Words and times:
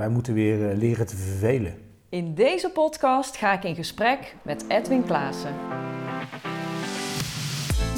wij 0.00 0.08
moeten 0.08 0.34
weer 0.34 0.74
leren 0.74 1.06
te 1.06 1.16
vervelen. 1.16 1.74
In 2.08 2.34
deze 2.34 2.70
podcast 2.70 3.36
ga 3.36 3.52
ik 3.52 3.64
in 3.64 3.74
gesprek 3.74 4.34
met 4.42 4.64
Edwin 4.68 5.04
Klaassen. 5.04 5.54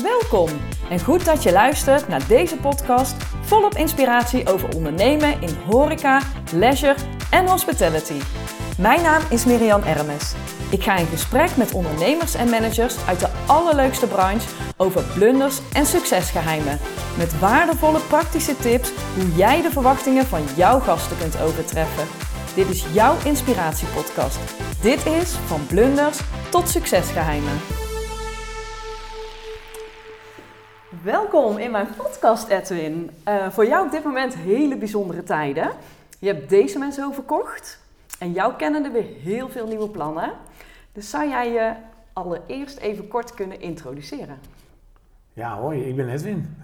Welkom 0.02 0.48
en 0.90 1.00
goed 1.00 1.24
dat 1.24 1.42
je 1.42 1.52
luistert 1.52 2.08
naar 2.08 2.28
deze 2.28 2.56
podcast 2.56 3.24
volop 3.24 3.74
inspiratie 3.74 4.48
over 4.48 4.74
ondernemen 4.74 5.40
in 5.42 5.54
horeca, 5.54 6.20
leisure 6.52 6.96
en 7.30 7.48
hospitality. 7.48 8.20
Mijn 8.82 9.02
naam 9.02 9.22
is 9.30 9.44
Miriam 9.44 9.82
Ermes. 9.82 10.34
Ik 10.70 10.82
ga 10.82 10.96
in 10.96 11.06
gesprek 11.06 11.56
met 11.56 11.72
ondernemers 11.72 12.34
en 12.34 12.50
managers 12.50 13.06
uit 13.06 13.20
de 13.20 13.28
allerleukste 13.46 14.06
branche 14.06 14.48
over 14.76 15.02
blunders 15.14 15.60
en 15.72 15.86
succesgeheimen. 15.86 16.78
Met 17.18 17.38
waardevolle 17.38 18.00
praktische 18.00 18.56
tips 18.56 18.92
hoe 19.14 19.34
jij 19.34 19.62
de 19.62 19.70
verwachtingen 19.70 20.24
van 20.24 20.42
jouw 20.56 20.78
gasten 20.78 21.18
kunt 21.18 21.40
overtreffen. 21.40 22.06
Dit 22.54 22.68
is 22.68 22.92
jouw 22.92 23.16
inspiratiepodcast. 23.24 24.38
Dit 24.82 25.06
is 25.06 25.30
van 25.32 25.66
blunders 25.66 26.20
tot 26.50 26.68
succesgeheimen. 26.68 27.56
Welkom 31.02 31.58
in 31.58 31.70
mijn 31.70 31.88
podcast, 31.96 32.48
Edwin. 32.48 33.10
Uh, 33.28 33.48
voor 33.50 33.66
jou 33.66 33.86
op 33.86 33.92
dit 33.92 34.04
moment 34.04 34.36
hele 34.36 34.76
bijzondere 34.76 35.22
tijden. 35.22 35.70
Je 36.18 36.26
hebt 36.26 36.48
deze 36.48 36.78
mensen 36.78 37.06
overkocht 37.06 37.81
en 38.22 38.32
jou 38.32 38.54
kennen 38.56 38.84
er 38.84 38.92
weer 38.92 39.06
heel 39.22 39.48
veel 39.48 39.66
nieuwe 39.66 39.88
plannen. 39.88 40.32
Dus 40.92 41.10
zou 41.10 41.28
jij 41.28 41.52
je 41.52 41.72
allereerst 42.12 42.78
even 42.78 43.08
kort 43.08 43.34
kunnen 43.34 43.60
introduceren? 43.60 44.38
Ja, 45.32 45.58
hoi, 45.58 45.80
ik 45.80 45.96
ben 45.96 46.08
Edwin. 46.08 46.56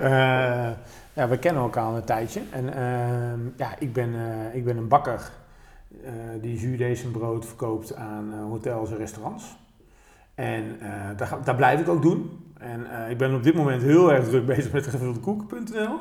uh, 0.00 0.06
ja, 1.18 1.28
we 1.28 1.38
kennen 1.38 1.62
elkaar 1.62 1.84
al 1.84 1.96
een 1.96 2.04
tijdje. 2.04 2.42
En 2.50 2.64
uh, 2.64 3.56
ja, 3.56 3.78
ik 3.78 3.92
ben, 3.92 4.08
uh, 4.08 4.54
ik 4.54 4.64
ben 4.64 4.76
een 4.76 4.88
bakker 4.88 5.30
die 6.40 6.58
zuurdezenbrood 6.58 7.46
verkoopt 7.46 7.94
aan 7.94 8.32
hotels 8.32 8.90
en 8.90 8.96
restaurants. 8.96 9.56
En 10.34 10.78
daar, 11.16 11.38
daar 11.44 11.54
blijf 11.54 11.80
ik 11.80 11.88
ook 11.88 12.02
doen. 12.02 12.52
En 12.58 12.86
ik 13.10 13.18
ben 13.18 13.34
op 13.34 13.42
dit 13.42 13.54
moment 13.54 13.82
heel 13.82 14.12
erg 14.12 14.28
druk 14.28 14.46
bezig 14.46 14.72
met 14.72 14.86
gevulde 14.86 15.20
koeken.nl. 15.20 15.98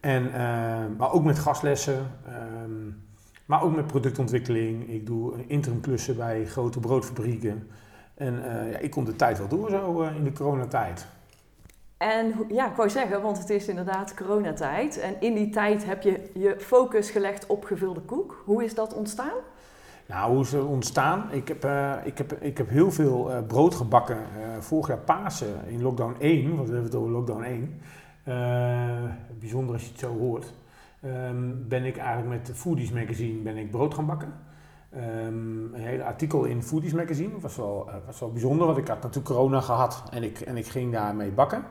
En, 0.00 0.30
maar 0.96 1.12
ook 1.12 1.24
met 1.24 1.38
gastlessen. 1.38 2.06
Ehm, 2.26 2.90
maar 3.48 3.62
ook 3.62 3.76
met 3.76 3.86
productontwikkeling. 3.86 4.88
Ik 4.88 5.06
doe 5.06 5.46
interimklussen 5.46 6.16
bij 6.16 6.46
grote 6.46 6.80
broodfabrieken. 6.80 7.68
En 8.14 8.34
uh, 8.34 8.72
ja, 8.72 8.78
ik 8.78 8.90
kom 8.90 9.04
de 9.04 9.16
tijd 9.16 9.38
wel 9.38 9.48
door 9.48 9.70
zo 9.70 10.02
uh, 10.02 10.16
in 10.16 10.24
de 10.24 10.32
coronatijd. 10.32 11.06
En 11.96 12.34
ja, 12.48 12.70
ik 12.70 12.76
wou 12.76 12.90
zeggen, 12.90 13.22
want 13.22 13.38
het 13.38 13.50
is 13.50 13.68
inderdaad 13.68 14.14
coronatijd. 14.14 14.98
En 14.98 15.20
in 15.20 15.34
die 15.34 15.50
tijd 15.50 15.84
heb 15.84 16.02
je 16.02 16.30
je 16.34 16.54
focus 16.58 17.10
gelegd 17.10 17.46
op 17.46 17.64
gevulde 17.64 18.00
koek. 18.00 18.42
Hoe 18.44 18.64
is 18.64 18.74
dat 18.74 18.94
ontstaan? 18.94 19.36
Nou, 20.06 20.32
hoe 20.32 20.42
is 20.42 20.52
het 20.52 20.64
ontstaan? 20.64 21.28
Ik 21.30 21.48
heb, 21.48 21.64
uh, 21.64 21.94
ik 22.04 22.18
heb, 22.18 22.32
ik 22.32 22.58
heb 22.58 22.68
heel 22.68 22.92
veel 22.92 23.44
brood 23.46 23.74
gebakken 23.74 24.18
vorig 24.60 24.88
jaar 24.88 24.98
Pasen 24.98 25.60
in 25.68 25.82
lockdown 25.82 26.16
1. 26.18 26.56
Want 26.56 26.68
we 26.68 26.74
hebben 26.74 26.90
het 26.90 27.00
over 27.00 27.10
lockdown 27.10 27.42
1. 27.42 27.80
bijzonder 29.38 29.74
als 29.74 29.82
je 29.82 29.90
het 29.90 30.00
zo 30.00 30.18
hoort. 30.18 30.52
Um, 31.04 31.68
ben 31.68 31.84
ik 31.84 31.96
eigenlijk 31.96 32.28
met 32.28 32.56
Foodies 32.56 32.90
Magazine 32.90 33.42
ben 33.42 33.56
ik 33.56 33.70
brood 33.70 33.94
gaan 33.94 34.06
bakken. 34.06 34.32
Um, 34.96 35.74
een 35.74 35.80
hele 35.80 36.04
artikel 36.04 36.44
in 36.44 36.62
Foodies 36.62 36.92
Magazine. 36.92 37.40
Was 37.40 37.56
wel, 37.56 37.84
uh, 37.88 37.94
was 38.06 38.20
wel 38.20 38.32
bijzonder, 38.32 38.66
want 38.66 38.78
ik 38.78 38.88
had 38.88 39.02
natuurlijk 39.02 39.26
corona 39.26 39.60
gehad 39.60 40.02
en 40.10 40.22
ik, 40.22 40.40
en 40.40 40.56
ik 40.56 40.66
ging 40.66 40.92
daarmee 40.92 41.30
bakken. 41.30 41.64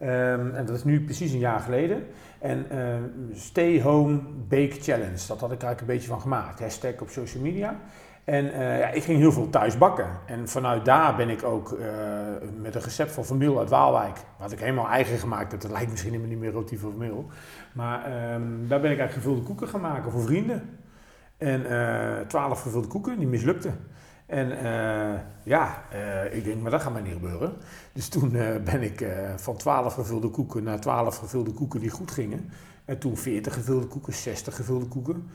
Um, 0.00 0.54
en 0.54 0.66
dat 0.66 0.76
is 0.76 0.84
nu 0.84 1.04
precies 1.04 1.32
een 1.32 1.38
jaar 1.38 1.60
geleden. 1.60 2.06
En 2.38 2.66
Stay 3.32 3.82
Home 3.82 4.20
Bake 4.48 4.76
Challenge, 4.80 5.26
dat 5.28 5.40
had 5.40 5.52
ik 5.52 5.62
eigenlijk 5.62 5.80
een 5.80 5.86
beetje 5.86 6.08
van 6.08 6.20
gemaakt. 6.20 6.60
Hashtag 6.60 7.00
op 7.00 7.08
social 7.08 7.42
media. 7.42 7.80
En 8.28 8.44
uh, 8.44 8.78
ja, 8.78 8.88
ik 8.88 9.02
ging 9.02 9.18
heel 9.18 9.32
veel 9.32 9.50
thuis 9.50 9.78
bakken. 9.78 10.10
En 10.26 10.48
vanuit 10.48 10.84
daar 10.84 11.16
ben 11.16 11.28
ik 11.28 11.42
ook 11.42 11.72
uh, 11.72 11.86
met 12.60 12.74
een 12.74 12.80
recept 12.80 13.12
van 13.12 13.24
Vermeel 13.24 13.58
uit 13.58 13.68
Waalwijk, 13.68 14.16
wat 14.38 14.52
ik 14.52 14.58
helemaal 14.58 14.88
eigen 14.88 15.18
gemaakt 15.18 15.52
heb. 15.52 15.60
Dat 15.60 15.70
lijkt 15.70 15.90
misschien 15.90 16.10
helemaal 16.10 16.30
niet 16.30 16.40
meer 16.40 16.52
roti 16.52 16.78
van 16.78 16.90
Vermeel. 16.90 17.26
Maar 17.72 18.32
um, 18.34 18.68
daar 18.68 18.80
ben 18.80 18.90
ik 18.90 18.98
eigenlijk 18.98 19.12
gevulde 19.12 19.42
koeken 19.42 19.68
gaan 19.68 19.80
maken 19.80 20.12
voor 20.12 20.22
vrienden. 20.22 20.78
En 21.36 21.60
uh, 21.60 22.26
twaalf 22.26 22.60
gevulde 22.60 22.88
koeken, 22.88 23.18
die 23.18 23.28
mislukten. 23.28 23.78
En 24.26 24.48
ja, 25.42 25.82
ik 26.30 26.44
denk, 26.44 26.62
maar 26.62 26.70
dat 26.70 26.82
gaat 26.82 26.92
mij 26.92 27.02
niet 27.02 27.12
gebeuren. 27.12 27.52
Dus 27.92 28.08
toen 28.08 28.30
ben 28.64 28.82
ik 28.82 29.06
van 29.36 29.56
12 29.56 29.94
gevulde 29.94 30.28
koeken 30.28 30.62
naar 30.62 30.80
12 30.80 31.16
gevulde 31.16 31.52
koeken 31.52 31.80
die 31.80 31.90
goed 31.90 32.10
gingen. 32.10 32.50
En 32.84 32.98
toen 32.98 33.16
40 33.16 33.54
gevulde 33.54 33.86
koeken, 33.86 34.12
60 34.12 34.56
gevulde 34.56 34.86
koeken. 34.86 35.28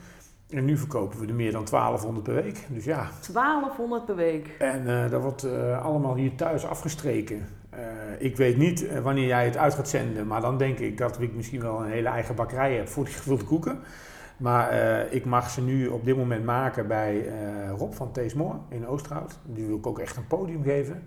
En 0.50 0.64
nu 0.64 0.76
verkopen 0.76 1.20
we 1.20 1.26
er 1.26 1.34
meer 1.34 1.52
dan 1.52 1.64
1200 1.64 2.24
per 2.24 2.34
week. 2.34 2.66
Dus 2.68 2.84
ja. 2.84 3.08
1200 3.32 4.04
per 4.04 4.16
week. 4.16 4.48
En 4.58 4.86
uh, 4.86 5.10
dat 5.10 5.22
wordt 5.22 5.44
uh, 5.44 5.84
allemaal 5.84 6.14
hier 6.14 6.34
thuis 6.34 6.66
afgestreken. 6.66 7.46
Uh, 7.74 7.80
ik 8.18 8.36
weet 8.36 8.56
niet 8.56 9.00
wanneer 9.02 9.26
jij 9.26 9.44
het 9.44 9.56
uit 9.56 9.74
gaat 9.74 9.88
zenden, 9.88 10.26
maar 10.26 10.40
dan 10.40 10.58
denk 10.58 10.78
ik 10.78 10.98
dat 10.98 11.20
ik 11.20 11.34
misschien 11.34 11.60
wel 11.60 11.80
een 11.80 11.90
hele 11.90 12.08
eigen 12.08 12.34
bakkerij 12.34 12.74
heb 12.76 12.88
voor 12.88 13.04
die 13.04 13.14
gevulde 13.20 13.44
koeken. 13.44 13.78
Maar 14.36 14.72
ik 15.12 15.24
mag 15.24 15.50
ze 15.50 15.60
nu 15.60 15.86
op 15.86 16.04
dit 16.04 16.16
moment 16.16 16.44
maken 16.44 16.86
bij 16.86 17.28
Rob 17.76 17.92
van 17.92 18.12
Teesmoor 18.12 18.60
in 18.68 18.86
Oosterhout. 18.86 19.38
Die 19.44 19.66
wil 19.66 19.76
ik 19.76 19.86
ook 19.86 19.98
echt 19.98 20.16
een 20.16 20.26
podium 20.26 20.62
geven. 20.62 21.02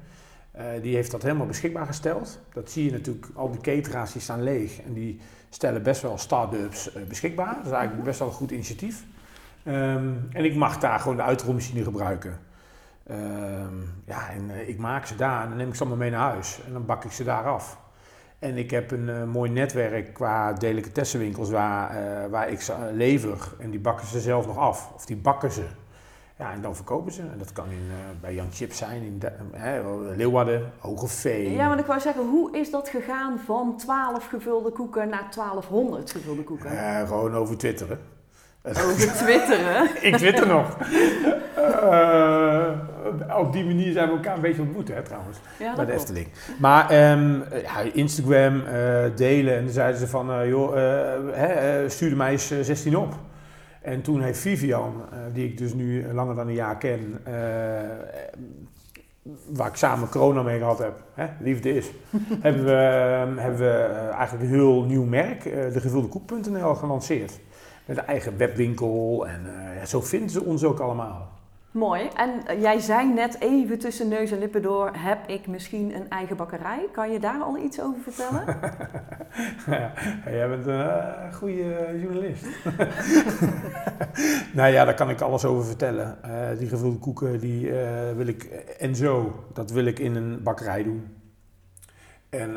die 0.82 0.96
heeft 0.96 1.12
dat 1.12 1.24
helemaal 1.24 1.46
beschikbaar 1.46 1.86
gesteld. 1.86 2.40
Dat 2.54 2.72
zie 2.72 2.86
je 2.86 2.92
natuurlijk, 2.92 3.28
al 3.34 3.52
die 3.52 3.62
catera's 3.62 4.12
die 4.12 4.22
staan 4.22 4.44
leeg 4.44 4.82
en 4.82 4.94
die 4.94 5.20
stellen 5.50 5.84
best 5.84 6.02
wel 6.02 6.18
start-ups 6.18 6.92
beschikbaar. 7.08 7.56
Dat 7.56 7.66
is 7.66 7.72
eigenlijk 7.72 8.04
best 8.04 8.20
wel 8.20 8.28
een 8.28 8.34
goed 8.34 8.52
initiatief. 8.52 9.06
Um, 9.68 10.28
en 10.32 10.46
ik 10.46 10.56
mag 10.56 10.78
daar 10.78 11.00
gewoon 11.00 11.18
de 11.18 11.24
uitrolmachine 11.24 11.84
gebruiken. 11.84 12.40
Um, 13.12 14.04
ja, 14.06 14.30
en 14.30 14.50
uh, 14.50 14.70
ik 14.70 14.78
maak 14.78 15.06
ze 15.06 15.16
daar 15.16 15.42
en 15.44 15.48
dan 15.48 15.58
neem 15.58 15.68
ik 15.68 15.76
ze 15.76 15.80
allemaal 15.80 16.00
mee 16.00 16.10
naar 16.10 16.32
huis. 16.32 16.60
En 16.66 16.74
dan 16.74 16.86
bak 16.86 17.04
ik 17.04 17.12
ze 17.12 17.24
daar 17.24 17.44
af. 17.44 17.78
En 18.40 18.58
ik 18.58 18.72
heb 18.72 18.92
een 18.92 19.08
uh, 19.08 19.24
mooi 19.24 19.52
netwerk 19.52 20.14
qua 20.14 20.54
delicatessenwinkels 20.54 21.50
waar, 21.50 21.96
uh, 21.96 22.26
waar 22.30 22.50
ik 22.50 22.62
ze 22.62 22.74
lever. 22.94 23.54
En 23.60 23.70
die 23.70 23.80
bakken 23.80 24.08
ze 24.08 24.20
zelf 24.20 24.48
nog 24.48 24.58
af. 24.58 24.92
Of 24.96 25.06
die 25.06 25.18
bakken 25.18 25.52
ze. 25.52 25.66
Ja, 26.38 26.52
en 26.52 26.62
dan 26.62 26.76
verkopen 26.76 27.12
ze. 27.12 27.22
En 27.22 27.38
dat 27.38 27.52
kan 27.52 27.70
in, 27.70 27.90
bij 28.22 28.34
Jan 28.34 28.52
Chips 28.52 28.78
zijn, 28.78 29.02
in 29.02 29.20
de, 29.20 29.32
Leeuwarden, 30.16 30.72
Hogeveen. 30.80 31.52
Ja, 31.52 31.68
maar 31.68 31.80
ik 31.80 31.86
wou 31.86 32.00
zeggen, 32.00 32.30
hoe 32.30 32.58
is 32.58 32.72
dat 32.72 32.90
gegaan 32.90 33.40
van 33.40 33.78
12 33.78 34.28
gevulde 34.28 34.72
koeken 34.72 35.10
naar 35.10 35.28
1200 35.36 36.12
gevulde 36.12 36.44
koeken? 36.44 37.08
gewoon 37.08 37.36
over 37.36 37.58
twitteren. 37.58 38.00
Over 38.86 39.14
twitteren? 39.14 39.90
ik 40.02 40.16
twitter 40.16 40.48
nog. 40.48 40.78
Uh, 41.58 42.70
op 43.38 43.54
die 43.54 43.66
manier 43.66 43.92
zijn 43.92 44.08
we 44.08 44.14
elkaar 44.14 44.36
een 44.36 44.42
beetje 44.42 44.62
ontmoet, 44.62 44.88
hè, 44.88 45.02
trouwens. 45.02 45.38
Ja, 45.60 45.76
bij 45.76 45.86
de 45.86 45.92
Efteling. 45.92 46.28
Maar 46.60 47.12
um, 47.12 47.44
ja, 47.62 47.80
Instagram 47.94 48.56
uh, 48.56 48.72
delen 49.16 49.58
en 49.58 49.64
dan 49.64 49.74
zeiden 49.74 50.00
ze 50.00 50.08
van, 50.08 50.32
uh, 50.32 50.48
joh, 50.48 50.76
stuurde 51.88 52.16
mij 52.16 52.32
eens 52.32 52.48
16 52.62 52.98
op. 52.98 53.14
En 53.82 54.02
toen 54.02 54.22
heeft 54.22 54.40
Vivian, 54.40 55.02
die 55.34 55.46
ik 55.46 55.58
dus 55.58 55.74
nu 55.74 56.06
langer 56.14 56.36
dan 56.36 56.48
een 56.48 56.54
jaar 56.54 56.78
ken, 56.78 57.22
waar 59.46 59.68
ik 59.68 59.76
samen 59.76 60.10
corona 60.10 60.42
mee 60.42 60.58
gehad 60.58 60.80
heb, 60.80 61.04
hè, 61.14 61.26
liefde 61.40 61.76
is, 61.76 61.92
hebben 62.42 62.66
we, 62.66 62.72
hebben 63.42 63.60
we 63.60 63.74
eigenlijk 64.12 64.44
een 64.44 64.56
heel 64.58 64.84
nieuw 64.84 65.04
merk, 65.04 65.44
de 65.44 65.80
gevulde 65.80 66.08
koek.nl, 66.08 66.76
gelanceerd 66.76 67.40
met 67.88 67.98
een 67.98 68.06
eigen 68.06 68.38
webwinkel. 68.38 69.28
En 69.28 69.46
uh, 69.46 69.86
zo 69.86 70.02
vinden 70.02 70.30
ze 70.30 70.44
ons 70.44 70.64
ook 70.64 70.80
allemaal. 70.80 71.36
Mooi. 71.72 72.10
En 72.16 72.30
uh, 72.50 72.62
jij 72.62 72.80
zei 72.80 73.14
net 73.14 73.40
even 73.40 73.80
tussen 73.80 74.08
neus 74.08 74.32
en 74.32 74.40
lippen 74.40 74.62
door, 74.62 74.92
heb 74.94 75.28
ik 75.28 75.48
misschien 75.48 75.96
een 75.96 76.10
eigen 76.10 76.36
bakkerij? 76.36 76.88
Kan 76.92 77.12
je 77.12 77.20
daar 77.20 77.42
al 77.42 77.58
iets 77.58 77.82
over 77.82 78.02
vertellen? 78.02 78.46
ja, 79.68 79.92
jij 80.38 80.50
bent 80.50 80.66
een 80.66 80.80
uh, 80.80 81.34
goede 81.34 82.00
journalist. 82.02 82.46
nou 84.58 84.72
ja, 84.72 84.86
daar 84.86 84.94
kan 84.94 85.10
ik 85.10 85.22
alles 85.22 85.46
over 85.46 85.66
vertellen. 85.66 86.18
die 86.58 86.68
gevulde 86.68 86.98
koeken, 86.98 87.40
die 87.40 87.72
wil 88.16 88.28
ik, 88.28 88.44
en 88.80 88.96
zo, 88.96 89.44
dat 89.54 89.72
wil 89.72 89.86
ik 89.86 90.00
in 90.00 90.16
een 90.16 90.44
bakkerij 90.44 90.84
doen. 90.84 91.08
En 92.30 92.56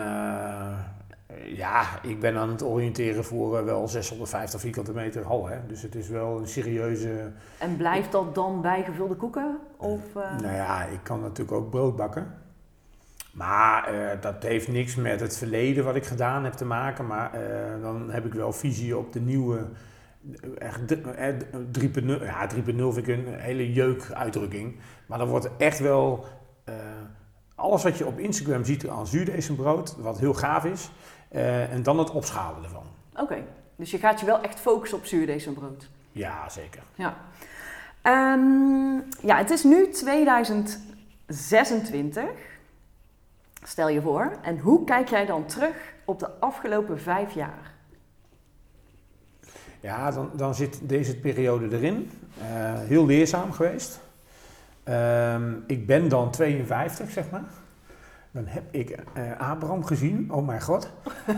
ja, 1.47 2.03
ik 2.03 2.21
ben 2.21 2.37
aan 2.37 2.49
het 2.49 2.62
oriënteren 2.62 3.25
voor 3.25 3.59
uh, 3.59 3.65
wel 3.65 3.88
650 3.88 4.61
vierkante 4.61 4.93
meter 4.93 5.25
hal. 5.25 5.49
Hè. 5.49 5.56
Dus 5.67 5.82
het 5.82 5.94
is 5.94 6.09
wel 6.09 6.38
een 6.38 6.49
serieuze... 6.49 7.32
En 7.59 7.77
blijft 7.77 8.12
dat 8.12 8.35
dan 8.35 8.61
bij 8.61 8.82
gevulde 8.82 9.15
koeken? 9.15 9.59
Of, 9.77 10.00
uh... 10.17 10.38
Nou 10.41 10.55
ja, 10.55 10.85
ik 10.85 11.00
kan 11.03 11.21
natuurlijk 11.21 11.56
ook 11.56 11.71
brood 11.71 11.97
bakken. 11.97 12.35
Maar 13.32 13.94
uh, 13.94 14.11
dat 14.21 14.43
heeft 14.43 14.69
niks 14.69 14.94
met 14.94 15.21
het 15.21 15.37
verleden 15.37 15.85
wat 15.85 15.97
ik 15.97 16.05
gedaan 16.05 16.44
heb 16.44 16.53
te 16.53 16.65
maken. 16.65 17.06
Maar 17.06 17.31
dan 17.81 18.11
heb 18.11 18.26
ik 18.26 18.35
wel 18.35 18.53
visie 18.53 18.97
op 18.97 19.12
de 19.12 19.21
nieuwe... 19.21 19.67
Echt 20.59 20.81
3.0 20.81 20.97
ja, 22.23 22.49
3.0 22.55 22.61
vind 22.65 22.97
ik 22.97 23.06
een 23.06 23.26
hele 23.26 23.73
jeuk 23.73 24.11
uitdrukking. 24.12 24.76
Maar 25.06 25.19
dan 25.19 25.29
wordt 25.29 25.56
echt 25.56 25.79
wel 25.79 26.25
alles 27.61 27.83
wat 27.83 27.99
je 27.99 28.06
op 28.06 28.19
Instagram 28.19 28.65
ziet 28.65 28.88
aan 28.88 29.06
zuurdezenbrood, 29.06 29.97
wat 29.99 30.19
heel 30.19 30.35
gaaf 30.35 30.65
is, 30.65 30.91
uh, 31.32 31.73
en 31.73 31.82
dan 31.82 31.99
het 31.99 32.11
opschalen 32.11 32.65
ervan. 32.65 32.87
Oké, 33.12 33.23
okay. 33.23 33.44
dus 33.77 33.91
je 33.91 33.99
gaat 33.99 34.21
je 34.21 34.27
wel 34.27 34.41
echt 34.41 34.61
focussen 34.61 34.99
op 34.99 35.05
zuurdezenbrood? 35.05 35.88
Ja, 36.12 36.49
zeker. 36.49 36.82
Ja. 36.94 37.17
Ehm, 38.03 38.94
ja, 39.27 39.37
het 39.37 39.50
is 39.50 39.65
nu 39.65 39.91
2026. 39.91 42.23
Stel 43.62 43.88
je 43.88 44.00
voor. 44.00 44.38
En 44.43 44.59
hoe 44.59 44.85
kijk 44.85 45.09
jij 45.09 45.27
dan 45.27 45.47
terug 45.47 45.94
op 46.05 46.19
de 46.19 46.31
afgelopen 46.38 47.00
vijf 47.00 47.35
jaar? 47.35 47.75
Ja, 49.81 50.11
dan, 50.11 50.31
dan 50.35 50.55
zit 50.55 50.79
deze 50.83 51.17
periode 51.17 51.76
erin. 51.76 52.11
Eh, 52.38 52.79
heel 52.79 53.06
leerzaam 53.06 53.53
geweest. 53.53 54.00
Ehm, 54.83 55.53
ik 55.67 55.87
ben 55.87 56.09
dan 56.09 56.31
52, 56.31 57.11
zeg 57.11 57.31
maar. 57.31 57.44
Dan 58.32 58.47
heb 58.47 58.62
ik 58.71 58.91
eh, 58.91 59.41
Abraham 59.50 59.85
gezien. 59.85 60.32
Oh 60.32 60.47
mijn 60.47 60.61
god. 60.61 60.91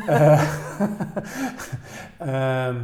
Eh, 0.06 0.42
ehm, 2.18 2.76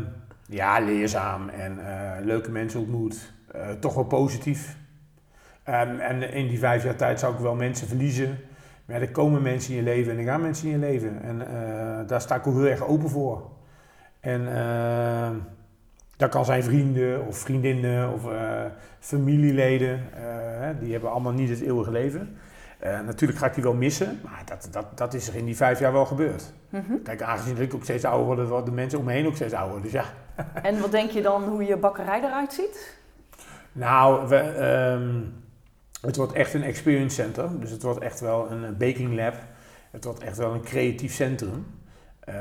ja, 0.47 0.81
leerzaam 0.81 1.49
en 1.49 1.87
eh, 1.87 2.25
leuke 2.25 2.51
mensen 2.51 2.81
ontmoet. 2.81 3.33
Toch 3.81 3.95
wel 3.95 4.05
positief. 4.05 4.77
Ehm, 5.63 5.99
en 5.99 6.33
in 6.33 6.49
die 6.49 6.59
vijf 6.59 6.85
jaar 6.85 6.97
tijd 6.97 7.21
zou 7.21 7.35
ik 7.35 7.41
wel 7.41 7.55
mensen 7.55 7.89
verliezen. 7.89 8.39
Maar 8.85 8.97
ja, 8.97 9.03
er 9.03 9.11
komen 9.11 9.43
mensen 9.43 9.71
in 9.71 9.77
je 9.77 9.83
leven 9.83 10.13
en 10.13 10.19
er 10.19 10.25
gaan 10.25 10.41
mensen 10.41 10.67
in 10.67 10.73
je 10.73 10.79
leven. 10.79 11.23
En 11.23 11.39
daar 12.07 12.21
sta 12.21 12.35
ik 12.35 12.47
ook 12.47 12.55
heel 12.55 12.67
erg 12.67 12.87
open 12.87 13.09
voor. 13.09 13.51
En 14.21 14.57
eh, 14.57 15.31
dat 16.17 16.31
kan 16.31 16.45
zijn 16.45 16.63
vrienden 16.63 17.27
of 17.27 17.39
vriendinnen 17.39 18.13
of 18.13 18.23
familieleden. 18.99 20.01
die 20.81 20.93
hebben 20.93 21.11
allemaal 21.11 21.33
niet 21.33 21.49
het 21.49 21.61
eeuwige 21.61 21.91
leven. 21.91 22.37
Eh, 22.79 23.01
natuurlijk 23.01 23.39
ga 23.39 23.47
ik 23.47 23.55
die 23.55 23.63
wel 23.63 23.75
missen, 23.75 24.21
maar 24.25 24.43
dat, 24.45 24.69
dat, 24.71 24.87
dat 24.99 25.15
is 25.15 25.29
er 25.29 25.35
in 25.35 25.45
die 25.45 25.57
vijf 25.57 25.79
jaar 25.79 25.93
wel 25.93 26.07
gebeurd. 26.07 26.53
Mhm. 26.69 27.03
Kijk, 27.05 27.23
aangezien 27.23 27.59
ik 27.61 27.75
ook 27.75 27.83
steeds 27.83 28.05
ouder 28.05 28.27
word, 28.37 28.49
worden 28.49 28.65
de 28.65 28.71
mensen 28.71 28.99
om 28.99 29.05
me 29.05 29.13
heen 29.13 29.27
ook 29.27 29.35
steeds 29.35 29.55
ouder. 29.55 29.83
Dus 29.83 29.93
ja. 29.93 30.05
En 30.63 30.81
wat 30.81 30.91
denk 30.91 31.11
je 31.11 31.23
dan 31.23 31.45
hoe 31.45 31.65
je 31.65 31.77
bakkerij 31.77 32.21
eruit 32.23 32.53
ziet? 32.53 32.97
Nou, 33.73 34.29
we, 34.29 34.37
ehm, 34.37 35.21
het 36.01 36.17
wordt 36.17 36.33
echt 36.33 36.55
een 36.55 36.63
experience 36.63 37.15
center. 37.23 37.61
Dus 37.61 37.71
het 37.71 37.83
wordt 37.83 38.01
echt 38.01 38.21
wel 38.21 38.51
een 38.51 38.77
baking 38.77 39.15
lab. 39.15 39.35
Het 39.91 40.05
wordt 40.05 40.21
echt 40.23 40.37
wel 40.37 40.53
een 40.55 40.63
creatief 40.63 41.15
centrum. 41.15 41.67
eh, 42.21 42.35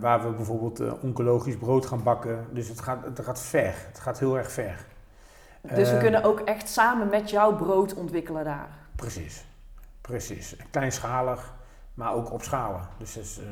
waar 0.00 0.22
we 0.22 0.30
bijvoorbeeld 0.30 0.80
eh, 0.80 0.92
oncologisch 1.02 1.56
brood 1.56 1.86
gaan 1.86 2.02
bakken. 2.02 2.46
Dus 2.50 2.68
het 2.68 2.80
gaat, 2.80 3.04
het 3.04 3.20
gaat 3.24 3.40
ver. 3.40 3.74
Het 3.88 4.00
gaat 4.00 4.18
heel 4.18 4.38
erg 4.38 4.52
ver. 4.52 4.84
Dus 5.74 5.90
we 5.90 5.98
kunnen 5.98 6.24
ook 6.24 6.40
echt 6.40 6.68
samen 6.68 7.08
met 7.08 7.30
jou 7.30 7.54
brood 7.54 7.94
ontwikkelen 7.94 8.44
daar. 8.44 8.68
Precies. 8.96 9.44
Precies. 10.02 10.56
Kleinschalig, 10.70 11.54
maar 11.94 12.14
ook 12.14 12.32
opschalen. 12.32 12.80
Dus, 12.98 13.14
dat 13.14 13.24
is, 13.24 13.38
eh, 13.38 13.44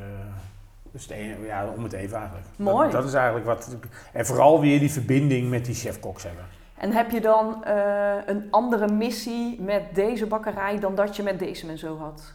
dus 0.93 1.02
het 1.02 1.11
ene- 1.11 1.47
ja, 1.47 1.67
om 1.76 1.82
het 1.82 1.93
even 1.93 2.17
eigenlijk. 2.17 2.47
Mooi. 2.56 2.82
Dat, 2.91 2.93
dat 2.93 3.05
is 3.05 3.14
eigenlijk 3.14 3.47
wat... 3.47 3.76
En 4.12 4.26
vooral 4.26 4.61
weer 4.61 4.79
die 4.79 4.91
verbinding 4.91 5.50
met 5.50 5.64
die 5.64 5.75
chef-koks 5.75 6.23
hebben. 6.23 6.44
En 6.81 6.93
heb 6.93 7.11
je 7.11 7.20
dan 7.20 7.64
eh, 7.64 8.14
een 8.26 8.47
andere 8.50 8.88
missie 8.93 9.61
met 9.61 9.82
deze 9.94 10.26
bakkerij 10.26 10.79
dan 10.79 10.94
dat 10.94 11.17
je 11.17 11.23
met 11.23 11.38
deze 11.38 11.69
en 11.69 11.79
zo 11.79 11.99
had? 11.99 12.32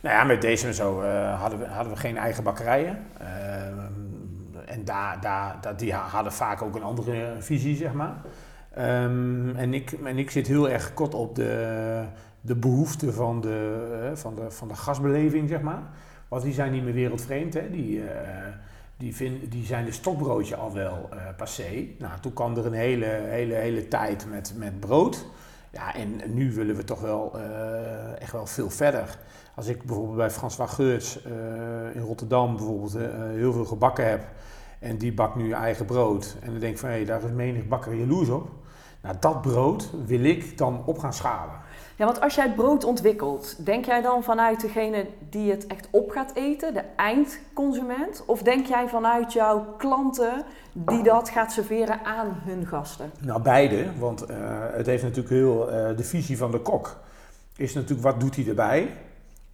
Nou 0.00 0.14
ja, 0.16 0.24
met 0.24 0.40
deze 0.40 0.66
en 0.66 0.74
zo 0.74 1.00
eh, 1.00 1.40
hadden, 1.40 1.58
we, 1.58 1.66
hadden 1.66 1.92
we 1.92 1.98
geen 1.98 2.16
eigen 2.16 2.44
bakkerijen. 2.44 3.06
Eh, 3.18 3.66
en 4.66 4.84
daar, 4.84 5.20
daar, 5.20 5.56
daar, 5.60 5.76
die 5.76 5.94
hadden 5.94 6.32
vaak 6.32 6.62
ook 6.62 6.74
een 6.74 6.82
andere 6.82 7.34
visie, 7.38 7.76
zeg 7.76 7.92
maar. 7.92 8.14
Ehm, 8.74 9.56
en, 9.56 9.74
ik, 9.74 9.92
en 9.92 10.18
ik 10.18 10.30
zit 10.30 10.46
heel 10.46 10.68
erg 10.68 10.94
kort 10.94 11.14
op 11.14 11.34
de, 11.34 12.04
de 12.46 12.54
behoeften 12.54 13.14
van 13.14 13.40
de, 13.40 13.86
eh, 14.02 14.16
van, 14.16 14.34
de, 14.34 14.50
van 14.50 14.68
de 14.68 14.74
gastbeleving, 14.74 15.48
zeg 15.48 15.60
maar. 15.60 15.82
Want 16.28 16.42
die 16.42 16.52
zijn 16.52 16.72
niet 16.72 16.84
meer 16.84 16.94
wereldvreemd, 16.94 17.54
hè. 17.54 17.70
Die, 17.70 18.02
eh, 18.02 18.52
die, 18.96 19.48
die 19.48 19.64
zijn 19.64 19.84
de 19.84 19.92
stokbroodje 19.92 20.56
al 20.56 20.72
wel 20.72 21.08
eh, 21.10 21.18
passé. 21.36 21.86
Nou, 21.98 22.20
toen 22.20 22.32
kwam 22.32 22.56
er 22.56 22.66
een 22.66 22.72
hele, 22.72 23.04
hele, 23.06 23.54
hele 23.54 23.88
tijd 23.88 24.26
met, 24.30 24.52
met 24.56 24.80
brood. 24.80 25.26
Ja, 25.70 25.94
en 25.94 26.20
nu 26.34 26.52
willen 26.52 26.76
we 26.76 26.84
toch 26.84 27.00
wel 27.00 27.38
echt 28.18 28.32
wel 28.32 28.46
veel 28.46 28.70
verder. 28.70 29.18
Als 29.54 29.66
ik 29.66 29.82
bijvoorbeeld 29.82 30.16
bij 30.16 30.30
François 30.30 30.70
Geurts 30.70 31.22
in 31.94 32.00
Rotterdam 32.00 32.56
bijvoorbeeld 32.56 32.96
heel 33.34 33.52
veel 33.52 33.64
gebakken 33.64 34.08
heb 34.08 34.20
en 34.78 34.96
die 34.96 35.12
bakt 35.12 35.36
nu 35.36 35.52
eigen 35.52 35.86
brood 35.86 36.36
en 36.40 36.50
dan 36.50 36.60
denk 36.60 36.72
ik 36.72 36.78
van 36.78 36.88
hé, 36.88 37.04
daar 37.04 37.22
is 37.22 37.30
menig 37.30 37.68
bakker 37.68 37.94
jaloers 37.94 38.28
op. 38.28 38.48
Nou, 39.02 39.16
dat 39.20 39.42
brood 39.42 39.90
wil 40.06 40.24
ik 40.24 40.58
dan 40.58 40.82
op 40.84 40.98
gaan 40.98 41.12
schalen. 41.12 41.54
Ja, 41.96 42.04
want 42.04 42.20
als 42.20 42.34
jij 42.34 42.44
het 42.44 42.54
brood 42.54 42.84
ontwikkelt, 42.84 43.64
denk 43.64 43.84
jij 43.84 44.02
dan 44.02 44.22
vanuit 44.22 44.60
degene 44.60 45.06
die 45.30 45.50
het 45.50 45.66
echt 45.66 45.88
op 45.90 46.10
gaat 46.10 46.34
eten, 46.34 46.74
de 46.74 46.82
eindconsument? 46.96 48.22
Of 48.26 48.42
denk 48.42 48.66
jij 48.66 48.88
vanuit 48.88 49.32
jouw 49.32 49.74
klanten 49.78 50.44
die 50.72 51.02
dat 51.02 51.28
gaat 51.28 51.52
serveren 51.52 52.04
aan 52.04 52.40
hun 52.44 52.66
gasten? 52.66 53.10
Nou, 53.20 53.42
beide, 53.42 53.86
want 53.98 54.22
eh, 54.22 54.36
het 54.72 54.86
heeft 54.86 55.02
natuurlijk 55.02 55.34
heel 55.34 55.70
eh, 55.70 55.96
de 55.96 56.04
visie 56.04 56.36
van 56.36 56.50
de 56.50 56.60
kok. 56.60 56.96
Is 57.56 57.74
natuurlijk 57.74 58.02
wat 58.02 58.20
doet 58.20 58.36
hij 58.36 58.46
erbij? 58.48 58.90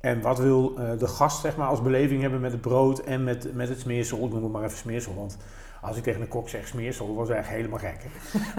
En 0.03 0.21
wat 0.21 0.39
wil 0.39 0.75
eh, 0.77 0.99
de 0.99 1.07
gast 1.07 1.41
zeg 1.41 1.57
maar, 1.57 1.69
als 1.69 1.83
beleving 1.83 2.21
hebben 2.21 2.41
met 2.41 2.53
het 2.53 2.61
brood 2.61 2.99
en 2.99 3.25
met, 3.25 3.55
met 3.55 3.69
het 3.69 3.81
smeersel? 3.81 4.25
Ik 4.25 4.33
noem 4.33 4.43
het 4.43 4.53
maar 4.53 4.65
even 4.65 4.79
smeersel, 4.79 5.15
want 5.15 5.37
als 5.81 5.97
ik 5.97 6.03
tegen 6.03 6.21
een 6.21 6.29
kok 6.29 6.49
zeg 6.49 6.67
smeersel, 6.67 7.15
was 7.15 7.29
eigenlijk 7.29 7.63
helemaal 7.63 7.93
gek. 7.93 8.11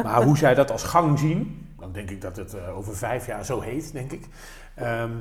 Maar 0.04 0.24
hoe 0.24 0.38
zij 0.38 0.54
dat 0.54 0.72
als 0.72 0.84
gang 0.84 1.20
zien, 1.20 1.68
dan 1.80 1.92
denk 1.92 2.10
ik 2.10 2.22
dat 2.22 2.36
het 2.36 2.54
eh, 2.54 2.78
over 2.78 2.96
vijf 2.96 3.26
jaar 3.26 3.46
zo 3.46 3.62
heet, 3.62 3.92
denk 3.94 4.12
ik. 4.12 4.28
Ehm, 4.76 5.12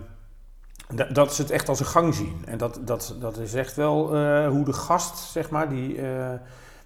dat, 1.12 1.34
ze 1.34 1.42
het 1.42 1.50
echt 1.50 1.68
als 1.68 1.80
een 1.80 1.86
gang 1.86 2.14
zien. 2.14 2.42
En 2.46 2.58
dat, 2.58 2.80
dat, 2.84 3.16
dat 3.20 3.38
is 3.38 3.54
echt 3.54 3.76
wel 3.76 4.16
eh, 4.16 4.48
hoe 4.48 4.64
de 4.64 4.72
gast, 4.72 5.18
zeg 5.18 5.50
maar, 5.50 5.68
die, 5.68 6.00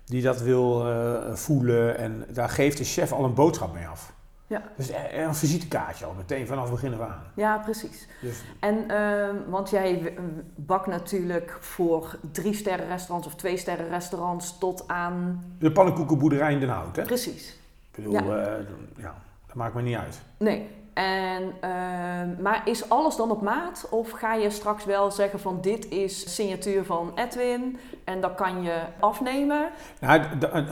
die 0.05 0.23
dat 0.23 0.41
wil 0.41 0.87
voelen. 1.33 1.99
En 1.99 2.25
daar 2.33 2.49
geeft 2.49 2.79
de 2.79 2.85
chef 2.85 3.13
al 3.13 3.25
een 3.25 3.35
boodschap 3.35 3.75
mee 3.75 3.87
af. 3.87 4.15
Ja. 4.47 4.63
Dus 4.77 4.91
eh, 4.91 5.19
een 5.23 5.35
visitekaartje 5.35 6.05
al 6.05 6.13
meteen 6.17 6.47
vanaf 6.47 6.71
begin 6.71 6.95
af 6.95 7.01
aan. 7.01 7.23
Ja, 7.35 7.59
precies. 7.59 8.09
Dus, 8.21 8.43
En, 8.61 8.89
ehm, 8.91 9.35
want 9.49 9.71
jij 9.71 10.19
bakt 10.55 10.87
natuurlijk 10.87 11.57
voor 11.61 12.19
drie 12.33 12.55
sterren 12.55 12.87
restaurants 12.87 13.27
of 13.27 13.35
twee 13.35 13.57
sterren 13.57 13.89
restaurants 13.89 14.59
tot 14.59 14.89
aan... 14.89 15.45
de 15.59 15.73
pannenkoekenboerderij 15.73 16.53
in 16.53 16.61
Den 16.61 16.69
Hout, 16.69 16.97
hè? 16.97 17.03
Precies. 17.03 17.49
Ik 17.91 18.05
bedoel, 18.05 18.13
Ja. 18.13 18.57
ja, 18.97 19.15
dat 19.47 19.57
maakt 19.57 19.75
me 19.75 19.83
niet 19.83 19.97
uit. 19.97 20.21
Nee. 20.39 20.69
En, 20.97 21.53
ehm, 21.61 22.43
maar 22.43 22.63
is 22.65 22.89
alles 22.89 23.17
dan 23.17 23.31
op 23.31 23.43
maat? 23.43 23.87
Of 23.91 24.11
ga 24.11 24.35
je 24.35 24.51
straks 24.51 24.85
wel 24.85 25.11
zeggen 25.11 25.41
van 25.41 25.59
dit 25.61 25.91
is 25.91 26.35
signatuur 26.35 26.85
van 26.85 27.13
Edwin 27.15 27.79
en 28.05 28.21
dat 28.21 28.35
kan 28.35 28.63
je 28.63 28.81
afnemen? 29.01 29.69
Nou, 30.01 30.23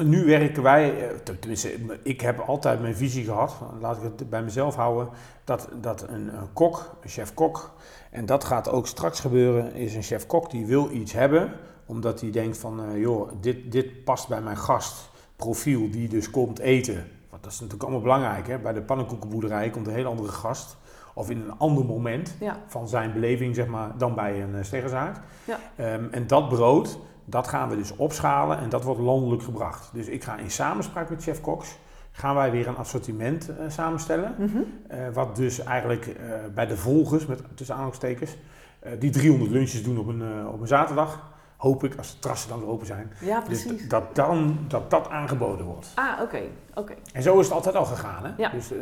nu 0.05 0.25
werken 0.25 0.62
wij, 0.62 1.09
eh, 1.09 1.17
tenminste, 1.41 1.99
ik 2.03 2.21
heb 2.21 2.38
altijd 2.38 2.81
mijn 2.81 2.97
visie 2.97 3.25
gehad, 3.25 3.55
laat 3.81 3.96
ik 3.96 4.03
het 4.03 4.31
bij 4.31 4.43
mezelf 4.43 4.75
houden, 4.75 5.08
dat, 5.44 5.69
dat 5.81 6.08
een, 6.08 6.34
een 6.37 6.53
kok, 6.53 6.96
een 7.03 7.10
chef-kok, 7.10 7.70
en 8.10 8.27
dat 8.27 8.44
gaat 8.44 8.70
ook 8.70 8.87
straks 8.87 9.20
gebeuren, 9.20 9.75
is 9.75 9.94
een 9.94 10.03
chef-kok 10.03 10.51
die 10.51 10.67
wil 10.67 10.91
iets 10.91 11.13
hebben, 11.13 11.53
omdat 11.87 12.20
hij 12.20 12.31
denkt 12.31 12.58
van, 12.58 12.84
eh, 12.84 13.01
joh, 13.01 13.31
dit, 13.41 13.72
dit 13.72 14.05
past 14.05 14.29
bij 14.29 14.41
mijn 14.41 14.58
gastprofiel 14.58 15.91
die 15.91 16.08
dus 16.08 16.31
komt 16.31 16.58
eten. 16.58 17.10
Dat 17.44 17.53
is 17.53 17.60
natuurlijk 17.60 17.82
allemaal 17.91 18.01
belangrijk, 18.03 18.46
hè? 18.48 18.58
bij 18.58 18.72
de 18.72 18.82
pannenkoekenboerderij 18.82 19.70
komt 19.70 19.86
een 19.86 19.93
heel 19.94 20.06
andere 20.10 20.29
gast, 20.29 20.77
of 21.15 21.31
in 21.31 21.41
een 21.41 21.58
ander 21.58 21.84
moment 21.84 22.36
Ja. 22.41 22.56
van 22.67 22.89
zijn 22.89 23.13
beleving, 23.13 23.55
zeg 23.55 23.67
maar, 23.67 23.91
dan 23.98 24.15
bij 24.15 24.43
een 24.43 24.55
uh, 24.55 24.63
sterrenzaak. 24.63 25.20
Ja. 25.44 25.58
Ehm, 25.77 26.05
en 26.10 26.27
dat 26.27 26.48
brood, 26.48 26.98
dat 27.24 27.48
gaan 27.48 27.69
we 27.69 27.77
dus 27.77 27.96
opschalen 27.96 28.58
en 28.58 28.69
dat 28.69 28.84
wordt 28.84 29.01
landelijk 29.01 29.43
gebracht. 29.43 29.91
Dus 29.93 30.06
ik 30.06 30.24
ga 30.24 30.36
in 30.36 30.51
samenspraak 30.51 31.10
met 31.10 31.22
chef 31.22 31.41
Cox, 31.41 31.79
gaan 32.13 32.34
wij 32.34 32.51
weer 32.51 32.69
een 32.69 32.77
assortiment 32.77 33.48
eh, 33.48 33.65
samenstellen. 33.69 34.34
Mhm. 34.39 34.58
Eh, 34.89 34.98
wat 35.13 35.36
dus 35.36 35.58
eigenlijk 35.58 36.06
eh, 36.06 36.15
bij 36.55 36.67
de 36.67 36.77
volgers, 36.77 37.27
met 37.27 37.43
tussen 37.55 37.74
aanhalingstekens, 37.74 38.36
eh, 38.81 38.93
die 38.98 39.10
300 39.10 39.51
lunches 39.51 39.82
doen 39.82 39.98
op 39.98 40.06
een, 40.06 40.22
eh, 40.22 40.53
op 40.53 40.60
een 40.60 40.67
zaterdag, 40.67 41.32
hoop 41.56 41.84
ik, 41.84 41.94
als 41.96 42.13
de 42.13 42.19
terrassen 42.19 42.49
dan 42.51 42.61
weer 42.61 42.69
open 42.69 42.87
zijn, 42.87 43.13
Ja, 43.20 43.41
dus 43.41 43.63
precies. 43.65 43.89
dat, 43.89 44.15
dan, 44.15 44.58
dat 44.69 44.91
dat 44.91 45.08
aangeboden 45.08 45.67
wordt. 45.67 45.93
Ah, 45.94 46.20
oké. 46.23 46.41
oké. 46.75 46.94
En 47.13 47.23
zo 47.23 47.39
is 47.39 47.44
het 47.46 47.55
altijd 47.55 47.75
al 47.75 47.84
gegaan. 47.84 48.25
Hè? 48.25 48.31
Ja. 48.37 48.49
Dus 48.51 48.73
eh, 48.73 48.79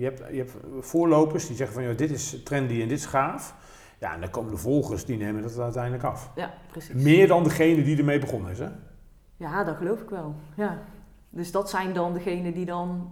je, 0.00 0.04
hebt, 0.04 0.22
je 0.30 0.36
hebt 0.36 0.52
voorlopers 0.80 1.46
die 1.46 1.56
zeggen 1.56 1.74
van 1.76 1.84
joh, 1.84 1.96
dit 1.96 2.10
is 2.10 2.42
trendy 2.42 2.82
en 2.82 2.88
dit 2.88 2.98
is 2.98 3.06
gaaf. 3.06 3.54
Ja, 3.98 4.14
en 4.14 4.20
dan 4.20 4.30
komen 4.30 4.50
de 4.50 4.56
volgers 4.56 5.04
die 5.04 5.16
nemen 5.16 5.42
dat 5.42 5.58
uiteindelijk 5.58 6.04
af. 6.04 6.30
Ja, 6.34 6.54
precies. 6.70 7.02
Meer 7.02 7.28
dan 7.28 7.42
degene 7.44 7.82
die 7.82 7.98
ermee 7.98 8.18
begonnen 8.18 8.50
is. 8.50 8.58
Hè? 8.58 8.68
Ja, 9.36 9.64
dat 9.64 9.76
geloof 9.76 10.00
ik 10.00 10.10
wel. 10.10 10.34
Ja. 10.56 10.78
Dus 11.30 11.52
dat 11.52 11.70
zijn 11.70 11.92
dan 11.92 12.12
degenen 12.12 12.54
die 12.54 12.64
dan 12.64 13.10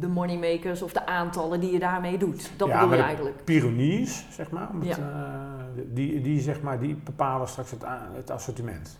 de 0.00 0.08
moneymakers 0.08 0.82
of 0.82 0.92
de 0.92 1.06
aantallen 1.06 1.60
die 1.60 1.72
je 1.72 1.78
daarmee 1.78 2.18
doet. 2.18 2.50
Dat 2.56 2.68
Ja, 2.68 2.74
bedoel 2.74 2.88
maar 2.88 2.98
je 2.98 3.04
eigenlijk. 3.04 3.44
Pioniers, 3.44 4.24
zeg 4.30 4.50
maar, 4.50 4.68
Ja. 4.80 4.96
eh, 4.98 5.82
die, 5.86 6.20
die, 6.20 6.40
zeg 6.40 6.62
maar, 6.62 6.78
die 6.80 6.94
bepalen 7.04 7.48
straks 7.48 7.70
het, 7.70 7.82
het 8.14 8.30
assortiment. 8.30 8.98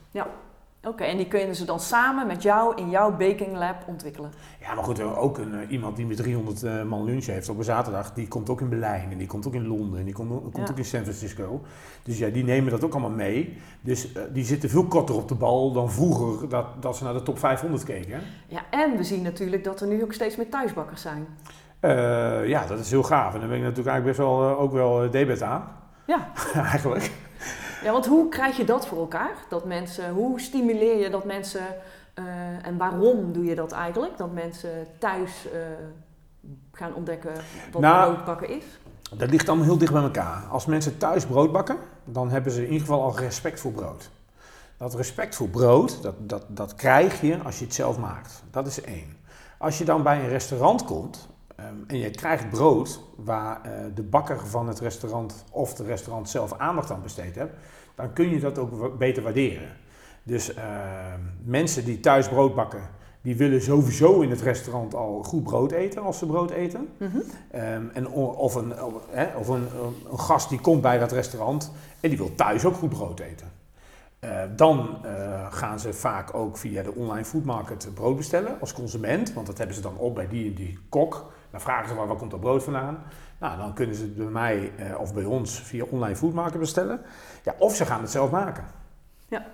Oké, 0.87 1.05
en 1.05 1.17
die 1.17 1.29
kunnen 1.29 1.57
ze 1.57 1.65
dan 1.65 1.81
samen 1.81 2.27
met 2.27 2.43
jou 2.43 2.77
in 2.77 2.91
jouw 2.91 3.17
baking 3.17 3.57
lab 3.57 3.77
ontwikkelen? 3.87 4.31
Ja, 4.61 4.75
maar 4.75 4.85
goed, 4.85 4.99
eh, 4.99 5.23
ook 5.23 5.39
een, 5.39 5.55
eh, 5.55 5.71
iemand 5.71 5.97
die 5.97 6.07
met 6.07 6.17
300 6.17 6.63
eh, 6.63 6.83
man 6.83 7.05
lunch 7.05 7.25
heeft 7.25 7.49
op 7.49 7.59
een 7.59 7.65
zaterdag, 7.65 8.13
die 8.13 8.29
komt 8.29 8.51
ook 8.51 8.61
in 8.61 8.69
Berlijn 8.69 9.11
en 9.11 9.19
die 9.19 9.27
komt 9.27 9.47
ook 9.47 9.55
in 9.55 9.67
Londen 9.67 9.99
en 9.99 10.05
die 10.05 10.15
komt, 10.15 10.43
komt 10.43 10.57
Ja. 10.57 10.67
ook 10.71 10.79
in 10.79 10.85
San 10.85 11.03
Francisco. 11.03 11.61
Dus 12.03 12.19
ja, 12.19 12.29
die 12.29 12.45
nemen 12.45 12.71
dat 12.71 12.85
ook 12.85 12.93
allemaal 12.93 13.11
mee. 13.11 13.59
Dus 13.81 14.13
eh, 14.13 14.23
die 14.33 14.45
zitten 14.45 14.71
veel 14.71 14.85
korter 14.87 15.15
op 15.15 15.29
de 15.29 15.35
bal 15.35 15.73
dan 15.73 15.91
vroeger 15.91 16.49
dat, 16.49 16.67
dat 16.81 16.97
ze 16.97 17.05
naar 17.05 17.13
de 17.13 17.23
top 17.23 17.39
500 17.39 17.85
keken. 17.85 18.21
Ja, 18.47 18.61
en 18.71 18.97
we 18.97 19.05
zien 19.05 19.23
natuurlijk 19.23 19.65
dat 19.65 19.81
er 19.81 19.87
nu 19.87 20.03
ook 20.03 20.13
steeds 20.13 20.37
meer 20.37 20.49
thuisbakkers 20.49 21.01
zijn. 21.03 21.27
Eh, 21.81 22.49
ja, 22.49 22.67
dat 22.67 22.79
is 22.79 22.91
heel 22.91 23.03
gaaf. 23.03 23.35
En 23.35 23.41
daar 23.41 23.49
ben 23.49 23.59
ik 23.59 23.63
natuurlijk 23.65 23.89
eigenlijk 23.89 24.17
best 24.17 24.29
wel, 24.29 24.51
eh, 24.51 24.61
ook 24.61 24.73
wel 24.73 25.03
eh, 25.03 25.11
debet 25.11 25.43
aan. 25.43 25.65
Ja. 26.07 26.29
eigenlijk. 26.73 27.11
Ja, 27.85 27.93
want 27.93 28.07
hoe 28.07 28.29
krijg 28.29 28.57
je 28.57 28.65
dat 28.65 28.87
voor 28.87 28.99
elkaar? 28.99 29.37
Dat 29.49 29.65
mensen, 29.65 30.11
hoe 30.11 30.41
stimuleer 30.41 30.99
je 30.99 31.11
dat 31.11 31.25
mensen 31.25 31.67
eh, 32.15 32.25
en 32.67 32.77
waarom 32.77 33.33
doe 33.33 33.45
je 33.45 33.55
dat 33.55 33.73
eigenlijk? 33.73 34.17
Dat 34.17 34.33
mensen 34.33 34.87
thuis 34.99 35.47
eh, 35.53 35.61
gaan 36.73 36.95
ontdekken 36.95 37.33
wat 37.73 37.83
Nou, 37.83 38.13
broodbakken 38.13 38.49
is? 38.49 38.65
Dat 39.17 39.31
ligt 39.31 39.49
allemaal 39.49 39.67
heel 39.67 39.79
dicht 39.79 39.93
bij 39.93 40.03
elkaar. 40.03 40.45
Als 40.51 40.67
mensen 40.67 40.99
thuis 40.99 41.27
brood 41.27 41.53
bakken, 41.53 41.77
dan 42.05 42.31
hebben 42.31 42.53
ze 42.53 42.59
in 42.59 42.67
ieder 42.73 42.81
geval 42.81 43.03
al 43.03 43.19
respect 43.19 43.61
voor 43.61 43.73
brood. 43.73 44.11
Dat 44.77 44.95
respect 44.95 45.35
voor 45.35 45.49
brood, 45.49 46.03
dat, 46.03 46.15
dat, 46.19 46.45
dat 46.49 46.75
krijg 46.75 47.21
je 47.21 47.39
als 47.43 47.59
je 47.59 47.65
het 47.65 47.75
zelf 47.75 47.99
maakt. 47.99 48.43
Dat 48.51 48.67
is 48.67 48.81
één. 48.81 49.17
Als 49.59 49.79
je 49.79 49.85
dan 49.85 50.03
bij 50.03 50.21
een 50.21 50.29
restaurant 50.29 50.85
komt 50.85 51.29
ehm, 51.57 51.75
en 51.87 51.99
je 51.99 52.11
krijgt 52.11 52.51
brood 52.51 53.01
waar 53.17 53.63
eh, 53.63 53.71
de 53.95 54.03
bakker 54.03 54.47
van 54.47 54.69
het 54.69 54.81
restaurant 54.81 55.45
of 55.51 55.79
het 55.79 55.87
restaurant 55.87 56.29
zelf 56.29 56.59
aandacht 56.59 56.91
aan 56.91 57.03
besteed 57.03 57.35
hebt, 57.35 57.57
dan 57.95 58.13
kun 58.13 58.31
je 58.31 58.41
dat 58.41 58.59
ook 58.59 58.99
beter 58.99 59.23
waarderen. 59.23 59.69
Dus 60.23 60.55
ehm, 60.55 61.21
mensen 61.45 61.85
die 61.85 62.01
thuis 62.01 62.29
brood 62.29 62.55
bakken, 62.55 62.89
die 63.23 63.37
willen 63.37 63.63
sowieso 63.63 64.21
in 64.21 64.31
het 64.31 64.41
restaurant 64.41 64.95
al 64.95 65.23
goed 65.23 65.43
brood 65.43 65.73
eten 65.73 66.03
als 66.03 66.19
ze 66.19 66.27
brood 66.27 66.51
eten. 66.51 66.89
Mhm. 66.99 67.19
Ehm, 67.51 67.85
en 67.93 68.09
of 68.11 68.55
een, 68.55 68.83
of, 68.83 68.93
hè, 69.11 69.37
of 69.37 69.49
een, 69.49 69.67
een 70.11 70.19
gast 70.19 70.49
die 70.49 70.61
komt 70.61 70.83
bij 70.83 70.99
dat 70.99 71.13
restaurant 71.13 71.73
en 72.01 72.09
die 72.09 72.19
wil 72.19 72.35
thuis 72.35 72.65
ook 72.65 72.75
goed 72.75 72.89
brood 72.89 73.21
eten. 73.21 73.63
Dan 74.57 74.99
eh, 75.05 75.47
gaan 75.51 75.81
ze 75.81 75.93
vaak 75.93 76.35
ook 76.35 76.57
via 76.57 76.83
de 76.83 76.95
online 76.95 77.25
foodmarket 77.25 77.89
brood 77.95 78.17
bestellen 78.17 78.61
als 78.61 78.73
consument, 78.73 79.33
want 79.33 79.47
dat 79.47 79.59
hebben 79.59 79.77
ze 79.77 79.83
dan 79.83 79.97
op 79.97 80.15
bij 80.15 80.29
die 80.29 80.49
en 80.49 80.55
die 80.55 80.79
kok. 80.89 81.33
Dan 81.55 81.63
vragen 81.63 81.89
ze 81.89 81.95
maar 81.95 82.07
waar 82.07 82.17
komt 82.17 82.31
dat 82.31 82.41
brood 82.41 82.63
vandaan. 82.63 83.03
Nou, 83.39 83.59
dan 83.59 83.75
kunnen 83.75 83.97
ze 83.97 84.03
het 84.03 84.17
bij 84.17 84.27
mij 84.27 84.73
eh, 84.77 85.01
of 85.01 85.15
bij 85.15 85.25
ons 85.25 85.61
via 85.61 85.85
online 85.85 86.17
foodmarket 86.17 86.61
bestellen. 86.61 87.01
Ja, 87.45 87.55
of 87.59 87.75
ze 87.75 87.87
gaan 87.87 88.01
het 88.01 88.11
zelf 88.11 88.31
maken. 88.31 88.65
Ja. 89.29 89.47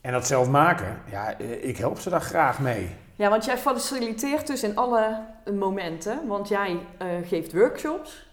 En 0.00 0.12
dat 0.12 0.26
zelf 0.26 0.48
maken, 0.48 1.02
ja, 1.10 1.38
eh, 1.38 1.64
ik 1.64 1.76
help 1.76 1.98
ze 1.98 2.10
daar 2.10 2.20
graag 2.20 2.58
mee. 2.58 2.96
Ja, 3.16 3.30
want 3.30 3.44
jij 3.44 3.58
faciliteert 3.58 4.46
dus 4.46 4.62
in 4.62 4.76
alle 4.76 5.20
momenten, 5.54 6.26
want 6.26 6.48
jij 6.48 6.78
eh, 6.98 7.06
geeft 7.24 7.52
workshops 7.52 8.28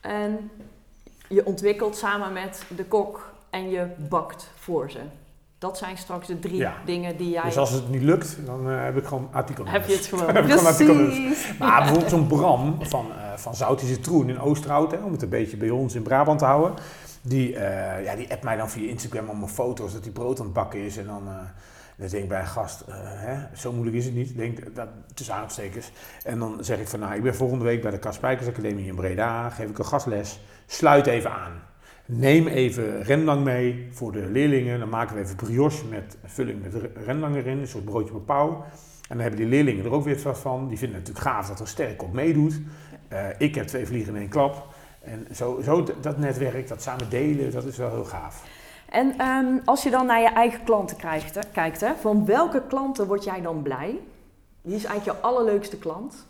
en 0.00 0.50
je 1.28 1.46
ontwikkelt 1.46 1.96
samen 1.96 2.32
met 2.32 2.64
de 2.76 2.84
kok 2.84 3.32
en 3.50 3.70
je 3.70 3.86
bakt 3.96 4.50
voor 4.54 4.90
ze. 4.90 5.00
Dat 5.58 5.78
zijn 5.78 5.96
straks 5.98 6.26
de 6.26 6.38
drie 6.38 6.56
Ja. 6.56 6.74
dingen 6.84 7.16
die 7.16 7.30
jij... 7.30 7.42
Dus 7.42 7.56
als 7.58 7.70
het 7.70 7.88
niet 7.88 8.02
lukt, 8.02 8.36
dan 8.46 8.70
eh, 8.70 8.84
heb 8.84 8.96
ik 8.96 9.04
gewoon 9.06 9.28
artikel. 9.32 9.66
heb 9.66 9.86
je 9.86 9.94
het 9.94 10.06
gewoon. 10.06 10.26
Heb 10.34 10.44
ik 10.44 10.50
gewoon 10.50 10.66
artikel 10.66 10.94
Precies. 10.94 11.58
Maar 11.58 11.78
bijvoorbeeld 11.80 12.10
zo'n 12.10 12.26
Bram 12.26 12.76
van, 12.80 13.06
eh 13.10 13.24
van 13.36 13.54
Zoutische 13.54 13.94
Citroen 13.94 14.28
in 14.28 14.38
Oosterhout, 14.40 14.90
hè, 14.90 14.98
om 14.98 15.12
het 15.12 15.22
een 15.22 15.28
beetje 15.28 15.56
bij 15.56 15.70
ons 15.70 15.94
in 15.94 16.02
Brabant 16.02 16.38
te 16.38 16.44
houden. 16.44 16.74
Die, 17.22 17.56
eh, 17.56 18.04
ja, 18.04 18.14
die 18.16 18.30
appt 18.32 18.44
mij 18.44 18.56
dan 18.56 18.70
via 18.70 18.88
Instagram 18.88 19.28
allemaal 19.28 19.48
foto's 19.48 19.92
dat 19.92 20.04
hij 20.04 20.12
brood 20.12 20.38
aan 20.38 20.44
het 20.44 20.54
bakken 20.54 20.80
is. 20.80 20.96
En 20.96 21.06
dan, 21.06 21.24
dan 21.96 22.08
denk 22.08 22.22
ik 22.22 22.28
bij 22.28 22.40
een 22.40 22.46
gast, 22.46 22.84
hè, 22.90 23.36
zo 23.56 23.72
moeilijk 23.72 23.96
is 23.96 24.04
het 24.04 24.14
niet. 24.14 24.30
Ik 24.30 24.36
Denk, 24.36 24.74
dat, 24.74 24.88
tussen 25.14 25.34
aanstekers. 25.34 25.90
En 26.24 26.38
dan 26.38 26.56
zeg 26.60 26.78
ik 26.78 26.88
van, 26.88 27.00
nou, 27.00 27.14
ik 27.14 27.22
ben 27.22 27.34
volgende 27.34 27.64
week 27.64 27.82
bij 27.82 27.90
de 27.90 27.98
Kaspijkers 27.98 28.48
Academie 28.48 28.86
in 28.86 28.94
Breda. 28.94 29.50
Geef 29.50 29.68
ik 29.68 29.78
een 29.78 29.84
gastles. 29.84 30.40
Sluit 30.66 31.06
even 31.06 31.30
aan. 31.32 31.52
Neem 32.06 32.46
even 32.46 33.02
rendang 33.02 33.44
mee 33.44 33.88
voor 33.90 34.12
de 34.12 34.26
leerlingen. 34.30 34.78
Dan 34.78 34.88
maken 34.88 35.16
we 35.16 35.22
even 35.22 35.36
brioche 35.36 35.84
met 35.86 36.16
vulling 36.24 36.62
met 36.62 36.74
re- 36.74 36.90
rendang 37.04 37.36
erin. 37.36 37.58
Een 37.58 37.66
soort 37.66 37.84
broodje 37.84 38.12
met 38.12 38.24
pauw. 38.24 38.64
En 39.08 39.08
dan 39.08 39.18
hebben 39.18 39.40
die 39.40 39.48
leerlingen 39.48 39.84
er 39.84 39.92
ook 39.92 40.04
weer 40.04 40.22
wat 40.22 40.38
van. 40.38 40.68
Die 40.68 40.78
vinden 40.78 40.96
het 40.98 41.06
natuurlijk 41.08 41.34
gaaf 41.36 41.48
dat 41.48 41.60
er 41.60 41.68
sterk 41.68 42.02
op 42.02 42.12
meedoet. 42.12 42.60
Eh, 43.08 43.26
ik 43.38 43.54
heb 43.54 43.66
twee 43.66 43.86
vliegen 43.86 44.14
in 44.14 44.20
één 44.20 44.28
klap. 44.28 44.66
En 45.00 45.26
zo, 45.34 45.60
zo 45.64 45.86
dat 46.00 46.18
netwerk, 46.18 46.68
dat 46.68 46.82
samen 46.82 47.10
delen, 47.10 47.50
dat 47.50 47.64
is 47.64 47.76
wel 47.76 47.90
heel 47.90 48.04
gaaf. 48.04 48.44
En 48.90 49.18
ehm, 49.18 49.58
als 49.64 49.82
je 49.82 49.90
dan 49.90 50.06
naar 50.06 50.20
je 50.20 50.28
eigen 50.28 50.64
klanten 50.64 50.96
krijgt, 50.96 51.38
kijkt, 51.52 51.80
hè, 51.80 51.94
van 52.00 52.24
welke 52.26 52.62
klanten 52.68 53.06
word 53.06 53.24
jij 53.24 53.40
dan 53.40 53.62
blij? 53.62 53.98
Wie 54.62 54.74
is 54.74 54.84
eigenlijk 54.84 55.18
jouw 55.20 55.30
allerleukste 55.30 55.78
klant? 55.78 56.26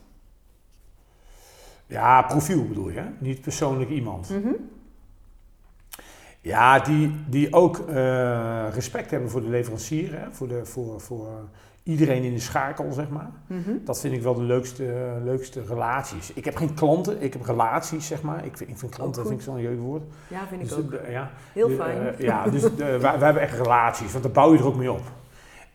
Ja, 1.87 2.23
profiel 2.23 2.67
bedoel 2.67 2.89
je, 2.89 2.99
hè? 2.99 3.07
niet 3.19 3.41
persoonlijk 3.41 3.91
iemand. 3.91 4.31
Mhm. 4.31 4.53
Ja, 6.47 6.79
die, 6.79 7.15
die 7.29 7.53
ook 7.53 7.79
eh, 7.79 8.67
respect 8.75 9.11
hebben 9.11 9.31
voor 9.31 9.41
de 9.43 9.49
leverancier, 9.49 10.13
hè? 10.21 10.31
Voor, 10.31 10.49
de, 10.49 10.65
voor, 10.65 11.01
voor 11.01 11.29
iedereen 11.83 12.23
in 12.23 12.33
de 12.35 12.41
schakel, 12.41 12.93
zeg 12.93 13.09
maar. 13.09 13.31
Mhm. 13.47 13.71
Dat 13.85 14.01
vind 14.01 14.15
ik 14.15 14.23
wel 14.23 14.35
de 14.35 14.43
leukste, 14.43 15.13
leukste 15.25 15.63
relaties. 15.69 16.33
Ik 16.33 16.45
heb 16.45 16.57
geen 16.57 16.75
klanten, 16.75 17.23
ik 17.23 17.33
heb 17.33 17.43
relaties, 17.45 18.07
zeg 18.07 18.23
maar. 18.23 18.45
Ik 18.45 18.57
vind, 18.57 18.71
ik 18.71 18.79
vind 18.79 18.95
klanten, 18.95 19.23
Ook 19.23 19.29
vind 19.29 19.41
ik 19.41 19.47
zo'n 19.47 19.61
jeuk 19.61 19.79
woord. 19.79 20.03
Ja, 20.29 20.47
vind 20.49 20.63
ik 20.63 20.69
Dus, 20.69 20.79
ook. 20.79 20.93
eh, 20.93 21.13
ja, 21.13 21.31
Heel 21.53 21.69
fijn. 21.71 21.99
eh, 22.15 22.19
ja, 22.19 22.45
dus 22.49 22.63
wij, 22.77 23.01
wij 23.01 23.19
hebben 23.19 23.43
echt 23.43 23.59
relaties, 23.59 24.11
want 24.13 24.25
daar 24.25 24.33
bouw 24.33 24.53
je 24.53 24.59
er 24.59 24.67
ook 24.67 24.77
mee 24.77 24.93
op. 24.93 25.03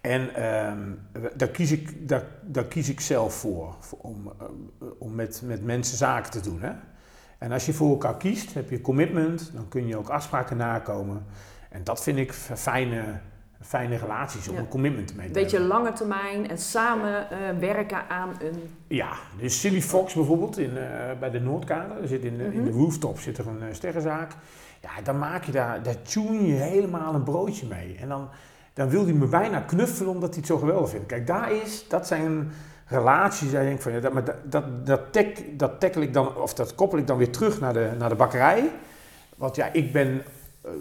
En 0.02 0.36
ehm, 0.36 0.80
daar, 1.36 1.48
kies 1.50 1.72
ik, 1.72 2.08
daar, 2.10 2.24
daar 2.42 2.66
kies 2.66 2.90
ik 2.90 3.00
zelf 3.00 3.34
voor, 3.34 3.76
voor 3.80 4.00
om, 4.02 4.32
eh, 4.40 4.46
om 4.98 5.16
met, 5.16 5.42
met 5.46 5.64
mensen 5.66 5.98
zaken 5.98 6.32
te 6.32 6.40
doen. 6.42 6.62
Hè? 6.62 6.72
En 7.42 7.52
als 7.52 7.66
je 7.66 7.74
voor 7.74 7.90
elkaar 7.90 8.18
kiest, 8.18 8.54
heb 8.54 8.70
je 8.70 8.82
commitment, 8.82 9.52
dan 9.54 9.68
kun 9.68 9.88
je 9.88 9.98
ook 9.98 10.10
afspraken 10.10 10.58
nakomen. 10.58 11.26
En 11.70 11.84
dat 11.84 12.04
vind 12.04 12.18
ik 12.18 12.34
fijne, 12.34 13.04
fijne 13.62 13.96
relaties 13.98 14.48
om 14.48 14.54
Ja. 14.56 14.60
een 14.62 14.68
commitment 14.68 15.16
mee 15.16 15.28
Een 15.28 15.34
te 15.34 15.40
beetje 15.40 15.60
lange 15.60 15.92
termijn 15.94 16.50
en 16.50 16.58
samen 16.58 17.30
eh, 17.30 17.38
werken 17.60 18.10
aan 18.10 18.30
een... 18.42 18.70
Ja, 18.88 19.10
dus 19.40 19.60
Silly 19.60 19.82
Fox 19.82 20.14
bijvoorbeeld 20.14 20.58
in, 20.58 20.78
eh, 20.78 20.84
bij 21.20 21.30
de 21.30 21.40
Noordkade, 21.40 22.08
zit 22.08 22.24
in, 22.24 22.38
de, 22.38 22.44
in 22.44 22.64
de 22.64 22.70
Mhm. 22.72 22.80
rooftop 22.80 23.20
zit 23.20 23.38
er 23.38 23.48
een 23.48 23.62
eh, 23.62 23.74
sterrenzaak. 23.74 24.32
Ja, 24.82 25.02
dan 25.04 25.20
maak 25.20 25.44
je 25.44 25.52
daar, 25.52 25.84
daar 25.84 26.02
tune 26.02 26.48
je 26.48 26.54
helemaal 26.54 27.14
een 27.14 27.24
broodje 27.24 27.68
mee. 27.68 27.98
En 28.02 28.08
dan, 28.10 28.30
dan 28.74 28.90
wil 28.90 29.04
hij 29.04 29.14
me 29.14 29.26
bijna 29.26 29.60
knuffelen 29.60 30.12
omdat 30.12 30.30
hij 30.30 30.38
het 30.38 30.48
zo 30.48 30.58
geweldig 30.58 30.90
vindt. 30.90 31.06
Kijk, 31.06 31.28
daar 31.28 31.52
is, 31.52 31.86
dat 31.88 32.08
zijn 32.08 32.52
relaties, 32.92 33.52
daar 33.52 33.64
denk 33.64 33.82
van, 33.82 33.92
ja, 33.92 34.00
dat, 34.00 34.14
maar 34.14 34.24
dat, 34.24 34.36
dat, 34.44 34.86
dat, 34.86 35.02
tek, 35.12 35.60
dat 35.60 35.80
tackle 35.80 36.02
ik 36.02 36.14
dan, 36.14 36.36
of 36.36 36.54
dat 36.54 36.76
koppel 36.76 36.98
ik 36.98 37.08
dan 37.08 37.18
weer 37.18 37.32
terug 37.32 37.60
naar 37.60 37.74
de, 37.74 37.90
naar 37.98 38.10
de 38.10 38.16
bakkerij. 38.16 38.70
Want 39.38 39.56
ja, 39.56 39.70
ik 39.74 39.94
ben, 39.94 40.24
eh, 40.62 40.72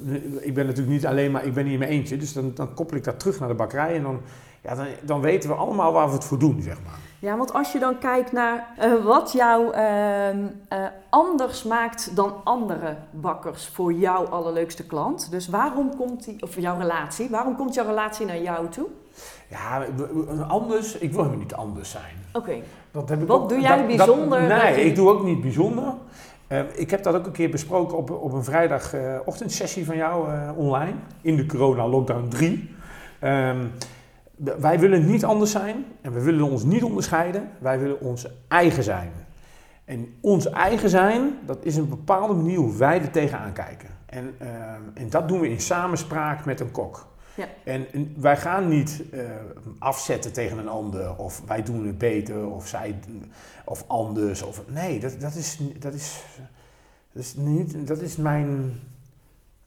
ik 0.40 0.54
ben 0.54 0.66
natuurlijk 0.66 0.92
niet 0.92 1.06
alleen 1.06 1.30
maar, 1.30 1.44
ik 1.44 1.54
ben 1.54 1.64
niet 1.64 1.72
in 1.72 1.78
mijn 1.78 1.90
eentje. 1.90 2.16
Dus 2.16 2.32
dan, 2.32 2.52
dan 2.54 2.74
koppel 2.74 2.96
ik 2.96 3.04
dat 3.04 3.20
terug 3.20 3.38
naar 3.38 3.48
de 3.48 3.54
bakkerij 3.54 3.94
en 3.94 4.02
dan, 4.02 4.20
ja, 4.62 4.86
dan 5.02 5.20
weten 5.20 5.50
we 5.50 5.56
allemaal 5.56 5.92
waar 5.92 6.06
we 6.06 6.14
het 6.14 6.24
voor 6.24 6.38
doen, 6.38 6.62
zeg 6.62 6.76
maar. 6.84 6.98
Ja, 7.18 7.36
want 7.36 7.52
als 7.52 7.72
je 7.72 7.78
dan 7.78 7.98
kijkt 7.98 8.32
naar 8.32 8.74
eh, 8.76 9.04
wat 9.04 9.32
jou 9.32 9.72
ehm, 9.72 10.46
eh, 10.68 10.84
anders 11.10 11.62
maakt 11.62 12.16
dan 12.16 12.34
andere 12.44 12.96
bakkers 13.10 13.68
voor 13.68 13.92
jouw 13.92 14.24
allerleukste 14.24 14.86
klant. 14.86 15.30
Dus 15.30 15.48
waarom 15.48 15.96
komt 15.96 16.24
die, 16.24 16.42
of 16.42 16.60
jouw 16.60 16.78
relatie, 16.78 17.28
waarom 17.30 17.56
komt 17.56 17.74
jouw 17.74 17.86
relatie 17.86 18.26
naar 18.26 18.42
jou 18.42 18.68
toe? 18.68 18.86
Ja, 19.48 19.86
anders, 20.48 20.94
ik 20.98 21.10
wil 21.12 21.18
helemaal 21.18 21.42
niet 21.42 21.54
anders 21.54 21.90
zijn. 21.90 22.14
Oké, 22.32 22.54
Wat 22.90 23.12
ook- 23.28 23.48
doe 23.48 23.60
jij 23.60 23.86
bijzonder 23.86 24.48
dat 24.48 24.62
nee, 24.62 24.74
je- 24.74 24.84
ik 24.84 24.94
doe 24.94 25.08
ook 25.08 25.24
niet 25.24 25.40
bijzonder. 25.40 25.92
Eh, 26.46 26.60
ik 26.74 26.90
heb 26.90 27.02
dat 27.02 27.14
ook 27.14 27.26
een 27.26 27.32
keer 27.32 27.50
besproken 27.50 27.96
op, 27.96 28.10
op 28.10 28.32
een 28.32 28.44
vrijdagochtendsessie 28.44 29.84
van 29.84 29.96
jou 29.96 30.30
eh, 30.32 30.50
online. 30.56 30.94
In 31.20 31.36
de 31.36 31.46
corona 31.46 31.88
lockdown 31.88 32.28
3. 32.28 32.74
Ehm, 33.18 33.64
wij 34.58 34.78
willen 34.78 35.06
niet 35.06 35.24
anders 35.24 35.50
zijn 35.50 35.84
en 36.00 36.12
we 36.12 36.20
willen 36.22 36.44
ons 36.50 36.62
niet 36.64 36.82
onderscheiden. 36.84 37.50
Wij 37.58 37.78
willen 37.78 38.00
ons 38.00 38.26
eigen 38.48 38.82
zijn. 38.82 39.12
En 39.84 40.14
ons 40.20 40.50
eigen 40.50 40.88
zijn, 40.90 41.38
dat 41.46 41.58
is 41.62 41.76
een 41.76 41.88
bepaalde 41.88 42.34
manier 42.34 42.58
hoe 42.58 42.76
wij 42.76 43.00
er 43.00 43.10
tegenaan 43.10 43.52
kijken. 43.52 43.88
En, 44.06 44.34
ehm, 44.38 44.80
en 44.94 45.10
dat 45.10 45.28
doen 45.28 45.40
we 45.40 45.48
in 45.50 45.60
samenspraak 45.60 46.44
met 46.44 46.60
een 46.60 46.70
kok. 46.70 47.06
Ja. 47.34 47.46
En, 47.64 48.14
wij 48.16 48.36
gaan 48.36 48.68
niet 48.68 49.02
eh, 49.12 49.20
afzetten 49.78 50.32
tegen 50.32 50.58
een 50.58 50.68
ander, 50.68 51.16
of 51.16 51.42
wij 51.46 51.62
doen 51.62 51.86
het 51.86 51.98
beter, 51.98 52.46
of 52.46 52.66
zij 52.68 52.98
of 53.64 53.84
anders. 53.86 54.42
Of, 54.42 54.62
nee, 54.66 55.00
dat, 55.00 55.20
dat, 55.20 55.34
is, 55.34 55.58
dat, 55.78 55.94
is, 55.94 56.22
dat, 57.12 57.22
is 57.22 57.34
niet, 57.34 57.86
dat 57.86 58.00
is 58.00 58.16
mijn. 58.16 58.80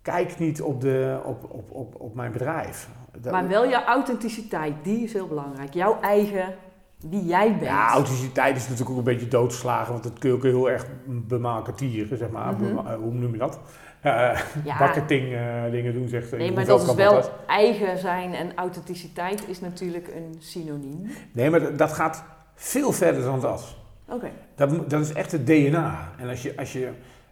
Kijk 0.01 0.39
niet 0.39 0.61
op, 0.61 0.81
de, 0.81 1.19
op, 1.25 1.43
op, 1.49 1.71
op, 1.71 1.95
op 2.01 2.15
mijn 2.15 2.31
bedrijf. 2.31 2.89
Dat- 3.17 3.31
maar 3.31 3.47
wel 3.47 3.69
jouw 3.69 3.83
authenticiteit, 3.83 4.73
die 4.83 5.03
is 5.03 5.13
heel 5.13 5.27
belangrijk. 5.27 5.73
Jouw 5.73 5.99
eigen, 6.01 6.55
wie 6.97 7.25
jij 7.25 7.49
bent. 7.51 7.61
Ja, 7.61 7.89
authenticiteit 7.89 8.55
is 8.55 8.63
natuurlijk 8.63 8.89
ook 8.89 8.97
een 8.97 9.03
beetje 9.03 9.27
doodgeslagen, 9.27 9.91
want 9.91 10.03
dat 10.03 10.19
kun 10.19 10.29
je 10.29 10.35
ook 10.35 10.43
heel 10.43 10.69
erg 10.69 10.85
bemarketieren, 11.05 12.17
zeg 12.17 12.29
maar. 12.29 12.53
Mhm. 12.53 12.77
Eh, 12.87 12.95
hoe 12.95 13.13
noem 13.13 13.31
je 13.31 13.37
dat? 13.37 13.59
Eh 14.03 14.39
Ja. 14.63 14.77
marketing 14.85 15.33
eh, 15.33 15.71
dingen 15.71 15.93
doen, 15.93 16.07
zegt 16.07 16.31
Nee, 16.31 16.39
Jeroen 16.39 16.55
maar 16.55 16.65
dat 16.65 16.87
is 16.87 16.93
wel 16.95 17.23
eigen 17.47 17.97
zijn 17.97 18.33
en 18.33 18.51
authenticiteit 18.55 19.47
is 19.47 19.59
natuurlijk 19.59 20.07
een 20.07 20.35
synoniem. 20.39 21.07
Nee, 21.31 21.49
maar 21.49 21.77
dat- 21.77 21.93
gaat 21.93 22.23
veel 22.55 22.91
verder 22.91 23.23
dan 23.23 23.39
dat. 23.39 23.75
Oké. 24.07 24.31
Dat, 24.55 24.89
dat 24.89 25.01
is 25.01 25.13
echt 25.13 25.31
het 25.31 25.45
DNA. 25.47 26.11
En 26.17 26.29
als 26.29 26.41
je. 26.41 26.57
Als 26.57 26.73
je, 26.73 26.89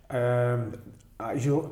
ehm, 0.08 0.60
als 1.18 1.44
je 1.44 1.64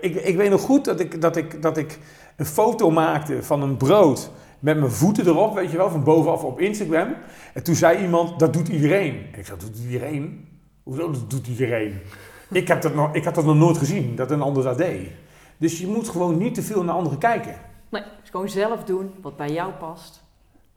ik, 0.00 0.14
ik 0.14 0.36
weet 0.36 0.50
nog 0.50 0.60
goed 0.60 0.84
dat 0.84 1.00
ik, 1.00 1.20
dat, 1.20 1.36
ik, 1.36 1.62
dat 1.62 1.76
ik 1.76 1.98
een 2.36 2.46
foto 2.46 2.90
maakte 2.90 3.42
van 3.42 3.62
een 3.62 3.76
brood 3.76 4.30
met 4.58 4.78
mijn 4.78 4.90
voeten 4.90 5.26
erop, 5.26 5.54
weet 5.54 5.70
je 5.70 5.76
wel, 5.76 5.90
van 5.90 6.04
bovenaf 6.04 6.44
op 6.44 6.60
Instagram. 6.60 7.14
En 7.54 7.62
toen 7.62 7.74
zei 7.74 8.02
iemand: 8.02 8.38
Dat 8.38 8.52
doet 8.52 8.68
iedereen. 8.68 9.26
En 9.32 9.38
ik 9.38 9.46
zei: 9.46 9.58
Dat 9.58 9.74
doet 9.74 9.84
iedereen? 9.84 10.48
Hoezo 10.82 11.10
dat 11.10 11.30
doet 11.30 11.46
iedereen? 11.46 12.00
Ik, 12.52 12.68
heb 12.68 12.82
dat 12.82 12.94
nog, 12.94 13.14
ik 13.14 13.24
had 13.24 13.34
dat 13.34 13.44
nog 13.44 13.56
nooit 13.56 13.78
gezien, 13.78 14.16
dat 14.16 14.30
een 14.30 14.42
ander 14.42 14.62
dat 14.62 14.78
deed. 14.78 15.10
Dus 15.56 15.78
je 15.78 15.86
moet 15.86 16.08
gewoon 16.08 16.38
niet 16.38 16.54
te 16.54 16.62
veel 16.62 16.84
naar 16.84 16.94
anderen 16.94 17.18
kijken. 17.18 17.54
Nee, 17.88 18.02
dus 18.20 18.30
gewoon 18.30 18.48
zelf 18.48 18.84
doen 18.84 19.14
wat 19.20 19.36
bij 19.36 19.52
jou 19.52 19.72
past. 19.72 20.22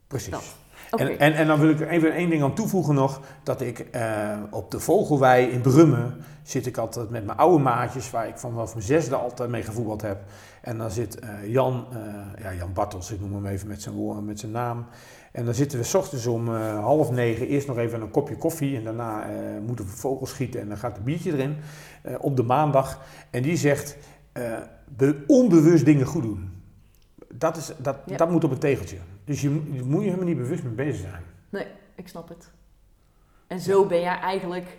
Precies. 0.06 0.30
Dat. 0.30 0.56
En, 0.90 1.18
en, 1.18 1.32
en 1.34 1.46
dan 1.46 1.58
wil 1.60 1.68
ik 1.70 1.80
er 1.80 1.88
even 1.88 2.12
één 2.14 2.30
ding 2.30 2.42
aan 2.42 2.54
toevoegen 2.54 2.94
nog. 2.94 3.20
Dat 3.42 3.60
ik 3.60 3.78
eh, 3.78 4.38
op 4.50 4.70
de 4.70 4.80
Vogelwei 4.80 5.46
in 5.46 5.60
Brummen 5.60 6.14
zit 6.42 6.66
ik 6.66 6.76
altijd 6.76 7.10
met 7.10 7.26
mijn 7.26 7.38
oude 7.38 7.62
maatjes, 7.62 8.10
waar 8.10 8.28
ik 8.28 8.38
vanaf 8.38 8.74
mijn 8.74 8.86
zesde 8.86 9.16
altijd 9.16 9.50
mee 9.50 9.62
gevoetbald 9.62 10.02
heb. 10.02 10.18
En 10.62 10.78
dan 10.78 10.90
zit 10.90 11.18
eh, 11.18 11.28
Jan, 11.46 11.86
eh, 11.92 12.42
ja, 12.42 12.54
Jan 12.54 12.72
Bartels, 12.72 13.10
ik 13.12 13.20
noem 13.20 13.34
hem 13.34 13.46
even 13.46 13.68
met 13.68 13.82
zijn, 13.82 14.24
met 14.24 14.40
zijn 14.40 14.52
naam. 14.52 14.86
En 15.32 15.44
dan 15.44 15.54
zitten 15.54 15.78
we 15.78 15.84
s 15.84 15.94
ochtends 15.94 16.26
om 16.26 16.48
half 16.58 17.10
negen 17.10 17.46
eerst 17.46 17.66
nog 17.66 17.78
even 17.78 18.00
een 18.00 18.10
kopje 18.10 18.36
koffie. 18.36 18.76
En 18.76 18.84
daarna 18.84 19.26
moeten 19.66 19.84
we 19.84 19.90
vogels 19.90 20.30
schieten 20.30 20.60
en 20.60 20.68
dan 20.68 20.76
gaat 20.76 20.96
een 20.96 21.02
biertje 21.02 21.32
erin 21.32 21.56
op 22.20 22.36
de 22.36 22.42
maandag. 22.42 23.00
En 23.30 23.42
die 23.42 23.56
zegt, 23.56 23.96
be- 24.96 25.24
onbewust 25.26 25.84
dingen 25.84 26.06
goed 26.06 26.22
doen. 26.22 26.50
Dat, 27.34 27.56
is, 27.56 27.72
dat, 27.78 27.96
Ja. 28.06 28.16
dat 28.16 28.30
moet 28.30 28.44
op 28.44 28.50
een 28.50 28.58
tegeltje. 28.58 28.96
Dus 29.26 29.40
je, 29.40 29.72
je 29.72 29.82
moet 29.82 30.00
je 30.00 30.04
helemaal 30.04 30.28
niet 30.28 30.36
bewust 30.36 30.62
mee 30.62 30.72
bezig 30.72 31.00
zijn. 31.00 31.22
Nee, 31.48 31.66
ik 31.94 32.08
snap 32.08 32.28
het. 32.28 32.50
En 33.46 33.60
zo 33.60 33.86
ben 33.86 34.00
jij 34.00 34.18
eigenlijk 34.18 34.78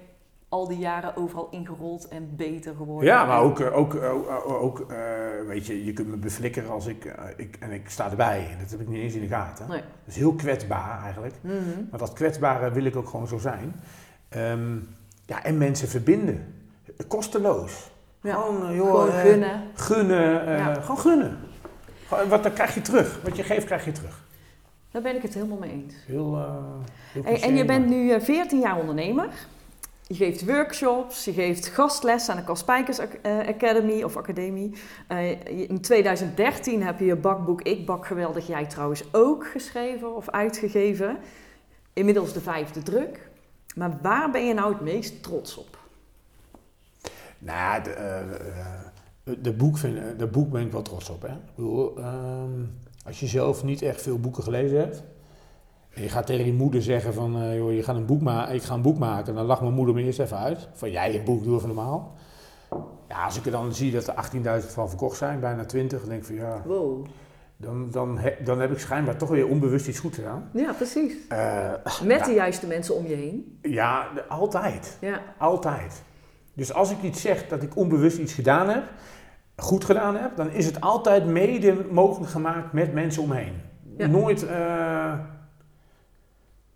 al 0.49 0.67
die 0.67 0.77
jaren 0.77 1.15
overal 1.15 1.47
ingerold 1.51 2.07
en 2.07 2.35
beter 2.35 2.75
geworden. 2.75 3.09
Ja, 3.09 3.25
maar 3.25 3.41
ook, 3.41 3.59
eh, 3.59 3.77
ook, 3.77 3.95
eh, 3.95 4.13
ook, 4.13 4.61
ook, 4.61 4.79
eh, 4.79 4.97
weet 5.47 5.65
je, 5.65 5.85
je 5.85 5.93
kunt 5.93 6.07
me 6.07 6.17
beflikkeren 6.17 6.69
als 6.69 6.85
ik, 6.85 7.15
ik, 7.37 7.57
en 7.59 7.71
ik 7.71 7.89
sta 7.89 8.09
erbij. 8.09 8.55
Dat 8.59 8.71
heb 8.71 8.79
ik 8.79 8.87
niet 8.87 9.01
eens 9.01 9.13
in 9.13 9.21
de 9.21 9.27
gaten. 9.27 9.67
Nee. 9.67 9.79
Dat 9.79 9.87
is 10.05 10.15
heel 10.15 10.33
kwetsbaar 10.33 11.03
eigenlijk. 11.03 11.35
Mhm. 11.41 11.55
Maar 11.89 11.99
dat 11.99 12.13
kwetsbare 12.13 12.71
wil 12.71 12.85
ik 12.85 12.95
ook 12.95 13.09
gewoon 13.09 13.27
zo 13.27 13.37
zijn. 13.37 13.75
Ehm, 14.29 14.75
ja, 15.25 15.43
en 15.43 15.57
mensen 15.57 15.87
verbinden. 15.87 16.53
Kosteloos. 17.07 17.91
Ja. 18.21 18.33
Gewoon, 18.33 18.75
joh, 18.75 18.91
Gewoon 18.91 19.11
gunnen. 19.11 19.61
Gunnen. 19.73 20.57
Ja. 20.57 20.73
Gewoon 20.73 20.99
gunnen. 20.99 21.37
Wat 22.29 22.43
dan 22.43 22.53
krijg 22.53 22.73
je 22.73 22.81
terug. 22.81 23.21
Wat 23.23 23.35
je 23.35 23.43
geeft, 23.43 23.65
krijg 23.65 23.85
je 23.85 23.91
terug. 23.91 24.25
Daar 24.91 25.01
ben 25.01 25.15
ik 25.15 25.21
het 25.21 25.33
helemaal 25.33 25.57
mee 25.57 25.71
eens. 25.71 25.93
Heel, 26.05 26.35
eh, 26.35 26.55
heel 27.11 27.23
Hey, 27.23 27.41
en 27.41 27.55
je 27.55 27.65
bent 27.65 27.87
nu 27.87 28.11
eh, 28.11 28.21
14 28.21 28.59
jaar 28.59 28.79
ondernemer. 28.79 29.29
Je 30.07 30.15
geeft 30.15 30.45
workshops, 30.45 31.25
je 31.25 31.33
geeft 31.33 31.67
gastles 31.67 32.29
aan 32.29 32.35
de 32.35 32.43
Kaspijkers 32.43 32.97
eh, 32.97 33.37
Academy 33.47 34.03
of 34.03 34.17
Academie. 34.17 34.73
Eh, 35.07 35.69
in 35.69 35.81
2013 35.81 36.83
heb 36.83 36.99
je 36.99 37.05
je 37.05 37.15
bakboek 37.15 37.61
Ik 37.61 37.85
Bak 37.85 38.05
Geweldig 38.05 38.47
Jij 38.47 38.65
trouwens 38.65 39.03
ook 39.11 39.47
geschreven 39.47 40.15
of 40.15 40.29
uitgegeven. 40.29 41.17
Inmiddels 41.93 42.33
de 42.33 42.41
vijfde 42.41 42.83
druk. 42.83 43.29
Maar 43.75 43.97
waar 44.01 44.31
ben 44.31 44.45
je 44.45 44.53
nou 44.53 44.73
het 44.73 44.81
meest 44.81 45.23
trots 45.23 45.57
op? 45.57 45.77
Nou, 47.39 47.83
de, 47.83 47.89
eh, 47.89 48.19
eh, 48.23 49.35
de, 49.39 49.53
boek 49.53 49.77
vind, 49.77 50.19
de 50.19 50.27
boek 50.27 50.51
ben 50.51 50.65
ik 50.65 50.71
wel 50.71 50.81
trots 50.81 51.09
op. 51.09 51.21
Hè? 51.21 51.33
Ik 51.33 51.55
bedoel, 51.55 51.97
ehm, 51.97 52.61
als 53.07 53.19
je 53.19 53.27
zelf 53.27 53.63
niet 53.63 53.81
echt 53.81 54.01
veel 54.01 54.19
boeken 54.19 54.43
gelezen 54.43 54.77
hebt. 54.79 55.03
En 55.93 56.01
je 56.03 56.09
gaat 56.09 56.25
tegen 56.25 56.45
je 56.45 56.53
moeder 56.53 56.81
zeggen 56.81 57.13
van, 57.13 57.41
eh, 57.41 57.55
joh, 57.57 57.73
je 57.73 57.83
gaat 57.83 57.95
een 57.95 58.05
boek 58.05 58.21
ma 58.21 58.47
ik 58.49 58.63
ga 58.63 58.73
een 58.73 58.81
boek 58.81 58.97
maken. 58.97 59.35
Dan 59.35 59.45
lacht 59.45 59.61
mijn 59.61 59.73
moeder 59.73 59.95
me 59.95 60.01
eerst 60.03 60.19
even 60.19 60.37
uit. 60.37 60.67
Van, 60.73 60.91
jij 60.91 61.15
een 61.15 61.23
boek, 61.23 61.43
doe 61.43 61.55
even 61.55 61.67
normaal. 61.67 62.15
Ja, 63.09 63.23
als 63.25 63.37
ik 63.37 63.45
er 63.45 63.51
dan 63.51 63.73
zie 63.73 63.91
dat 63.91 64.07
er 64.07 64.13
18.000 64.13 64.73
van 64.73 64.89
verkocht 64.89 65.17
zijn, 65.17 65.39
bijna 65.39 65.65
20, 65.65 65.99
dan 65.99 66.09
denk 66.09 66.21
ik 66.21 66.27
van, 66.27 66.35
ja, 66.35 66.61
Wow. 66.65 67.05
dan, 67.57 67.91
dan, 67.91 68.17
he- 68.17 68.35
dan 68.43 68.59
heb 68.59 68.71
ik 68.71 68.79
schijnbaar 68.79 69.17
toch 69.17 69.29
weer 69.29 69.47
onbewust 69.47 69.87
iets 69.87 69.99
goed 69.99 70.15
gedaan. 70.15 70.49
Ja, 70.53 70.73
precies. 70.73 71.13
Eh, 71.29 71.71
Met 72.03 72.19
ja, 72.19 72.25
de 72.25 72.33
juiste 72.33 72.67
mensen 72.67 72.95
om 72.95 73.07
je 73.07 73.15
heen. 73.15 73.59
ja, 73.61 74.07
altijd. 74.29 74.97
Ja. 75.01 75.21
Altijd. 75.37 76.03
Dus 76.53 76.73
als 76.73 76.91
ik 76.91 77.01
iets 77.01 77.21
zeg 77.21 77.47
dat 77.47 77.63
ik 77.63 77.75
onbewust 77.75 78.17
iets 78.17 78.33
gedaan 78.33 78.69
heb, 78.69 78.83
goed 79.57 79.85
gedaan 79.85 80.15
heb, 80.15 80.35
dan 80.35 80.49
is 80.51 80.65
het 80.65 80.81
altijd 80.81 81.25
mede 81.25 81.85
mogelijk 81.91 82.31
gemaakt 82.31 82.73
met 82.73 82.93
mensen 82.93 83.23
omheen. 83.23 83.53
Ja. 83.97 84.07
Nooit, 84.07 84.45
eh, 84.47 85.13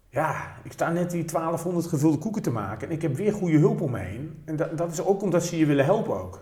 ja, 0.09 0.53
ik 0.63 0.71
sta 0.71 0.89
net 0.91 1.11
die 1.11 1.25
1200 1.25 1.87
gevulde 1.87 2.17
koeken 2.17 2.41
te 2.41 2.51
maken 2.51 2.87
en 2.87 2.93
ik 2.93 3.01
heb 3.01 3.15
weer 3.15 3.33
goede 3.33 3.57
hulp 3.57 3.81
om 3.81 3.91
me 3.91 3.99
heen. 3.99 4.41
En 4.45 4.55
dat, 4.55 4.77
dat 4.77 4.91
is 4.91 5.01
ook 5.05 5.21
omdat 5.21 5.43
ze 5.43 5.57
je 5.57 5.65
willen 5.65 5.85
helpen 5.85 6.21
ook. 6.21 6.39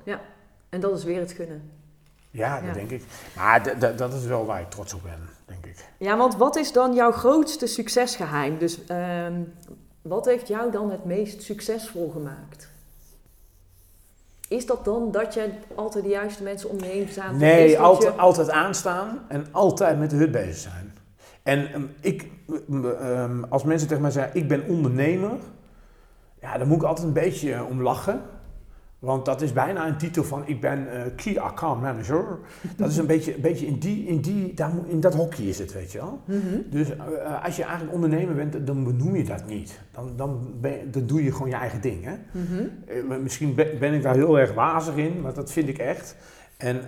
En 0.69 0.79
dat 0.79 0.97
is 0.97 1.03
weer 1.03 1.19
het 1.19 1.31
gunnen. 1.31 1.71
Ja, 2.31 2.55
dat 2.55 2.65
Ja. 2.67 2.73
denk 2.73 2.89
ik. 2.89 3.03
Maar 3.35 3.79
dat 3.97 4.13
is 4.13 4.25
wel 4.25 4.45
waar 4.45 4.61
ik 4.61 4.69
trots 4.69 4.93
op 4.93 5.03
ben, 5.03 5.19
denk 5.45 5.65
ik. 5.65 5.85
Ja, 5.97 6.17
want 6.17 6.35
wat 6.35 6.55
is 6.55 6.71
dan 6.71 6.93
jouw 6.93 7.11
grootste 7.11 7.67
succesgeheim? 7.67 8.57
Dus 8.57 8.85
ehm, 8.85 9.41
wat 10.01 10.25
heeft 10.25 10.47
jou 10.47 10.71
dan 10.71 10.91
het 10.91 11.05
meest 11.05 11.41
succesvol 11.43 12.09
gemaakt? 12.09 12.69
Is 14.49 14.65
dat 14.65 14.85
dan 14.85 15.11
dat 15.11 15.33
je 15.33 15.49
altijd 15.75 16.03
de 16.03 16.09
juiste 16.09 16.43
mensen 16.43 16.69
om 16.69 16.77
je 16.79 16.85
heen 16.85 17.05
verzamelt? 17.05 17.39
Nee, 17.39 17.79
altijd, 17.79 18.13
je- 18.13 18.19
altijd 18.19 18.49
aanstaan 18.49 19.19
en 19.27 19.45
altijd 19.51 19.99
met 19.99 20.09
de 20.09 20.15
hut 20.15 20.31
bezig 20.31 20.55
zijn. 20.57 20.93
En 21.43 21.73
ehm, 21.73 21.83
ik, 22.01 22.27
ehm, 22.99 23.43
als 23.49 23.63
mensen 23.63 23.87
tegen 23.87 24.01
mij 24.01 24.11
zeggen, 24.11 24.39
ik 24.39 24.47
ben 24.47 24.63
ondernemer, 24.67 25.31
ja, 26.41 26.57
dan 26.57 26.67
moet 26.67 26.77
ik 26.77 26.83
altijd 26.83 27.07
een 27.07 27.13
beetje 27.13 27.53
eh, 27.53 27.69
om 27.69 27.81
lachen. 27.81 28.21
Want 28.99 29.25
dat 29.25 29.41
is 29.41 29.53
bijna 29.53 29.87
een 29.87 29.97
titel 29.97 30.23
van, 30.23 30.47
ik 30.47 30.61
ben 30.61 30.91
eh, 30.91 31.01
Key 31.15 31.39
Account 31.39 31.81
Manager. 31.81 32.39
Dat 32.75 32.89
is 32.89 32.97
een 32.97 33.05
beetje, 33.15 33.35
een 33.35 33.41
beetje 33.41 33.65
in, 33.65 33.79
die, 33.79 34.05
in, 34.05 34.21
die, 34.21 34.53
daar, 34.53 34.71
in 34.87 34.99
dat 34.99 35.13
hokje 35.13 35.47
is 35.47 35.59
het, 35.59 35.73
weet 35.73 35.91
je 35.91 35.97
wel. 35.97 36.21
Mhm. 36.25 36.61
Dus 36.69 36.89
eh, 36.89 37.45
als 37.45 37.55
je 37.55 37.63
eigenlijk 37.63 37.93
ondernemer 37.93 38.35
bent, 38.35 38.67
dan 38.67 38.83
benoem 38.83 39.15
je 39.15 39.23
dat 39.23 39.45
niet. 39.47 39.79
Dan, 39.91 40.13
dan, 40.15 40.53
ben, 40.61 40.91
dan 40.91 41.05
doe 41.05 41.23
je 41.23 41.31
gewoon 41.31 41.49
je 41.49 41.55
eigen 41.55 41.81
ding, 41.81 42.03
hè. 42.03 42.15
Mhm. 42.31 42.67
Eh, 42.87 43.17
Misschien 43.17 43.55
ben, 43.55 43.79
ben 43.79 43.93
ik 43.93 44.01
daar 44.01 44.15
heel 44.15 44.39
erg 44.39 44.53
wazig 44.53 44.95
in, 44.95 45.21
maar 45.21 45.33
dat 45.33 45.51
vind 45.51 45.67
ik 45.67 45.77
echt. 45.77 46.15
En 46.57 46.83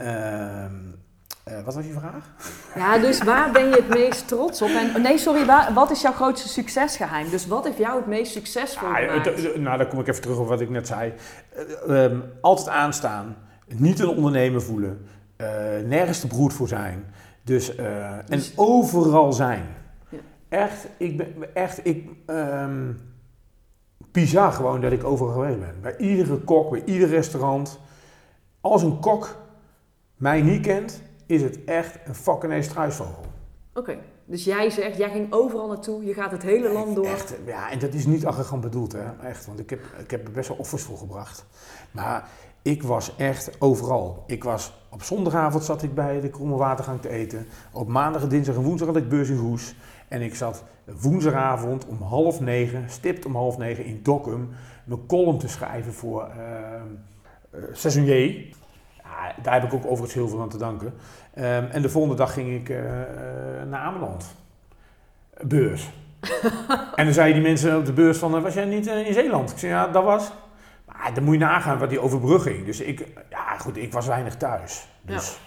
eh, 1.43 1.63
wat 1.65 1.75
was 1.75 1.85
je 1.85 1.91
vraag? 1.93 2.29
Ja, 2.75 2.97
dus 2.97 3.23
waar 3.23 3.51
ben 3.51 3.69
je 3.69 3.75
het 3.75 3.87
meest 3.89 4.27
trots 4.27 4.61
op? 4.61 4.69
En, 4.69 5.01
nee, 5.01 5.17
sorry, 5.17 5.45
waar, 5.45 5.73
wat 5.73 5.91
is 5.91 6.01
jouw 6.01 6.11
grootste 6.13 6.47
succesgeheim? 6.49 7.29
Dus 7.29 7.47
wat 7.47 7.63
heeft 7.63 7.77
jou 7.77 7.95
het 7.97 8.07
meest 8.07 8.31
succesvol 8.31 8.87
Ah, 8.87 8.95
gemaakt? 8.95 9.25
het- 9.25 9.57
nou, 9.61 9.77
dan 9.77 9.87
kom 9.87 9.99
ik 9.99 10.07
even 10.07 10.21
terug 10.21 10.37
op 10.37 10.47
wat 10.47 10.61
ik 10.61 10.69
net 10.69 10.87
zei. 10.87 11.13
Eh, 11.87 12.03
ehm, 12.05 12.19
altijd 12.41 12.67
aanstaan, 12.69 13.35
niet 13.67 13.99
een 13.99 14.07
ondernemer 14.09 14.61
voelen, 14.61 15.05
eh, 15.35 15.47
nergens 15.85 16.19
te 16.19 16.27
broed 16.27 16.53
voor 16.53 16.67
zijn. 16.67 17.05
Dus, 17.43 17.75
eh, 17.75 18.11
en 18.17 18.23
Dus- 18.27 18.53
overal 18.55 19.33
zijn. 19.33 19.65
Ja. 20.09 20.17
Echt, 20.49 20.87
ik 20.97 21.17
ben 21.17 21.55
echt, 21.55 21.85
ik, 21.85 22.09
ehm 22.25 22.91
bizar 24.11 24.51
gewoon 24.51 24.81
dat 24.81 24.91
ik 24.91 25.03
overal 25.03 25.33
geweest 25.33 25.59
ben. 25.59 25.75
Bij 25.81 25.97
iedere 25.97 26.37
kok, 26.37 26.69
bij 26.71 26.81
ieder 26.85 27.07
restaurant. 27.09 27.79
Als 28.61 28.81
een 28.83 28.99
kok 28.99 29.35
mij 30.15 30.41
niet 30.41 30.61
kent, 30.65 31.01
is 31.31 31.41
het 31.41 31.63
echt 31.63 31.97
een 32.05 32.15
fucking 32.15 32.63
struisvogel. 32.63 33.23
Oké, 33.73 33.97
dus 34.25 34.43
jij 34.43 34.69
zegt, 34.69 34.97
jij 34.97 35.09
ging 35.09 35.33
overal 35.33 35.67
naartoe, 35.67 36.05
je 36.05 36.13
gaat 36.13 36.31
het 36.31 36.41
hele 36.41 36.71
land 36.71 36.95
door. 36.95 37.05
Echt, 37.05 37.35
ja, 37.45 37.71
en 37.71 37.79
dat 37.79 37.93
is 37.93 38.05
niet 38.05 38.25
arrogant 38.25 38.61
bedoeld, 38.61 38.91
hè. 38.91 39.27
Echt, 39.27 39.45
want 39.45 39.59
ik 39.59 39.69
heb, 39.69 39.79
ik 39.99 40.11
heb 40.11 40.25
er 40.25 40.31
best 40.31 40.47
wel 40.47 40.57
offers 40.57 40.83
voor 40.83 40.97
gebracht. 40.97 41.45
Maar 41.91 42.29
ik 42.61 42.83
was 42.83 43.15
echt 43.15 43.51
overal. 43.59 44.23
Ik 44.27 44.43
was, 44.43 44.73
op 44.89 45.03
zondagavond 45.03 45.63
zat 45.63 45.83
ik 45.83 45.93
bij 45.93 46.19
de 46.19 46.29
Kromme 46.29 46.55
Watergang 46.55 47.01
te 47.01 47.09
eten. 47.09 47.47
Op 47.71 47.87
maandag, 47.87 48.27
dinsdag 48.27 48.55
en 48.55 48.61
woensdag 48.61 48.87
had 48.87 48.97
ik 48.97 49.09
beurs 49.09 49.29
in 49.29 49.37
Goes. 49.37 49.75
En 50.07 50.21
ik 50.21 50.35
zat 50.35 50.63
woensdagavond 51.01 51.85
om 51.85 52.01
half 52.01 52.39
negen, 52.39 52.89
stipt 52.89 53.25
om 53.25 53.35
half 53.35 53.57
negen 53.57 53.85
in 53.85 53.99
Dokkum, 54.03 54.49
mijn 54.85 55.05
column 55.05 55.37
te 55.37 55.47
schrijven 55.47 55.93
voor 55.93 56.27
uh, 56.37 57.61
Saisonnier. 57.71 58.59
Ja, 59.21 59.35
daar 59.41 59.53
heb 59.53 59.63
ik 59.63 59.73
ook 59.73 59.85
overigens 59.85 60.13
heel 60.13 60.27
veel 60.27 60.41
aan 60.41 60.49
te 60.49 60.57
danken. 60.57 60.87
Um, 60.87 61.65
en 61.71 61.81
de 61.81 61.89
volgende 61.89 62.15
dag 62.15 62.33
ging 62.33 62.61
ik 62.61 62.69
uh, 62.69 62.77
uh, 62.77 62.83
naar 63.69 63.79
Ameland. 63.79 64.35
Beurs. 65.41 65.89
en 66.95 67.05
dan 67.05 67.13
zeiden 67.13 67.41
die 67.41 67.49
mensen 67.49 67.77
op 67.77 67.85
de 67.85 67.93
beurs 67.93 68.17
van, 68.17 68.41
was 68.41 68.53
jij 68.53 68.65
niet 68.65 68.87
in 68.87 69.13
Zeeland? 69.13 69.51
Ik 69.51 69.57
zei, 69.57 69.71
ja, 69.71 69.87
dat 69.87 70.03
was. 70.03 70.31
Maar 70.85 71.13
dan 71.13 71.23
moet 71.23 71.33
je 71.33 71.39
nagaan 71.39 71.77
wat 71.77 71.89
die 71.89 71.99
overbrugging. 71.99 72.65
Dus 72.65 72.79
ik, 72.79 73.07
ja 73.29 73.57
goed, 73.57 73.77
ik 73.77 73.93
was 73.93 74.07
weinig 74.07 74.37
thuis. 74.37 74.87
Dus, 75.01 75.39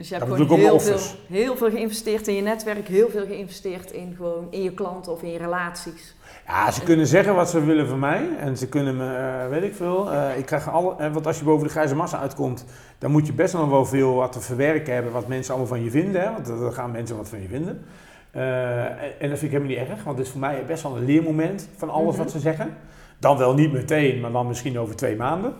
Dus 0.00 0.08
je 0.08 0.14
hebt 0.14 0.28
Dat 0.28 0.36
gewoon 0.38 0.58
heel 0.58 0.80
veel, 0.80 0.98
heel 1.28 1.56
veel 1.56 1.70
geïnvesteerd 1.70 2.28
in 2.28 2.34
je 2.34 2.42
netwerk, 2.42 2.88
heel 2.88 3.08
veel 3.10 3.26
geïnvesteerd 3.26 3.90
in, 3.92 4.14
gewoon 4.16 4.46
in 4.50 4.62
je 4.62 4.72
klanten 4.72 5.12
of 5.12 5.22
in 5.22 5.30
je 5.30 5.38
relaties. 5.38 6.14
Ja, 6.46 6.70
ze 6.70 6.82
kunnen 6.82 7.06
zeggen 7.06 7.34
wat 7.34 7.50
ze 7.50 7.64
willen 7.64 7.88
van 7.88 7.98
mij. 7.98 8.28
En 8.38 8.56
ze 8.56 8.68
kunnen 8.68 8.96
me, 8.96 9.14
eh, 9.16 9.48
weet 9.48 9.62
ik 9.62 9.74
veel. 9.74 10.12
eh, 10.12 10.38
ik 10.38 10.46
krijg 10.46 10.70
alle, 10.70 10.94
eh, 10.98 11.12
want 11.12 11.26
als 11.26 11.38
je 11.38 11.44
boven 11.44 11.66
de 11.66 11.72
grijze 11.72 11.94
massa 11.94 12.20
uitkomt, 12.20 12.64
dan 12.98 13.10
moet 13.10 13.26
je 13.26 13.32
best 13.32 13.54
nog 13.54 13.68
wel 13.68 13.84
veel 13.84 14.14
wat 14.14 14.32
te 14.32 14.40
verwerken 14.40 14.94
hebben 14.94 15.12
wat 15.12 15.28
mensen 15.28 15.54
allemaal 15.54 15.72
van 15.76 15.84
je 15.84 15.90
vinden. 15.90 16.20
Hè? 16.22 16.32
Want 16.32 16.46
dan 16.46 16.72
gaan 16.72 16.90
mensen 16.90 17.16
wat 17.16 17.28
van 17.28 17.42
je 17.42 17.48
vinden. 17.48 17.84
En, 18.30 19.28
dat 19.28 19.38
vind 19.38 19.42
ik 19.42 19.50
helemaal 19.50 19.68
niet 19.78 19.88
erg, 19.88 20.04
want 20.04 20.16
het 20.18 20.26
is 20.26 20.32
voor 20.32 20.40
mij 20.40 20.64
best 20.66 20.82
wel 20.82 20.96
een 20.96 21.04
leermoment 21.04 21.68
van 21.76 21.90
alles 21.90 22.14
Mhm. 22.14 22.22
wat 22.22 22.30
ze 22.32 22.38
zeggen. 22.38 22.76
Dan 23.18 23.36
wel 23.38 23.54
niet 23.54 23.72
meteen, 23.72 24.20
maar 24.20 24.32
dan 24.32 24.46
misschien 24.46 24.78
over 24.78 24.96
twee 24.96 25.16
maanden. 25.16 25.54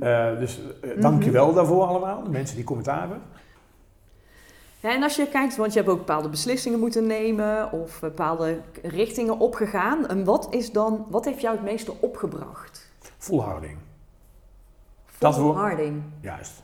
Eh, 0.00 0.26
dus 0.38 0.60
eh, 0.82 0.90
dank 1.00 1.22
je 1.22 1.30
wel 1.30 1.52
daarvoor 1.54 1.84
allemaal, 1.84 2.22
de 2.24 2.30
mensen 2.30 2.56
die 2.56 2.64
commentaar 2.64 3.00
hebben. 3.00 3.18
Ja, 4.80 4.94
en 4.94 5.02
als 5.02 5.16
je 5.16 5.28
kijkt, 5.28 5.56
want 5.56 5.72
je 5.72 5.78
hebt 5.78 5.90
ook 5.90 5.98
bepaalde 5.98 6.28
beslissingen 6.28 6.78
moeten 6.78 7.06
nemen 7.06 7.72
of 7.72 8.00
bepaalde 8.00 8.60
richtingen 8.82 9.38
opgegaan. 9.38 10.06
En 10.08 10.24
wat 10.24 10.46
is 10.50 10.72
dan, 10.72 11.06
wat 11.08 11.24
heeft 11.24 11.40
jou 11.40 11.56
het 11.56 11.64
meeste 11.64 11.92
opgebracht? 12.00 12.90
Dat 15.18 15.36
woord- 15.36 15.54
Volharding. 15.56 16.02
juist. 16.20 16.62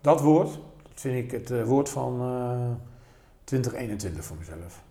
Dat 0.00 0.20
woord, 0.20 0.48
dat 0.82 0.92
vind 1.00 1.24
ik 1.24 1.30
het 1.30 1.50
eh, 1.50 1.62
woord 1.62 1.88
van 1.88 2.20
eh 2.20 2.70
2021 3.44 4.24
voor 4.24 4.36
mezelf. 4.38 4.82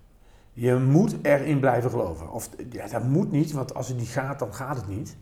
Je 0.54 0.76
moet 0.76 1.16
erin 1.22 1.60
blijven 1.60 1.90
geloven. 1.90 2.32
Of 2.32 2.50
ja, 2.72 2.88
dat 2.88 3.04
moet 3.04 3.32
niet, 3.32 3.52
want 3.52 3.74
als 3.74 3.88
het 3.88 3.98
niet 3.98 4.08
gaat, 4.08 4.40
dan 4.40 4.54
gaat 4.54 4.76
het 4.76 4.88
niet. 4.88 5.16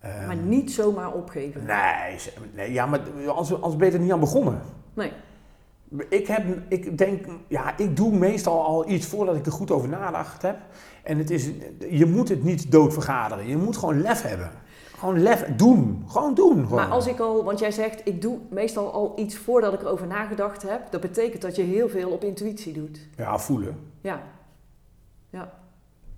Ehm, 0.00 0.26
Maar 0.26 0.36
niet 0.36 0.72
zomaar 0.72 1.12
opgeven. 1.12 1.64
Nee 2.54 2.72
ja, 2.72 2.86
maar 2.86 3.00
als, 3.28 3.60
als 3.60 3.76
ben 3.76 3.86
je 3.88 3.94
er 3.94 4.00
niet 4.00 4.12
aan 4.12 4.20
begonnen. 4.20 4.60
Nee. 4.94 5.12
Ik, 6.08 6.26
heb, 6.26 6.44
ik 6.68 6.98
denk, 6.98 7.26
ja, 7.48 7.78
ik 7.78 7.96
doe 7.96 8.12
meestal 8.12 8.64
al 8.64 8.88
iets 8.88 9.06
voordat 9.06 9.36
ik 9.36 9.46
er 9.46 9.52
goed 9.52 9.70
over 9.70 9.88
nagedacht 9.88 10.42
heb. 10.42 10.58
En 11.02 11.18
het 11.18 11.30
is, 11.30 11.50
je 11.90 12.06
moet 12.06 12.28
het 12.28 12.44
niet 12.44 12.72
doodvergaderen. 12.72 13.48
Je 13.48 13.56
moet 13.56 13.76
gewoon 13.76 14.00
lef 14.00 14.22
hebben. 14.22 14.50
Gewoon 14.98 15.22
lef, 15.22 15.44
doen. 15.56 16.04
Gewoon 16.06 16.34
doen. 16.34 16.54
Gewoon. 16.54 16.70
Maar 16.70 16.90
als 16.90 17.06
ik 17.06 17.18
al, 17.18 17.44
want 17.44 17.58
jij 17.58 17.70
zegt, 17.70 18.00
ik 18.04 18.22
doe 18.22 18.38
meestal 18.50 18.92
al 18.92 19.12
iets 19.16 19.36
voordat 19.36 19.72
ik 19.72 19.80
erover 19.80 20.06
nagedacht 20.06 20.62
heb. 20.62 20.90
Dat 20.90 21.00
betekent 21.00 21.42
dat 21.42 21.56
je 21.56 21.62
heel 21.62 21.88
veel 21.88 22.10
op 22.10 22.24
intuïtie 22.24 22.72
doet. 22.72 23.08
Ja, 23.16 23.38
voelen. 23.38 23.76
Ja. 24.00 24.22
Ja. 25.30 25.52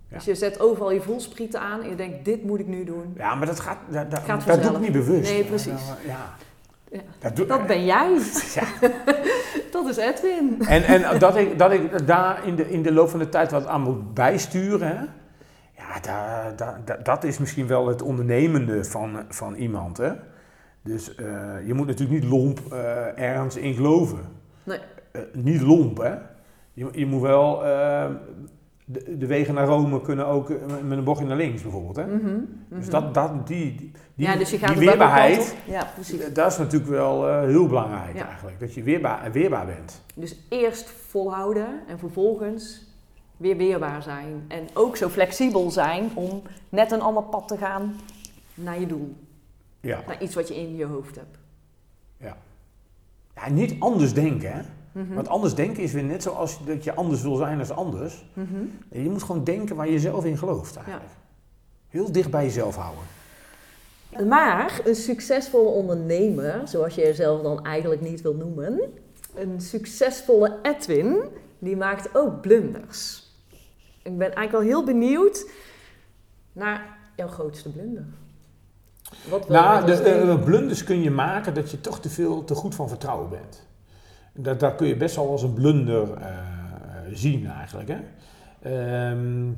Ja. 0.08 0.16
Dus 0.16 0.24
je 0.24 0.34
zet 0.34 0.60
overal 0.60 0.90
je 0.90 1.00
voelsprieten 1.00 1.60
aan 1.60 1.82
en 1.82 1.88
je 1.88 1.94
denkt, 1.94 2.24
dit 2.24 2.44
moet 2.44 2.60
ik 2.60 2.66
nu 2.66 2.84
doen. 2.84 3.14
Ja, 3.16 3.34
maar 3.34 3.46
dat 3.46 3.60
gaat, 3.60 3.78
dat, 3.90 4.10
dat, 4.10 4.20
Gaat 4.20 4.46
dat 4.46 4.62
doe 4.62 4.72
ik 4.72 4.80
niet 4.80 4.92
bewust. 4.92 5.30
Nee, 5.30 5.44
precies. 5.44 5.86
Ja, 5.86 5.96
ja. 6.12 6.34
Ja. 6.92 7.00
Dat 7.18 7.36
doe, 7.36 7.46
Dat 7.46 7.66
ben 7.66 7.84
jij. 7.84 8.18
Ja. 8.54 8.64
Dat 9.72 9.88
is 9.88 9.96
Edwin. 9.96 10.62
En, 10.68 10.84
en 10.84 11.18
dat, 11.18 11.36
ik, 11.36 11.58
dat 11.58 11.72
ik 11.72 12.06
daar 12.06 12.46
in 12.46 12.56
de, 12.56 12.70
in 12.70 12.82
de 12.82 12.92
loop 12.92 13.08
van 13.08 13.18
de 13.18 13.28
tijd 13.28 13.50
wat 13.50 13.66
aan 13.66 13.80
moet 13.80 14.14
bijsturen, 14.14 14.88
hè? 14.88 15.04
ja, 15.76 16.00
daar, 16.00 16.56
daar, 16.84 17.02
dat 17.02 17.24
is 17.24 17.38
misschien 17.38 17.66
wel 17.66 17.86
het 17.86 18.02
ondernemende 18.02 18.84
van, 18.84 19.24
van 19.28 19.54
iemand. 19.54 19.96
Hè? 19.96 20.12
Dus 20.82 21.14
eh, 21.14 21.66
je 21.66 21.74
moet 21.74 21.86
natuurlijk 21.86 22.20
niet 22.20 22.30
lomp 22.30 22.60
eh, 22.72 23.18
ergens 23.18 23.56
in 23.56 23.74
geloven. 23.74 24.18
Nee. 24.62 24.78
Eh, 25.12 25.22
niet 25.32 25.60
lomp, 25.60 25.98
hè? 25.98 26.14
Je, 26.72 26.88
je 26.92 27.06
moet 27.06 27.20
wel 27.20 27.62
de, 28.84 29.18
de 29.18 29.26
wegen 29.26 29.54
naar 29.54 29.66
Rome 29.66 30.00
kunnen 30.00 30.26
ook 30.26 30.50
eh, 30.50 30.56
met 30.82 30.98
een 30.98 31.04
bochtje 31.04 31.26
naar 31.26 31.36
links, 31.36 31.62
bijvoorbeeld. 31.62 31.96
Hè? 31.96 32.06
Mhm, 32.06 32.38
Dus 32.68 32.82
mhm. 32.86 32.90
dat, 32.90 33.14
dat, 33.14 33.46
die, 33.46 33.74
die, 33.76 33.92
ja, 34.14 34.36
dus 34.36 34.50
je 34.50 34.58
gaat 34.58 34.68
die 34.68 34.78
er 34.78 34.84
weerbaarheid? 34.84 35.56
Ja, 35.64 35.88
precies. 35.94 36.32
dat 36.32 36.52
is 36.52 36.58
natuurlijk 36.58 36.90
wel 36.90 37.28
eh, 37.28 37.40
heel 37.40 37.66
belangrijk 37.66 38.16
Ja. 38.16 38.26
eigenlijk. 38.28 38.60
Dat 38.60 38.74
je 38.74 38.82
weerbaar, 38.82 39.32
weerbaar 39.32 39.66
bent. 39.66 40.02
Dus 40.14 40.36
eerst 40.48 40.90
volhouden 40.90 41.80
en 41.88 41.98
vervolgens 41.98 42.86
weer 43.36 43.56
weerbaar 43.56 44.02
zijn. 44.02 44.44
En 44.48 44.68
ook 44.74 44.96
zo 44.96 45.08
flexibel 45.08 45.70
zijn 45.70 46.10
om 46.14 46.42
net 46.68 46.92
een 46.92 47.00
ander 47.02 47.22
pad 47.22 47.48
te 47.48 47.56
gaan 47.56 47.96
naar 48.54 48.80
je 48.80 48.86
doel. 48.86 49.16
Ja. 49.80 50.00
Naar 50.06 50.22
iets 50.22 50.34
wat 50.34 50.48
je 50.48 50.56
in 50.56 50.76
je 50.76 50.84
hoofd 50.84 51.16
hebt. 51.16 51.38
ja, 53.34 53.48
niet 53.50 53.74
anders 53.78 54.14
denken, 54.14 54.52
hè? 54.52 54.60
Mhm. 54.92 55.14
Want 55.14 55.28
anders 55.28 55.54
denken 55.54 55.82
is 55.82 55.92
weer 55.92 56.04
net 56.04 56.22
zoals 56.22 56.64
dat 56.64 56.84
je 56.84 56.94
anders 56.94 57.22
wil 57.22 57.36
zijn 57.36 57.58
als 57.58 57.70
anders. 57.70 58.24
Mhm. 58.32 59.02
Je 59.02 59.10
moet 59.10 59.22
gewoon 59.22 59.44
denken 59.44 59.76
waar 59.76 59.88
je 59.88 59.98
zelf 59.98 60.24
in 60.24 60.38
gelooft 60.38 60.76
eigenlijk. 60.76 61.10
Heel 61.88 62.12
dicht 62.12 62.30
bij 62.30 62.44
jezelf 62.44 62.76
houden. 62.76 63.04
Maar 64.28 64.80
een 64.84 64.94
succesvolle 64.94 65.68
ondernemer, 65.68 66.60
zoals 66.64 66.94
je 66.94 67.00
jezelf 67.00 67.42
dan 67.42 67.64
eigenlijk 67.64 68.00
niet 68.00 68.20
wil 68.22 68.34
noemen, 68.34 68.80
een 69.34 69.60
succesvolle 69.60 70.58
Edwin, 70.62 71.16
die 71.58 71.76
maakt 71.76 72.14
ook 72.14 72.40
blunders. 72.40 73.30
Ik 74.02 74.18
ben 74.18 74.34
eigenlijk 74.34 74.50
wel 74.52 74.60
heel 74.60 74.84
benieuwd 74.84 75.50
naar 76.52 76.96
jouw 77.16 77.28
grootste 77.28 77.68
blunder. 77.72 78.04
Wat 79.28 79.48
Nou, 79.48 79.86
de 79.86 80.02
delen? 80.02 80.38
eh, 80.38 80.44
blunders 80.44 80.84
kun 80.84 81.02
je 81.02 81.10
maken 81.10 81.54
dat 81.54 81.70
je 81.70 81.80
toch 81.80 82.00
te 82.00 82.08
veel, 82.10 82.44
te 82.44 82.54
goed 82.54 82.74
van 82.74 82.88
vertrouwen 82.88 83.28
bent. 83.30 83.66
Dat, 84.32 84.60
dat 84.60 84.74
kun 84.74 84.86
je 84.86 84.96
best 84.96 85.16
wel 85.16 85.30
als 85.30 85.42
een 85.42 85.52
blunder 85.52 86.12
eh, 86.12 86.28
zien 87.12 87.46
eigenlijk. 87.46 87.88
Hè? 87.88 87.98
Ehm, 88.62 89.50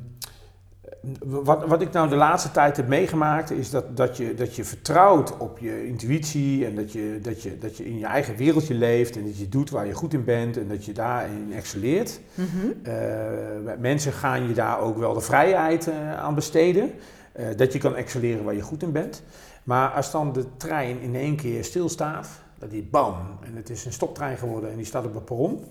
wat, 1.23 1.65
wat 1.65 1.81
ik 1.81 1.91
nou 1.91 2.09
de 2.09 2.15
laatste 2.15 2.51
tijd 2.51 2.77
heb 2.77 2.87
meegemaakt 2.87 3.51
is 3.51 3.69
dat, 3.69 3.97
dat, 3.97 4.17
je, 4.17 4.33
dat 4.33 4.55
je 4.55 4.63
vertrouwt 4.63 5.37
op 5.37 5.59
je 5.59 5.87
intuïtie 5.87 6.65
en 6.65 6.75
dat 6.75 6.91
je, 6.91 7.19
dat, 7.21 7.41
je, 7.41 7.57
dat 7.57 7.77
je 7.77 7.85
in 7.85 7.97
je 7.97 8.05
eigen 8.05 8.35
wereldje 8.35 8.73
leeft 8.73 9.15
en 9.15 9.25
dat 9.25 9.37
je 9.37 9.49
doet 9.49 9.69
waar 9.69 9.85
je 9.85 9.93
goed 9.93 10.13
in 10.13 10.23
bent 10.23 10.57
en 10.57 10.67
dat 10.67 10.85
je 10.85 10.91
daarin 10.91 11.53
excelleert. 11.53 12.19
Mhm. 12.33 12.47
Eh, 12.83 13.73
mensen 13.79 14.11
gaan 14.11 14.47
je 14.47 14.53
daar 14.53 14.79
ook 14.79 14.97
wel 14.97 15.13
de 15.13 15.21
vrijheid 15.21 15.87
eh, 15.87 16.17
aan 16.17 16.35
besteden. 16.35 16.91
Eh, 17.31 17.45
dat 17.55 17.73
je 17.73 17.79
kan 17.79 17.95
excelleren 17.95 18.43
waar 18.43 18.55
je 18.55 18.61
goed 18.61 18.83
in 18.83 18.91
bent. 18.91 19.23
Maar 19.63 19.89
als 19.89 20.11
dan 20.11 20.33
de 20.33 20.45
trein 20.57 21.01
in 21.01 21.15
één 21.15 21.35
keer 21.35 21.63
stilstaat, 21.63 22.27
dat 22.59 22.69
die 22.69 22.83
bam, 22.83 23.15
en 23.41 23.55
het 23.55 23.69
is 23.69 23.85
een 23.85 23.93
stoptrein 23.93 24.37
geworden 24.37 24.69
en 24.69 24.75
die 24.75 24.85
staat 24.85 25.05
op 25.05 25.13
het 25.13 25.25
perron. 25.25 25.63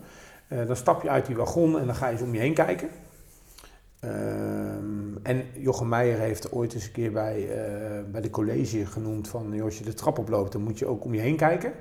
eh, 0.48 0.66
dan 0.66 0.76
stap 0.76 1.02
je 1.02 1.08
uit 1.10 1.26
die 1.26 1.36
wagon 1.36 1.78
en 1.78 1.86
dan 1.86 1.94
ga 1.94 2.06
je 2.06 2.12
eens 2.12 2.22
om 2.22 2.34
je 2.34 2.40
heen 2.40 2.54
kijken. 2.54 2.88
Ehm, 4.00 5.16
en 5.22 5.44
Jochem 5.54 5.88
Meijer 5.88 6.18
heeft 6.18 6.52
ooit 6.52 6.74
eens 6.74 6.84
een 6.84 6.92
keer 6.92 7.12
bij, 7.12 7.48
eh, 7.48 8.02
bij 8.10 8.20
de 8.20 8.30
college 8.30 8.86
genoemd 8.86 9.28
van 9.28 9.60
als 9.60 9.78
je 9.78 9.84
de 9.84 9.94
trap 9.94 10.18
oploopt, 10.18 10.52
dan 10.52 10.62
moet 10.62 10.78
je 10.78 10.86
ook 10.86 11.04
om 11.04 11.14
je 11.14 11.20
heen 11.20 11.36
kijken. 11.36 11.72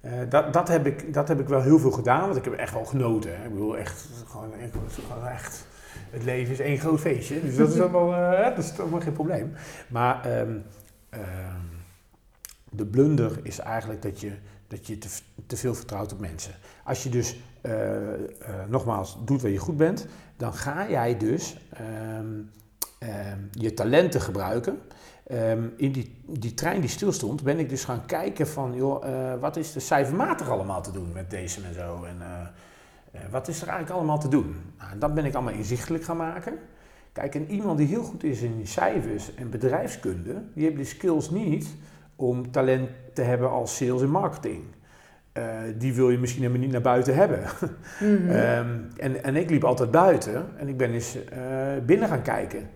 Eh, 0.00 0.12
dat, 0.28 0.52
dat, 0.52 0.68
heb 0.68 0.86
ik, 0.86 1.14
dat 1.14 1.28
heb 1.28 1.40
ik 1.40 1.48
wel 1.48 1.62
heel 1.62 1.78
veel 1.78 1.90
gedaan, 1.90 2.20
want 2.20 2.36
ik 2.36 2.44
heb 2.44 2.52
echt 2.54 2.72
wel 2.72 2.84
genoten. 2.84 3.36
Hè. 3.36 3.44
Ik 3.44 3.50
bedoel, 3.50 3.76
echt, 3.76 4.08
gewoon, 4.26 4.54
echt, 4.54 4.72
gewoon 5.08 5.26
echt, 5.28 5.66
het 6.10 6.24
leven 6.24 6.52
is 6.52 6.60
één 6.60 6.78
groot 6.78 7.00
feestje. 7.00 7.40
Dus 7.42 7.56
dat 7.56 7.72
is 7.72 7.80
allemaal, 7.90 8.30
dat 8.54 8.64
is 8.64 8.80
allemaal 8.80 9.00
geen 9.00 9.12
probleem. 9.12 9.52
Maar 9.88 10.24
ehm, 10.24 10.56
ehm, 11.10 11.73
de 12.76 12.86
blunder 12.86 13.40
is 13.42 13.58
eigenlijk 13.58 14.02
dat 14.02 14.20
je, 14.20 14.32
dat 14.68 14.86
je 14.86 14.98
te, 14.98 15.08
te 15.46 15.56
veel 15.56 15.74
vertrouwt 15.74 16.12
op 16.12 16.20
mensen. 16.20 16.52
Als 16.84 17.02
je 17.02 17.08
dus, 17.08 17.36
eh, 17.60 18.14
eh, 18.14 18.18
nogmaals, 18.68 19.18
doet 19.24 19.42
waar 19.42 19.50
je 19.50 19.58
goed 19.58 19.76
bent, 19.76 20.06
dan 20.36 20.54
ga 20.54 20.90
jij 20.90 21.16
dus 21.16 21.56
ehm, 21.70 22.40
ehm, 22.98 23.38
je 23.50 23.74
talenten 23.74 24.20
gebruiken. 24.20 24.78
Ehm, 25.26 25.62
in 25.76 25.92
die, 25.92 26.22
die 26.26 26.54
trein 26.54 26.80
die 26.80 26.90
stilstond, 26.90 27.42
ben 27.42 27.58
ik 27.58 27.68
dus 27.68 27.84
gaan 27.84 28.06
kijken 28.06 28.48
van, 28.48 28.74
joh, 28.74 29.06
eh, 29.06 29.40
wat 29.40 29.56
is 29.56 29.74
er 29.74 29.80
cijfermatig 29.80 30.48
allemaal 30.48 30.82
te 30.82 30.92
doen 30.92 31.12
met 31.12 31.30
deze 31.30 31.60
en 31.62 31.74
zo. 31.74 32.04
En 32.04 32.16
wat 33.30 33.48
is 33.48 33.62
er 33.62 33.68
eigenlijk 33.68 33.98
allemaal 33.98 34.18
te 34.18 34.28
doen? 34.28 34.56
Nou, 34.78 34.98
dat 34.98 35.14
ben 35.14 35.24
ik 35.24 35.34
allemaal 35.34 35.52
inzichtelijk 35.52 36.04
gaan 36.04 36.16
maken. 36.16 36.58
Kijk, 37.14 37.34
en 37.34 37.50
iemand 37.50 37.78
die 37.78 37.86
heel 37.86 38.02
goed 38.02 38.24
is 38.24 38.42
in 38.42 38.66
cijfers 38.66 39.34
en 39.34 39.50
bedrijfskunde, 39.50 40.42
die 40.54 40.64
heeft 40.64 40.76
de 40.76 40.84
skills 40.84 41.30
niet 41.30 41.76
om 42.16 42.50
talent 42.50 42.88
te 43.12 43.22
hebben 43.22 43.50
als 43.50 43.76
sales 43.76 44.02
en 44.02 44.10
marketing. 44.10 44.64
Eh, 45.32 45.44
die 45.78 45.94
wil 45.94 46.10
je 46.10 46.18
misschien 46.18 46.40
helemaal 46.40 46.62
niet 46.62 46.72
naar 46.72 46.80
buiten 46.80 47.14
hebben. 47.14 47.40
Mhm. 48.00 48.30
Ehm, 48.30 48.68
en, 48.96 49.24
en 49.24 49.36
ik 49.36 49.50
liep 49.50 49.64
altijd 49.64 49.90
buiten 49.90 50.46
en 50.56 50.68
ik 50.68 50.76
ben 50.76 50.92
eens 50.92 51.24
eh, 51.24 51.38
binnen 51.86 52.08
gaan 52.08 52.22
kijken. 52.22 52.70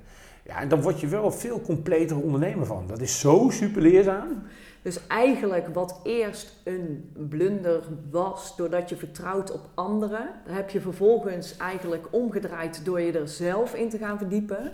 Ja, 0.44 0.60
en 0.60 0.68
dan 0.68 0.82
word 0.82 1.00
je 1.00 1.06
wel 1.06 1.24
een 1.24 1.32
veel 1.32 1.60
completer 1.60 2.22
ondernemer 2.22 2.66
van. 2.66 2.84
Dat 2.86 3.00
is 3.00 3.20
zo 3.20 3.48
super 3.50 3.82
leerzaam. 3.82 4.42
Dus 4.82 5.06
eigenlijk 5.06 5.68
wat 5.74 6.00
eerst 6.02 6.60
een 6.64 7.12
blunder 7.28 7.82
was 8.10 8.56
doordat 8.56 8.88
je 8.88 8.96
vertrouwt 8.96 9.52
op 9.52 9.68
anderen, 9.74 10.28
heb 10.48 10.70
je 10.70 10.80
vervolgens 10.80 11.56
eigenlijk 11.56 12.06
omgedraaid 12.10 12.84
door 12.84 13.00
je 13.00 13.12
er 13.12 13.28
zelf 13.28 13.74
in 13.74 13.88
te 13.88 13.98
gaan 13.98 14.18
verdiepen. 14.18 14.70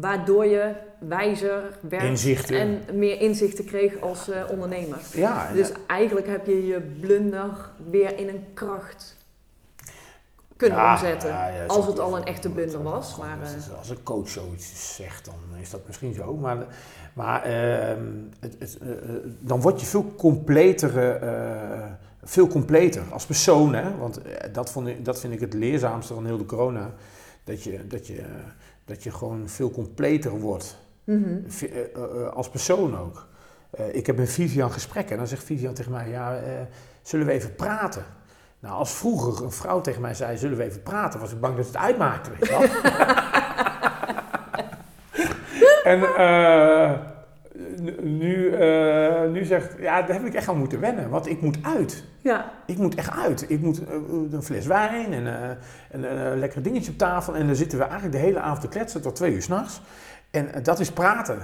Waardoor 0.00 0.46
je 0.46 0.72
wijzer 0.98 1.78
werd 1.80 2.02
Inzichten. 2.02 2.56
en 2.56 2.98
meer 2.98 3.20
inzichten 3.20 3.64
kreeg 3.64 4.00
als 4.00 4.28
eh, 4.28 4.42
ondernemer. 4.50 4.98
Ja, 5.12 5.52
Dus 5.52 5.72
eigenlijk 5.86 6.26
heb 6.26 6.46
je 6.46 6.66
je 6.66 6.80
blunder 7.00 7.70
weer 7.90 8.18
in 8.18 8.28
een 8.28 8.44
kracht 8.54 9.16
kunnen 10.56 10.78
Ja, 10.78 10.92
omzetten. 10.92 11.28
ja, 11.28 11.48
ja, 11.48 11.66
als 11.66 11.86
het 11.86 11.98
al 11.98 12.16
een 12.16 12.24
echte 12.24 12.50
blunder 12.50 12.82
was. 12.82 13.16
Maar, 13.16 13.38
als 13.40 13.68
eh, 13.68 13.78
Als 13.78 13.90
een 13.90 14.02
coach 14.02 14.28
zoiets 14.28 14.96
zegt, 14.96 15.24
dan 15.24 15.58
is 15.60 15.70
dat 15.70 15.86
misschien 15.86 16.14
zo. 16.14 16.34
Maar, 16.34 16.66
maar 17.12 17.42
ehm, 17.42 18.06
het, 18.40 18.56
het, 18.58 18.78
eh, 18.78 18.88
dan 19.40 19.60
word 19.60 19.80
je 19.80 19.86
veel 19.86 20.14
completere 20.16 21.18
veel 22.22 22.46
completer 22.48 23.02
als 23.10 23.26
persoon. 23.26 23.74
Hè? 23.74 23.96
Want 23.96 24.20
dat, 24.52 24.70
vond 24.70 24.86
ik, 24.86 25.04
dat 25.04 25.20
vind 25.20 25.32
ik 25.32 25.40
het 25.40 25.54
leerzaamste 25.54 26.14
van 26.14 26.26
heel 26.26 26.38
de 26.38 26.46
corona. 26.46 26.90
Dat 27.44 27.62
je, 27.62 27.86
dat 27.86 28.06
je, 28.06 28.22
dat 28.84 29.02
je 29.02 29.10
gewoon 29.10 29.48
veel 29.48 29.70
completer 29.70 30.30
wordt. 30.30 30.76
Mhm. 31.04 31.24
Eh, 31.24 31.62
eh, 31.62 31.94
eh, 31.94 32.32
als 32.32 32.50
persoon 32.50 32.98
ook. 32.98 33.26
Ik 33.92 34.06
heb 34.06 34.16
met 34.16 34.30
Vivian 34.30 34.70
gesprekken 34.70 35.12
en 35.12 35.18
dan 35.18 35.26
zegt 35.26 35.44
Vivian 35.44 35.74
tegen 35.74 35.92
mij, 35.92 36.08
ja, 36.08 36.40
zullen 37.02 37.26
we 37.26 37.32
even 37.32 37.54
praten? 37.54 38.04
Nou, 38.64 38.76
als 38.76 38.92
vroeger 38.92 39.44
een 39.44 39.52
vrouw 39.52 39.80
tegen 39.80 40.00
mij 40.00 40.14
zei, 40.14 40.36
zullen 40.36 40.56
we 40.56 40.64
even 40.64 40.82
praten, 40.82 41.20
was 41.20 41.32
ik 41.32 41.40
bang 41.40 41.56
dat 41.56 41.66
het 41.66 41.76
uitmaakte, 41.76 42.30
weet 42.30 42.48
je 42.48 42.50
wel. 42.50 42.62
en 45.92 46.16
eh, 46.16 46.92
nu- 47.84 47.96
nu, 48.02 48.50
eh, 48.50 49.30
nu 49.30 49.44
zegt, 49.44 49.74
ja, 49.78 50.02
daar 50.02 50.16
heb 50.16 50.24
ik 50.26 50.34
echt 50.34 50.48
aan 50.48 50.58
moeten 50.58 50.80
wennen, 50.80 51.08
want 51.10 51.28
ik 51.28 51.40
moet 51.40 51.58
uit. 51.76 52.04
Ja, 52.20 52.50
Ik 52.66 52.78
moet 52.78 52.94
echt 52.94 53.10
uit. 53.24 53.44
Ik 53.50 53.60
moet 53.60 53.84
eh, 53.84 53.94
een 54.30 54.42
fles 54.42 54.66
wijn 54.66 55.12
en, 55.12 55.26
eh, 55.26 55.50
en 55.90 56.10
eh, 56.10 56.30
een 56.30 56.38
lekker 56.38 56.62
dingetje 56.62 56.90
op 56.92 56.98
tafel. 56.98 57.34
En 57.36 57.46
dan 57.46 57.56
zitten 57.56 57.78
we 57.78 57.84
eigenlijk 57.84 58.12
de 58.12 58.22
hele 58.22 58.40
avond 58.40 58.60
te 58.60 58.68
kletsen 58.68 59.02
tot 59.02 59.16
twee 59.16 59.32
uur 59.32 59.42
s'nachts. 59.42 59.80
En 60.30 60.54
eh, 60.54 60.62
dat 60.62 60.80
is 60.80 60.90
praten. 60.92 61.38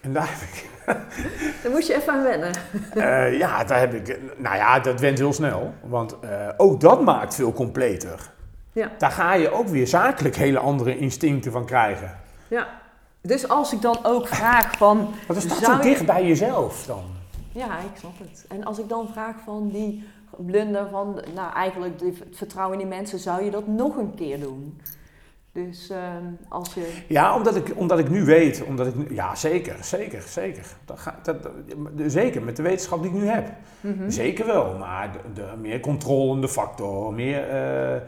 En 0.00 0.12
daar 0.12 0.28
heb 0.28 0.48
ik, 0.48 0.66
daar 1.62 1.72
moest 1.72 1.86
je 1.88 1.94
even 1.94 2.12
aan 2.12 2.22
wennen. 2.22 2.52
eh, 2.94 3.38
ja, 3.38 3.64
daar 3.64 3.78
heb 3.78 3.94
ik, 3.94 4.08
eh, 4.08 4.16
nou 4.36 4.56
ja, 4.56 4.80
dat 4.80 5.00
went 5.00 5.18
heel 5.18 5.32
snel. 5.32 5.74
Want 5.84 6.16
eh, 6.20 6.48
ook 6.56 6.80
dat 6.80 7.02
maakt 7.02 7.34
veel 7.34 7.52
completer. 7.52 8.30
Ja. 8.72 8.90
Daar 8.98 9.10
ga 9.10 9.34
je 9.34 9.50
ook 9.52 9.68
weer 9.68 9.86
zakelijk 9.86 10.36
hele 10.36 10.58
andere 10.58 10.98
instincten 10.98 11.52
van 11.52 11.64
krijgen. 11.66 12.10
Ja. 12.48 12.66
Dus 13.22 13.48
als 13.48 13.72
ik 13.72 13.82
dan 13.82 13.98
ook 14.02 14.26
vraag 14.28 14.76
van... 14.76 15.08
Dan 15.26 15.40
staat 15.40 15.58
Zou 15.58 15.76
zo 15.76 15.82
dicht 15.82 16.06
bij 16.06 16.26
jezelf 16.26 16.86
dan. 16.86 17.02
Ja, 17.52 17.78
ik 17.78 17.96
snap 17.98 18.18
het. 18.18 18.44
En 18.48 18.64
als 18.64 18.78
ik 18.78 18.88
dan 18.88 19.08
vraag 19.12 19.36
van 19.44 19.68
die 19.68 20.04
blunder 20.36 20.88
van... 20.90 21.20
Nou, 21.34 21.52
eigenlijk 21.52 22.00
het 22.00 22.36
vertrouwen 22.36 22.80
in 22.80 22.88
die 22.88 22.96
mensen, 22.96 23.18
zou 23.18 23.44
je 23.44 23.50
dat 23.50 23.66
nog 23.66 23.96
een 23.96 24.14
keer 24.14 24.40
doen? 24.40 24.80
Dus 25.52 25.90
ehm, 25.90 26.24
als 26.48 26.74
je... 26.74 27.00
Ja, 27.08 27.36
omdat 27.36 27.56
ik, 27.56 27.72
omdat 27.76 27.98
ik 27.98 28.08
nu 28.10 28.24
weet, 28.24 28.62
omdat 28.64 28.86
ik 28.86 28.94
nu, 28.94 29.14
ja 29.14 29.34
zeker, 29.34 29.76
zeker, 29.80 30.22
zeker. 30.22 30.64
Dat 30.84 30.98
ga, 30.98 31.18
dat, 31.22 31.42
dat- 31.42 31.52
zeker, 32.06 32.42
met 32.42 32.56
de 32.56 32.62
wetenschap 32.62 33.02
die 33.02 33.10
ik 33.10 33.16
nu 33.16 33.26
heb. 33.26 33.50
Mhm. 33.80 34.10
Zeker 34.10 34.46
wel, 34.46 34.74
maar 34.78 35.12
de, 35.12 35.18
de 35.34 35.56
meer 35.60 35.80
controlende 35.80 36.48
factor, 36.48 37.12
meer, 37.12 37.48
eh, 37.48 38.00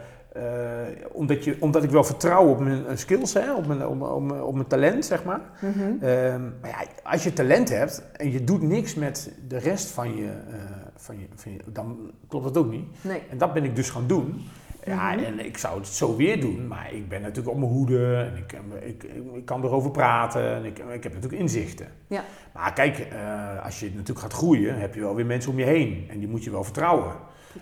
omdat, 1.12 1.44
je, 1.44 1.56
omdat 1.60 1.82
ik 1.82 1.90
wel 1.90 2.04
vertrouw 2.04 2.46
op 2.48 2.60
mijn 2.60 2.86
eh, 2.86 2.96
skills, 2.96 3.34
hè, 3.34 3.54
op, 3.54 3.66
mijn, 3.66 3.86
op, 3.86 4.02
op, 4.02 4.40
op 4.42 4.54
mijn 4.54 4.66
talent, 4.66 5.04
zeg 5.04 5.24
maar. 5.24 5.40
Mhm. 5.60 6.04
Ehm, 6.04 6.42
maar 6.60 6.70
ja, 6.70 6.84
als 7.02 7.24
je 7.24 7.32
talent 7.32 7.68
hebt 7.68 8.02
en 8.16 8.32
je 8.32 8.44
doet 8.44 8.62
niks 8.62 8.94
met 8.94 9.32
de 9.48 9.58
rest 9.58 9.90
van 9.90 10.16
je, 10.16 10.26
eh, 10.26 10.54
van 10.96 11.18
je, 11.18 11.26
van 11.34 11.52
je 11.52 11.58
dan 11.66 12.10
klopt 12.28 12.44
dat 12.44 12.56
ook 12.56 12.70
niet. 12.70 12.86
Nee. 13.00 13.22
En 13.30 13.38
dat 13.38 13.52
ben 13.52 13.64
ik 13.64 13.76
dus 13.76 13.90
gaan 13.90 14.06
doen. 14.06 14.42
Ja, 14.86 15.12
Mhm. 15.14 15.24
en 15.24 15.44
ik 15.44 15.58
zou 15.58 15.78
het 15.78 15.86
zo 15.86 16.16
weer 16.16 16.40
doen, 16.40 16.66
maar 16.68 16.92
ik 16.92 17.08
ben 17.08 17.20
natuurlijk 17.20 17.48
op 17.48 17.58
mijn 17.58 17.70
hoede 17.72 18.14
en 18.32 18.36
ik, 18.36 18.52
ik, 18.82 19.02
ik, 19.02 19.12
ik 19.34 19.44
kan 19.44 19.64
erover 19.64 19.90
praten 19.90 20.54
en 20.54 20.64
ik, 20.64 20.78
ik 20.78 21.02
heb 21.02 21.14
natuurlijk 21.14 21.42
inzichten. 21.42 21.86
Ja. 22.06 22.24
Maar 22.54 22.72
kijk, 22.72 22.98
eh, 22.98 23.64
als 23.64 23.80
je 23.80 23.86
natuurlijk 23.90 24.18
gaat 24.18 24.32
groeien, 24.32 24.78
heb 24.80 24.94
je 24.94 25.00
wel 25.00 25.14
weer 25.14 25.26
mensen 25.26 25.50
om 25.50 25.58
je 25.58 25.64
heen 25.64 26.06
en 26.10 26.18
die 26.18 26.28
moet 26.28 26.44
je 26.44 26.50
wel 26.50 26.64
vertrouwen. 26.64 27.12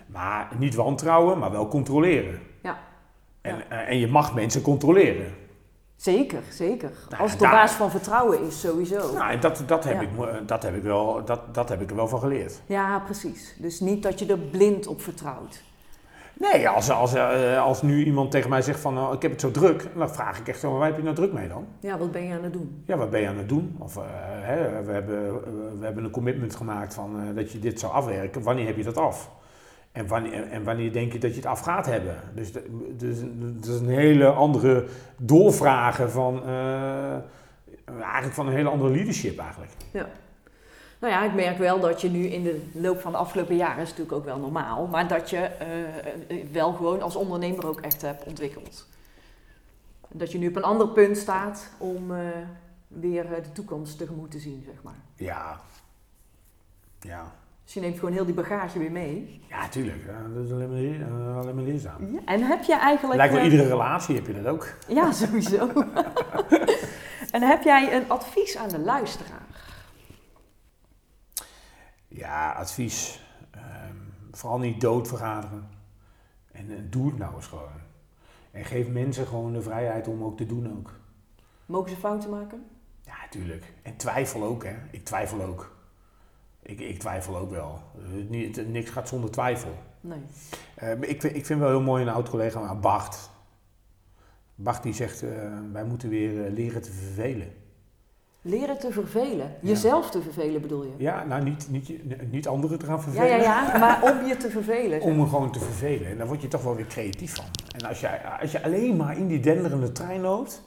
Maar 0.05 0.49
niet 0.59 0.75
wantrouwen, 0.75 1.37
maar 1.39 1.51
wel 1.51 1.67
controleren. 1.67 2.39
En, 3.43 3.55
Ja. 3.55 3.63
eh, 3.81 3.89
en 3.89 3.99
je 3.99 4.07
mag 4.07 4.33
mensen 4.35 4.61
controleren. 4.61 5.25
Zeker, 5.95 6.39
zeker. 6.49 6.91
Nou, 7.09 7.21
Als 7.21 7.31
het 7.31 7.41
op 7.41 7.47
basis 7.49 7.77
van 7.77 7.91
vertrouwen 7.91 8.41
is, 8.47 8.59
sowieso. 8.59 9.13
Nou, 9.13 9.31
en 9.31 9.39
dat, 9.39 9.63
dat, 9.65 9.83
heb 9.83 9.93
Ja. 9.93 10.01
ik, 10.01 10.09
me- 10.17 10.41
dat, 10.45 10.63
heb 10.63 10.75
ik 10.75 10.83
wel, 10.83 11.25
dat, 11.25 11.55
dat 11.55 11.69
heb 11.69 11.81
ik 11.81 11.89
er 11.89 11.95
wel 11.95 12.07
van 12.07 12.19
geleerd. 12.19 12.61
Ja, 12.65 12.99
precies. 12.99 13.55
Dus 13.59 13.79
niet 13.79 14.03
dat 14.03 14.19
je 14.19 14.25
er 14.25 14.37
blind 14.39 14.87
op 14.87 15.01
vertrouwt. 15.01 15.63
Nee, 16.37 16.69
als, 16.69 16.89
als, 16.89 17.13
eh, 17.13 17.63
als 17.63 17.81
nu 17.81 18.05
iemand 18.05 18.31
tegen 18.31 18.49
mij 18.49 18.61
zegt 18.61 18.79
van 18.79 18.93
nou, 18.93 19.15
ik 19.15 19.21
heb 19.21 19.31
het 19.31 19.41
zo 19.41 19.51
druk, 19.51 19.87
dan 19.97 20.09
vraag 20.09 20.39
ik 20.39 20.47
echt 20.47 20.59
zo, 20.59 20.77
waar 20.77 20.87
heb 20.87 20.97
je 20.97 21.03
nou 21.03 21.15
druk 21.15 21.33
mee 21.33 21.47
dan? 21.47 21.65
Ja, 21.79 21.97
wat 21.97 22.11
ben 22.11 22.23
je 22.23 22.33
aan 22.33 22.43
het 22.43 22.53
doen? 22.53 22.83
Ja, 22.85 22.97
wat 22.97 23.09
ben 23.09 23.21
je 23.21 23.27
aan 23.27 23.37
het 23.37 23.49
doen? 23.49 23.75
Of 23.79 23.97
eh, 23.97 24.03
hè, 24.41 24.83
we, 24.83 24.91
hebben, 24.91 25.25
eh, 25.25 25.31
we 25.79 25.85
hebben 25.85 26.03
een 26.03 26.11
commitment 26.11 26.55
gemaakt 26.55 26.93
van 26.93 27.19
eh, 27.21 27.35
dat 27.35 27.51
je 27.51 27.59
dit 27.59 27.79
zou 27.79 27.93
afwerken. 27.93 28.41
Wanneer 28.43 28.65
heb 28.65 28.77
je 28.77 28.83
dat 28.83 28.97
af? 28.97 29.29
En 29.93 30.07
wanneer, 30.07 30.49
en 30.49 30.63
wanneer 30.63 30.93
denk 30.93 31.11
je 31.11 31.19
dat 31.19 31.29
je 31.29 31.35
het 31.35 31.45
af 31.45 31.59
gaat 31.59 31.85
hebben? 31.85 32.15
Dus 32.35 32.51
dus 32.97 33.17
dat 33.61 33.73
is 33.75 33.79
een 33.79 33.87
hele 33.87 34.27
andere 34.27 34.87
doorvragen 35.17 36.11
van, 36.11 36.43
eh, 36.45 37.13
eigenlijk 37.85 38.33
van 38.33 38.47
een 38.47 38.53
hele 38.53 38.69
andere 38.69 38.91
leadership 38.91 39.39
eigenlijk. 39.39 39.71
Nou 41.03 41.15
ja, 41.15 41.23
ik 41.23 41.33
merk 41.33 41.57
wel 41.57 41.79
dat 41.79 42.01
je 42.01 42.09
nu 42.09 42.25
in 42.25 42.43
de 42.43 42.69
loop 42.73 42.99
van 42.99 43.11
de 43.11 43.17
afgelopen 43.17 43.55
jaren, 43.55 43.81
is 43.81 43.89
natuurlijk 43.89 44.17
ook 44.17 44.25
wel 44.25 44.39
normaal, 44.39 44.87
maar 44.87 45.07
dat 45.07 45.29
je 45.29 45.37
eh, 45.37 46.47
wel 46.51 46.73
gewoon 46.73 47.01
als 47.01 47.15
ondernemer 47.15 47.67
ook 47.67 47.81
echt 47.81 48.01
hebt 48.01 48.23
ontwikkeld. 48.23 48.87
Dat 50.09 50.31
je 50.31 50.37
nu 50.37 50.47
op 50.47 50.55
een 50.55 50.63
ander 50.63 50.87
punt 50.87 51.17
staat 51.17 51.69
om 51.77 52.15
eh, 52.15 52.19
weer 52.87 53.33
eh, 53.33 53.43
de 53.43 53.51
toekomst 53.51 53.97
tegemoet 53.97 54.31
te 54.31 54.39
zien, 54.39 54.63
zeg 54.65 54.83
maar. 54.83 54.99
Ja, 55.15 55.59
ja, 56.99 57.31
Dus 57.63 57.73
je 57.73 57.79
neemt 57.79 57.99
gewoon 57.99 58.13
heel 58.13 58.25
die 58.25 58.33
bagage 58.33 58.79
weer 58.79 58.91
mee. 58.91 59.41
ja 59.49 59.67
tuurlijk. 59.69 60.05
Ja, 60.05 60.27
dat 60.33 60.45
is 60.45 60.51
alleen 60.51 60.69
maar, 60.69 61.07
eh, 61.07 61.37
alleen 61.37 61.55
maar 61.55 61.63
leerzaam. 61.63 62.13
Ja. 62.13 62.19
En 62.25 62.41
heb 62.41 62.63
je 62.63 62.75
eigenlijk... 62.75 63.17
Lijkt 63.17 63.33
wel 63.33 63.43
eh, 63.43 63.51
iedere 63.51 63.69
relatie 63.69 64.15
heb 64.15 64.27
je 64.27 64.33
dat 64.33 64.45
ook. 64.45 64.67
Ja, 64.87 65.11
sowieso. 65.11 65.69
en 67.35 67.41
heb 67.41 67.63
jij 67.63 67.95
een 67.95 68.09
advies 68.09 68.57
aan 68.57 68.69
de 68.69 68.79
luisteraar? 68.79 69.41
Ja, 72.07 72.51
advies. 72.51 73.21
ehm, 73.51 73.95
vooral 74.31 74.59
niet 74.59 74.81
doodvergaderen. 74.81 75.67
En 76.51 76.69
eh, 76.71 76.77
doe 76.89 77.05
het 77.07 77.17
nou 77.17 77.35
eens 77.35 77.47
gewoon. 77.47 77.81
En 78.51 78.65
geef 78.65 78.87
mensen 78.87 79.27
gewoon 79.27 79.53
de 79.53 79.61
vrijheid 79.61 80.07
om 80.07 80.23
ook 80.23 80.37
te 80.37 80.45
doen 80.45 80.77
ook. 80.77 80.91
Mogen 81.65 81.89
ze 81.89 81.95
fouten 81.95 82.29
maken? 82.29 82.65
Ja, 83.05 83.15
tuurlijk. 83.29 83.73
En 83.81 83.95
twijfel 83.97 84.43
ook, 84.43 84.63
hè. 84.63 84.75
Ik 84.91 85.05
twijfel 85.05 85.41
ook. 85.41 85.75
Ik, 86.65 86.79
ik 86.79 86.99
twijfel 86.99 87.37
ook 87.37 87.51
wel. 87.51 87.79
Eh, 87.97 88.29
niet, 88.29 88.67
niks 88.71 88.89
gaat 88.89 89.07
zonder 89.07 89.31
twijfel. 89.31 89.71
Nee. 90.01 90.19
Eh, 90.75 90.91
ik, 91.01 91.21
vind- 91.21 91.35
ik 91.35 91.45
vind 91.45 91.59
wel 91.59 91.69
heel 91.69 91.81
mooi 91.81 92.01
een 92.03 92.09
oud-collega, 92.09 92.59
maar 92.59 92.79
Bart. 92.79 93.29
Bart 94.55 94.83
die 94.83 94.93
zegt, 94.93 95.23
eh, 95.23 95.29
wij 95.71 95.83
moeten 95.83 96.09
weer 96.09 96.49
leren 96.49 96.81
te 96.81 96.91
vervelen. 96.91 97.47
Leren 98.41 98.79
te 98.79 98.91
vervelen. 98.91 99.55
Jezelf 99.61 100.09
te 100.09 100.21
vervelen 100.21 100.61
bedoel 100.61 100.83
je? 100.83 100.91
Ja, 100.97 101.23
nou 101.23 101.43
niet, 101.43 101.67
niet, 101.69 101.91
niet 102.31 102.47
anderen 102.47 102.79
te 102.79 102.85
gaan 102.85 102.95
Ja, 102.95 103.01
vervelen. 103.01 103.27
ja, 103.27 103.67
ja, 103.67 103.77
maar 103.85 104.03
om 104.03 104.25
je 104.27 104.37
te 104.37 104.49
vervelen. 104.49 105.01
Om 105.01 105.17
me 105.17 105.27
gewoon 105.27 105.51
te 105.51 105.59
vervelen. 105.59 106.07
En 106.07 106.17
daar 106.17 106.27
word 106.27 106.41
je 106.41 106.47
toch 106.47 106.63
wel 106.63 106.75
weer 106.75 106.85
creatief 106.87 107.35
van. 107.35 107.45
En 107.77 107.85
als 107.87 107.99
je, 107.99 108.29
als 108.41 108.51
je 108.51 108.63
alleen 108.63 108.95
maar 108.95 109.17
in 109.17 109.27
die 109.27 109.39
denderende 109.39 109.91
trein 109.91 110.21
loopt, 110.21 110.63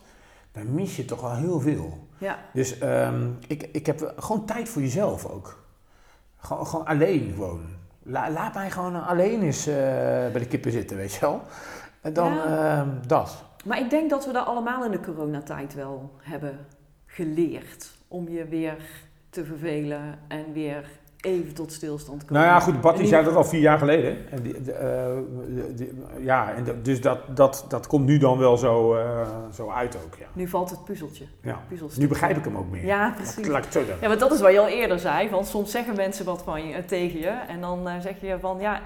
dan 0.52 0.74
mis 0.74 0.96
je 0.96 1.04
toch 1.04 1.20
wel 1.20 1.34
heel 1.34 1.60
veel. 1.60 2.06
Ja, 2.18 2.38
Dus 2.52 2.78
ehm, 2.78 3.28
ik, 3.46 3.68
ik 3.72 3.86
heb 3.86 4.14
gewoon 4.16 4.46
tijd 4.46 4.68
voor 4.68 4.82
jezelf 4.82 5.26
ook. 5.26 5.64
Gewoon, 6.46 6.66
gewoon 6.66 6.86
alleen. 6.86 7.34
La- 8.02 8.30
laat 8.30 8.54
mij 8.54 8.70
gewoon 8.70 9.06
alleen 9.06 9.42
eens 9.42 9.66
eh, 9.66 9.74
bij 9.74 10.38
de 10.38 10.46
kippen 10.46 10.72
zitten, 10.72 10.96
weet 10.96 11.12
je 11.14 11.20
wel. 11.20 11.40
En 12.00 12.12
dan 12.12 12.34
Ja. 12.34 12.44
ehm, 12.78 12.88
dat. 13.06 13.44
maar 13.64 13.78
ik 13.78 13.90
denk 13.90 14.10
dat 14.10 14.26
we 14.26 14.32
dat 14.32 14.46
allemaal 14.46 14.84
in 14.84 14.90
de 14.90 15.00
coronatijd 15.00 15.74
wel 15.74 16.10
hebben 16.22 16.58
geleerd. 17.06 17.90
Om 18.08 18.28
je 18.28 18.44
weer 18.44 18.76
te 19.30 19.44
vervelen 19.44 20.18
en 20.28 20.52
weer 20.52 20.88
even 21.26 21.54
tot 21.54 21.72
stilstand 21.72 22.24
komen. 22.24 22.42
Nou 22.42 22.46
ja, 22.46 22.60
goed, 22.60 23.00
En 23.00 23.06
zei 23.06 23.24
dat 23.24 23.34
al 23.34 23.44
vier 23.44 23.60
jaar 23.60 23.78
geleden. 23.78 24.30
En 24.30 24.42
die, 24.42 24.62
de, 24.62 24.72
eh, 24.72 24.88
de- 25.54 25.74
de- 25.74 25.92
ja, 26.20 26.52
en 26.54 26.64
dus 26.82 27.00
dat, 27.00 27.18
dat, 27.36 27.64
dat 27.68 27.86
komt 27.86 28.06
nu 28.06 28.18
dan 28.18 28.38
wel 28.38 28.56
zo, 28.56 28.94
eh, 28.94 29.20
zo 29.52 29.70
uit 29.70 29.96
ook, 30.04 30.14
ja. 30.18 30.26
Nu 30.32 30.48
valt 30.48 30.70
het 30.70 30.84
puzzeltje. 30.84 31.24
ja. 31.42 31.60
Puzzelstuk. 31.68 32.02
Nu 32.02 32.08
begrijp 32.08 32.36
ik 32.36 32.44
hem 32.44 32.56
ook 32.56 32.70
meer. 32.70 32.84
Ja, 32.86 33.12
precies. 33.16 33.46
laat. 33.46 33.78
Ja, 34.00 34.08
want 34.08 34.20
dat 34.20 34.32
is 34.32 34.40
wat 34.40 34.52
je 34.52 34.60
al 34.60 34.68
eerder 34.68 34.98
zei. 34.98 35.30
Want 35.30 35.46
soms 35.46 35.70
zeggen 35.70 35.96
mensen 35.96 36.24
wat 36.24 36.42
van 36.42 36.66
je, 36.66 36.74
eh, 36.74 36.82
tegen 36.84 37.20
je. 37.20 37.34
En 37.48 37.60
dan 37.60 37.88
zeg 38.00 38.20
je 38.20 38.36
van 38.40 38.58
ja, 38.60 38.80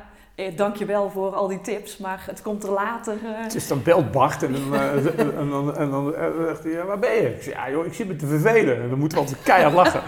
eh, 0.47 0.57
dank 0.57 0.77
je 0.77 0.85
wel 0.85 1.11
voor 1.11 1.35
al 1.35 1.49
die 1.49 1.61
tips. 1.61 1.97
Maar 1.97 2.23
het 2.27 2.43
komt 2.43 2.63
er 2.65 2.71
later. 2.71 3.17
eh, 3.25 3.51
Dus 3.51 3.69
dan 3.69 3.83
belt 3.83 4.11
Bart 4.11 4.43
en 4.43 4.53
dan, 4.53 4.75
eh, 4.75 4.95
en 5.41 5.51
dan, 5.51 5.77
en 5.77 5.91
dan 5.91 6.15
zegt 6.47 6.63
hij, 6.63 6.73
ja, 6.73 6.85
waar 6.85 6.99
ben 6.99 7.15
je? 7.15 7.35
Ik 7.35 7.43
zeg, 7.43 7.55
ja 7.55 7.71
joh, 7.71 7.87
ik 7.87 7.95
zit 7.95 8.09
me 8.09 8.17
te 8.17 8.27
vervelen. 8.27 8.83
En 8.83 8.89
dan 8.89 8.99
moeten 8.99 9.19
we 9.19 9.25
altijd 9.25 9.43
keihard 9.43 9.75
lachen. 9.75 10.03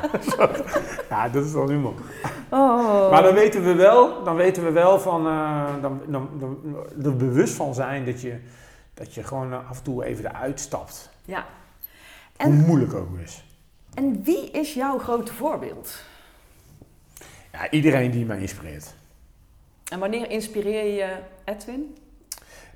ja, 1.11 1.29
dat 1.29 1.45
is 1.45 1.53
wel 1.53 1.69
humor. 1.69 1.93
oh. 2.51 3.11
Maar 3.11 3.23
dan 3.23 3.35
weten 3.35 3.65
we 3.65 3.75
wel, 3.75 4.25
dan 4.25 4.35
weten 4.37 4.65
we 4.65 4.71
wel 4.71 5.01
van, 5.01 5.25
dan, 5.81 6.01
dan, 6.09 6.29
dan, 6.39 6.77
er 7.05 7.17
bewust 7.17 7.55
van 7.55 7.75
zijn 7.75 8.05
dat 8.05 8.21
je, 8.21 8.37
dat 8.95 9.15
je 9.15 9.23
gewoon 9.25 9.53
af 9.69 9.77
en 9.79 9.83
toe 9.85 10.05
even 10.05 10.25
eruit 10.25 10.61
stapt. 10.61 11.11
Ja. 11.25 11.45
Hoe 12.37 12.47
En, 12.47 12.65
moeilijk 12.67 12.95
ook 12.95 13.19
is. 13.25 13.45
en 13.95 14.23
wie 14.25 14.51
is 14.51 14.75
jouw 14.75 14.99
grote 14.99 15.35
voorbeeld? 15.35 16.03
Ja, 17.53 17.71
iedereen 17.71 18.11
die 18.11 18.25
mij 18.27 18.39
inspireert. 18.41 18.95
En 19.93 19.99
wanneer 19.99 20.31
inspireer 20.31 20.95
je 20.95 21.17
Edwin? 21.45 21.97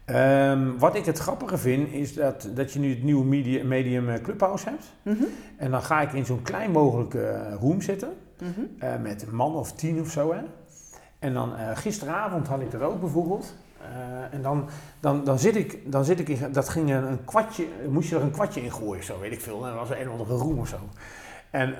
Ehm, 0.04 0.78
wat 0.78 0.94
ik 0.94 1.04
het 1.04 1.18
grappige 1.18 1.58
vind, 1.58 1.92
is 1.92 2.14
dat, 2.14 2.48
dat 2.54 2.72
je 2.72 2.78
nu 2.78 2.90
het 2.90 3.02
nieuwe 3.02 3.24
media, 3.24 3.64
medium 3.64 4.08
eh, 4.08 4.22
Clubhouse 4.22 4.68
hebt. 4.68 4.84
Mhm. 5.02 5.24
En 5.56 5.70
dan 5.70 5.82
ga 5.82 6.00
ik 6.00 6.12
in 6.12 6.26
zo'n 6.26 6.42
klein 6.42 6.70
mogelijke 6.70 7.26
eh, 7.26 7.54
room 7.60 7.80
zitten. 7.80 8.12
Mhm. 8.38 8.60
eh, 8.78 8.96
met 9.02 9.22
een 9.22 9.34
man 9.34 9.54
of 9.54 9.72
tien 9.72 10.00
of 10.00 10.10
zo. 10.10 10.32
Hè? 10.32 10.40
En 11.18 11.34
dan 11.34 11.52
gisteravond 11.74 12.46
had 12.46 12.60
ik 12.60 12.70
dat 12.70 12.80
ook 12.80 13.00
bijvoorbeeld. 13.00 13.54
En 14.30 14.42
dan, 14.42 14.68
dan, 15.00 15.24
dan 15.24 15.38
zit 15.38 15.56
ik, 15.56 15.92
dan 15.92 16.04
zit 16.04 16.20
ik 16.20 16.28
in, 16.28 16.52
dat 16.52 16.68
ging 16.68 16.90
een, 16.90 17.04
een 17.04 17.24
kwartje, 17.24 17.66
moest 17.88 18.08
je 18.08 18.16
er 18.16 18.22
een 18.22 18.30
kwartje 18.30 18.62
in 18.62 18.72
gooien, 18.72 19.04
zo 19.04 19.20
weet 19.20 19.32
ik 19.32 19.40
veel. 19.40 19.66
En 19.66 19.70
dat 19.74 19.88
was 19.88 19.98
een 19.98 20.06
of 20.06 20.12
andere 20.12 20.34
roem 20.34 20.58
of 20.58 20.68
zo. 20.68 20.78
En 21.50 21.74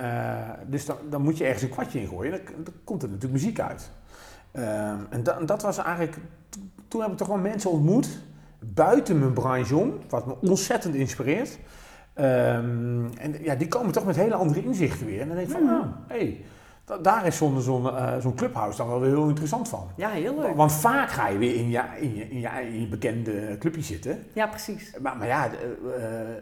dus 0.67 0.87
dan, 0.87 0.97
dan 1.11 1.23
moet 1.23 1.39
je 1.39 1.45
ergens 1.45 1.63
een 1.63 1.69
kwartje 1.69 2.01
in 2.01 2.09
gooien. 2.09 2.31
Dan, 2.31 2.65
dan 2.65 2.75
komt 2.85 3.03
er 3.03 3.09
natuurlijk 3.09 3.43
muziek 3.43 3.61
uit. 3.61 3.91
Ehm, 4.57 4.99
en 5.11 5.23
da- 5.23 5.41
dat 5.41 5.63
was 5.63 5.79
eigenlijk, 5.79 6.17
toen 6.89 7.01
heb 7.01 7.11
ik 7.11 7.17
toch 7.17 7.29
wel 7.29 7.37
mensen 7.39 7.71
ontmoet, 7.71 8.09
buiten 8.75 9.19
mijn 9.19 9.33
branche 9.33 9.77
om, 9.77 9.93
wat 10.09 10.27
me 10.27 10.35
ontzettend 10.41 10.95
inspireert. 10.95 11.59
Ehm, 12.15 13.05
en 13.19 13.35
ja, 13.43 13.55
die 13.55 13.69
komen 13.69 13.93
toch 13.93 14.05
met 14.05 14.17
hele 14.17 14.35
andere 14.35 14.63
inzichten 14.65 15.07
weer. 15.07 15.21
En 15.21 15.27
dan 15.29 15.37
denk 15.37 15.49
ik 15.49 15.55
van, 15.57 15.67
hé, 15.69 15.75
da- 15.75 16.03
daar 17.03 17.27
is 17.27 17.37
zo'n 17.37 17.61
zo'n 17.61 17.97
eh, 17.97 18.17
zo'n 18.21 18.35
clubhouse 18.35 18.77
dan 18.77 18.89
wel 18.89 19.01
weer 19.01 19.11
heel 19.11 19.29
interessant 19.29 19.69
van. 19.69 19.89
Ja, 19.97 20.11
heel 20.11 20.39
leuk. 20.41 20.55
Want 20.55 20.73
vaak 20.73 21.11
ga 21.11 21.29
je 21.29 21.39
weer 21.39 21.55
in 21.55 21.71
je, 21.71 21.83
in 22.01 22.15
je, 22.15 22.29
in 22.29 22.41
je, 22.41 22.49
in 22.73 22.81
je 22.81 22.87
bekende 22.87 23.57
clubje 23.59 23.83
zitten. 23.83 24.25
Ja, 24.33 24.47
precies. 24.47 24.93
Maar, 25.03 25.17
maar 25.17 25.27
ja, 25.27 25.47
eh, 25.47 25.51
eh, 25.51 26.37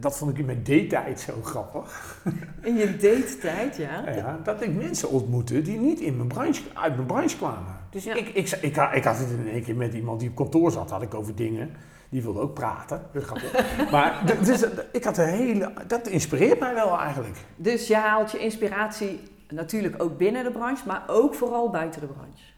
dat 0.00 0.16
vond 0.18 0.30
ik 0.30 0.38
in 0.38 0.44
mijn 0.44 0.62
daytijd 0.64 1.20
zo 1.20 1.32
grappig. 1.42 2.16
In 2.62 2.76
je 2.76 2.96
date-tijd, 2.96 3.76
ja. 3.76 4.04
Ja, 4.16 4.38
dat 4.42 4.62
ik 4.62 4.74
mensen 4.74 5.10
ontmoette 5.10 5.62
die 5.62 5.78
niet 5.78 6.00
in 6.00 6.16
mijn 6.16 6.28
branche, 6.28 6.62
uit 6.74 6.94
mijn 6.94 7.06
branche 7.06 7.36
kwamen. 7.36 7.74
Dus 7.90 8.04
Ja. 8.04 8.14
ik, 8.14 8.28
ik, 8.28 8.50
ik, 8.60 8.76
ik 8.92 9.04
had 9.04 9.18
het 9.18 9.30
in 9.30 9.48
één 9.52 9.62
keer 9.62 9.76
met 9.76 9.94
iemand 9.94 10.20
die 10.20 10.28
op 10.28 10.34
kantoor 10.34 10.70
zat, 10.70 10.90
had 10.90 11.02
ik 11.02 11.14
over 11.14 11.34
dingen. 11.34 11.70
Die 12.08 12.22
wilde 12.22 12.40
ook 12.40 12.54
praten. 12.54 13.02
Maar 13.90 14.22
dus, 14.42 14.64
ik 14.92 15.04
had 15.04 15.18
een 15.18 15.28
hele. 15.28 15.72
Dat 15.86 16.06
inspireert 16.08 16.60
mij 16.60 16.74
wel 16.74 16.98
eigenlijk. 16.98 17.36
Dus 17.56 17.86
je 17.86 17.96
haalt 17.96 18.30
je 18.30 18.38
inspiratie 18.38 19.20
natuurlijk 19.50 20.02
ook 20.02 20.18
binnen 20.18 20.44
de 20.44 20.50
branche, 20.50 20.86
maar 20.86 21.04
ook 21.06 21.34
vooral 21.34 21.70
buiten 21.70 22.00
de 22.00 22.06
branche. 22.06 22.54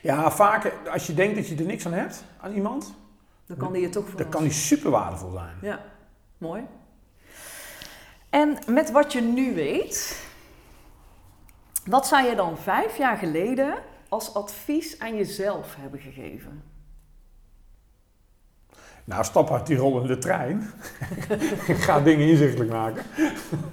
Ja, 0.00 0.30
vaak 0.30 0.72
als 0.92 1.06
je 1.06 1.14
denkt 1.14 1.36
dat 1.36 1.48
je 1.48 1.56
er 1.56 1.64
niks 1.64 1.86
aan 1.86 1.92
hebt 1.92 2.24
aan 2.40 2.52
iemand, 2.52 2.94
Dan 3.46 3.56
kan 3.56 3.72
die 3.72 3.82
je 3.82 3.88
toch 3.88 4.14
dan 4.14 4.28
kan 4.28 4.42
die 4.42 4.52
super 4.52 4.90
waardevol 4.90 5.30
zijn. 5.30 5.56
Ja, 5.60 5.80
mooi. 6.38 6.62
En 8.30 8.58
met 8.66 8.90
wat 8.90 9.12
je 9.12 9.20
nu 9.20 9.54
weet, 9.54 10.26
wat 11.84 12.06
zou 12.06 12.26
je 12.26 12.34
dan 12.34 12.58
vijf 12.58 12.96
jaar 12.96 13.16
geleden 13.16 13.74
als 14.08 14.34
advies 14.34 14.98
aan 14.98 15.16
jezelf 15.16 15.76
hebben 15.78 16.00
gegeven? 16.00 16.62
Nou, 19.10 19.24
stap 19.24 19.50
uit 19.50 19.66
die 19.66 19.76
rollende 19.76 20.18
trein. 20.18 20.70
ik 21.66 21.76
ga 21.86 22.00
dingen 22.00 22.28
inzichtelijk 22.28 22.70
maken. 22.70 23.02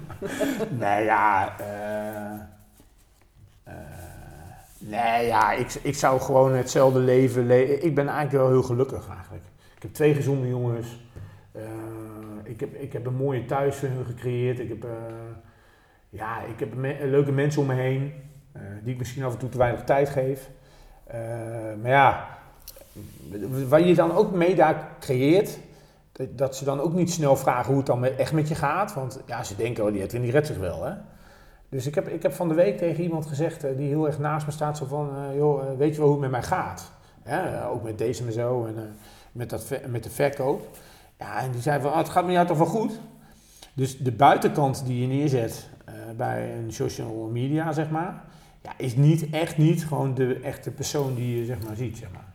nee, 0.78 1.04
ja. 1.04 1.58
eh, 1.58 2.32
eh, 3.64 3.74
nee, 4.78 5.26
ja, 5.26 5.52
ik, 5.52 5.74
ik 5.82 5.94
zou 5.94 6.20
gewoon 6.20 6.54
hetzelfde 6.54 6.98
leven 6.98 7.46
leven. 7.46 7.84
Ik 7.84 7.94
ben 7.94 8.08
eigenlijk 8.08 8.36
wel 8.36 8.48
heel 8.48 8.62
gelukkig 8.62 9.08
eigenlijk. 9.08 9.44
Ik 9.76 9.82
heb 9.82 9.92
twee 9.92 10.14
gezonde 10.14 10.48
jongens. 10.48 11.00
Eh, 11.52 11.62
ik, 12.44 12.60
heb, 12.60 12.74
ik 12.74 12.92
heb 12.92 13.06
een 13.06 13.16
mooie 13.16 13.44
thuis 13.44 13.76
voor 13.76 13.88
hun 13.88 14.04
gecreëerd. 14.04 14.58
Ik 14.58 14.68
heb, 14.68 14.86
ja, 16.08 16.42
ik 16.42 16.58
heb 16.58 16.74
leuke 17.00 17.32
mensen 17.32 17.60
om 17.60 17.66
me 17.66 17.74
heen. 17.74 18.12
die 18.82 18.92
ik 18.92 18.98
misschien 18.98 19.24
af 19.24 19.32
en 19.32 19.38
toe 19.38 19.48
te 19.48 19.58
weinig 19.58 19.84
tijd 19.84 20.08
geef. 20.08 20.50
Maar 21.82 21.90
ja, 21.90 22.37
waar 23.68 23.80
je 23.80 23.94
dan 23.94 24.12
ook 24.12 24.32
mee 24.32 24.54
daar 24.54 24.88
creëert, 25.00 25.58
dat, 26.30 26.56
ze 26.56 26.64
dan 26.64 26.80
ook 26.80 26.92
niet 26.92 27.12
snel 27.12 27.36
vragen 27.36 27.66
hoe 27.66 27.76
het 27.76 27.86
dan 27.86 28.04
echt 28.04 28.32
met 28.32 28.48
je 28.48 28.54
gaat. 28.54 28.94
Want 28.94 29.20
ja, 29.26 29.44
ze 29.44 29.56
denken, 29.56 29.84
oh 29.84 29.92
die 29.92 30.02
Edwin 30.02 30.22
die 30.22 30.30
redt 30.30 30.46
zich 30.46 30.58
wel 30.58 30.84
hè. 30.84 30.92
Dus 31.68 31.86
ik 31.86 31.94
heb, 31.94 32.08
ik 32.08 32.22
heb 32.22 32.32
van 32.32 32.48
de 32.48 32.54
week 32.54 32.78
tegen 32.78 33.02
iemand 33.02 33.26
gezegd 33.26 33.64
eh, 33.64 33.76
die 33.76 33.88
heel 33.88 34.06
erg 34.06 34.18
naast 34.18 34.46
me 34.46 34.52
staat, 34.52 34.76
zo 34.76 34.84
van, 34.84 35.10
eh, 35.16 35.36
joh, 35.36 35.62
eh, 35.62 35.76
weet 35.76 35.94
je 35.94 36.00
wel 36.00 36.10
hoe 36.10 36.22
het 36.22 36.30
met 36.30 36.40
mij 36.40 36.48
gaat? 36.48 36.90
Eh, 37.22 37.70
ook 37.70 37.82
met 37.82 37.98
deze 37.98 38.24
en 38.24 38.32
zo 38.32 38.64
en 38.64 38.96
met, 39.32 39.50
dat, 39.50 39.80
met 39.88 40.02
de 40.02 40.10
verkoop. 40.10 40.68
Ja, 41.18 41.40
en 41.40 41.50
die 41.50 41.60
zei 41.60 41.80
van, 41.80 41.90
oh, 41.90 41.96
het 41.96 42.08
gaat 42.08 42.24
met 42.24 42.34
jou 42.34 42.46
toch 42.46 42.56
wel 42.58 42.66
goed? 42.66 43.00
Dus 43.74 43.98
de 43.98 44.12
buitenkant 44.12 44.86
die 44.86 45.00
je 45.00 45.06
neerzet 45.06 45.68
bij 46.16 46.56
een 46.56 46.72
social 46.72 47.28
media, 47.32 47.72
zeg 47.72 47.90
maar, 47.90 48.24
ja, 48.62 48.72
is 48.76 48.96
niet 48.96 49.30
echt 49.30 49.56
niet 49.56 49.86
gewoon 49.86 50.14
de 50.14 50.40
echte 50.40 50.70
persoon 50.70 51.14
die 51.14 51.38
je 51.38 51.44
zeg 51.44 51.62
maar 51.62 51.76
ziet, 51.76 51.96
zeg 51.96 52.12
maar. 52.12 52.27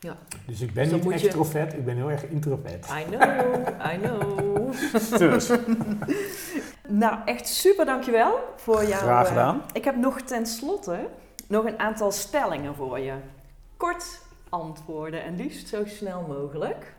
Ja. 0.00 0.16
Dus 0.46 0.60
ik 0.60 0.72
ben 0.72 0.84
Dus 0.84 0.92
niet 0.92 1.04
moet 1.04 1.20
je- 1.20 1.26
extrovert, 1.26 1.72
ik 1.72 1.84
ben 1.84 1.96
heel 1.96 2.10
erg 2.10 2.24
introvert. 2.28 2.86
I 2.90 3.04
know, 3.04 3.22
I 3.94 3.98
know. 3.98 4.72
Dus, 5.18 5.50
Nou, 6.88 7.18
echt 7.24 7.46
super 7.48 7.84
dankjewel 7.86 8.38
voor 8.56 8.84
jouw... 8.84 8.98
Graag 9.00 9.22
eh, 9.22 9.28
gedaan. 9.28 9.62
ik 9.72 9.84
heb 9.84 9.96
nog 9.96 10.20
tenslotte 10.20 11.08
nog 11.48 11.64
een 11.64 11.78
aantal 11.78 12.12
stellingen 12.12 12.74
voor 12.74 12.98
je. 12.98 13.14
Kort 13.76 14.20
antwoorden 14.48 15.22
en 15.22 15.36
liefst 15.36 15.68
zo 15.68 15.84
snel 15.84 16.22
mogelijk. 16.22 16.94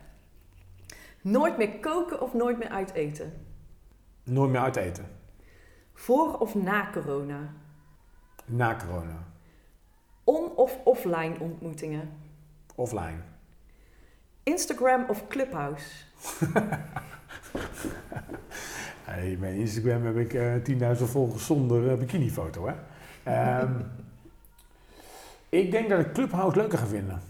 Nooit 1.20 1.56
meer 1.56 1.78
koken 1.78 2.20
of 2.20 2.34
nooit 2.34 2.58
meer 2.58 2.68
uit 2.68 2.92
eten? 2.92 3.46
nooit 4.24 4.50
meer 4.50 4.60
uit 4.60 4.76
eten. 4.76 5.06
Voor 5.94 6.38
of 6.38 6.54
na 6.54 6.88
corona? 6.92 7.38
Na 8.44 8.76
corona. 8.76 9.24
On- 10.24 10.56
of 10.56 10.78
offline 10.84 11.34
ontmoetingen? 11.40 12.10
Offline. 12.78 13.18
Instagram 14.42 15.04
of 15.08 15.28
Clubhouse? 15.28 15.86
Hey, 19.04 19.36
mijn 19.38 19.54
Instagram 19.54 20.04
heb 20.04 20.16
ik 20.16 20.34
eh 20.34 20.96
10.000 20.96 21.04
volgers 21.04 21.46
zonder 21.46 21.90
eh, 21.90 21.98
bikinifoto, 21.98 22.66
hè. 22.66 22.74
Ehm, 23.22 23.72
ik 25.60 25.70
denk 25.70 25.88
dat 25.88 26.00
ik 26.00 26.12
Clubhouse 26.12 26.56
leuker 26.56 26.78
ga 26.78 26.86
vinden. 26.86 27.20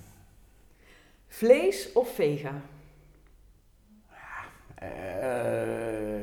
Vlees 1.28 1.92
of 1.92 2.14
vega? 2.14 2.52
Eh, 4.74 4.88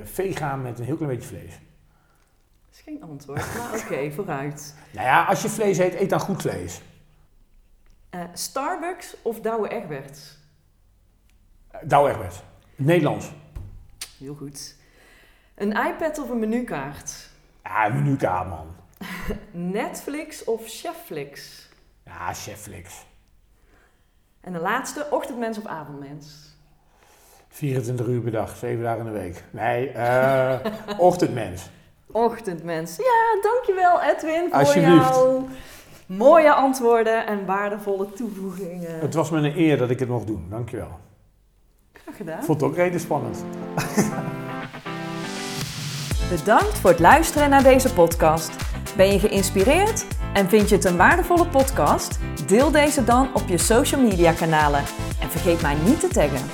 vega 0.03 0.55
met 0.55 0.79
een 0.79 0.85
heel 0.85 0.95
klein 0.95 1.11
beetje 1.11 1.27
vlees. 1.27 1.51
Dat 1.51 2.71
is 2.71 2.81
geen 2.81 3.03
antwoord, 3.03 3.55
maar 3.57 3.79
oké, 3.79 4.11
vooruit. 4.15 4.75
Nou 4.91 5.05
ja, 5.05 5.23
als 5.23 5.41
je 5.41 5.49
vlees 5.49 5.77
eet, 5.77 5.93
eet 5.93 6.09
dan 6.09 6.19
goed 6.19 6.41
vlees. 6.41 6.81
Eh, 8.15 8.21
Starbucks 8.33 9.15
of 9.21 9.41
Douwe 9.41 9.67
Egberts? 9.67 10.37
Uh, 11.73 11.79
Douwe 11.83 12.09
Egberts. 12.09 12.41
Nederlands. 12.75 13.31
Heel 14.19 14.35
goed. 14.35 14.75
Een 15.55 15.71
iPad 15.71 16.19
of 16.19 16.29
een 16.29 16.39
menukaart? 16.39 17.29
Ja, 17.63 17.87
menukaart, 17.87 18.47
man. 18.49 18.75
Netflix 19.79 20.43
of 20.43 20.61
Chefflix? 20.65 21.67
Ja, 22.05 22.33
chefflix. 22.33 23.05
En 24.41 24.53
de 24.53 24.59
laatste, 24.59 25.07
ochtendmens 25.09 25.57
of 25.57 25.65
avondmens? 25.65 26.55
24 27.49 28.07
uur 28.07 28.21
per 28.21 28.31
dag, 28.31 28.55
7 28.55 28.83
dagen 28.83 28.99
in 29.07 29.13
de 29.13 29.19
week. 29.19 29.43
Nee, 29.51 29.89
eh 29.89 30.59
ochtendmens. 30.97 31.69
Ochtendmens. 32.11 32.95
Ja, 32.95 33.41
dankjewel 33.41 34.01
Edwin 34.01 34.49
voor 34.49 34.59
Alsjeblieft. 34.59 35.09
jouw 35.09 35.47
mooie 36.05 36.53
antwoorden 36.53 37.27
en 37.27 37.45
waardevolle 37.45 38.13
toevoegingen. 38.13 38.99
Het 38.99 39.13
was 39.13 39.29
me 39.29 39.37
een 39.37 39.57
eer 39.57 39.77
dat 39.77 39.89
ik 39.89 39.99
het 39.99 40.09
mocht 40.09 40.27
doen. 40.27 40.45
Dankjewel. 40.49 40.99
Graag 41.93 42.17
gedaan. 42.17 42.43
Vond 42.43 42.61
het 42.61 42.69
ook 42.69 42.75
reden 42.75 42.99
spannend. 42.99 43.45
Bedankt 46.29 46.77
voor 46.77 46.89
het 46.89 46.99
luisteren 46.99 47.49
naar 47.49 47.63
deze 47.63 47.93
podcast. 47.93 48.51
Ben 48.95 49.11
je 49.11 49.19
geïnspireerd 49.19 50.05
en 50.33 50.49
vind 50.49 50.69
je 50.69 50.75
het 50.75 50.85
een 50.85 50.97
waardevolle 50.97 51.47
podcast? 51.47 52.19
Deel 52.47 52.71
deze 52.71 53.03
dan 53.03 53.29
op 53.33 53.47
je 53.47 53.57
social 53.57 54.01
media 54.01 54.31
kanalen 54.31 54.83
en 55.21 55.29
vergeet 55.29 55.61
mij 55.61 55.75
niet 55.85 55.99
te 55.99 56.07
taggen. 56.07 56.49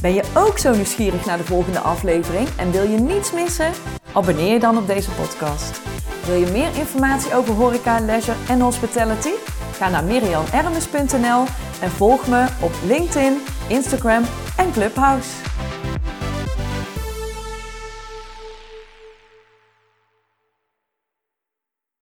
Ben 0.00 0.14
je 0.14 0.22
ook 0.36 0.58
zo 0.58 0.74
nieuwsgierig 0.74 1.26
naar 1.26 1.36
de 1.36 1.44
volgende 1.44 1.78
aflevering 1.78 2.48
en 2.56 2.70
wil 2.70 2.82
je 2.82 2.98
niets 2.98 3.32
missen? 3.32 3.70
Abonneer 4.12 4.52
je 4.52 4.60
dan 4.60 4.78
op 4.78 4.86
deze 4.86 5.10
podcast. 5.10 5.80
Wil 6.26 6.34
je 6.34 6.46
meer 6.46 6.74
informatie 6.78 7.34
over 7.34 7.54
horeca, 7.54 8.00
leisure 8.00 8.36
en 8.48 8.60
hospitality? 8.60 9.30
Ga 9.72 9.88
naar 9.88 10.04
mirianermes.nl 10.04 11.44
en 11.80 11.90
volg 11.90 12.26
me 12.26 12.46
op 12.60 12.72
LinkedIn, 12.86 13.40
Instagram 13.68 14.24
en 14.56 14.72
Clubhouse. 14.72 15.51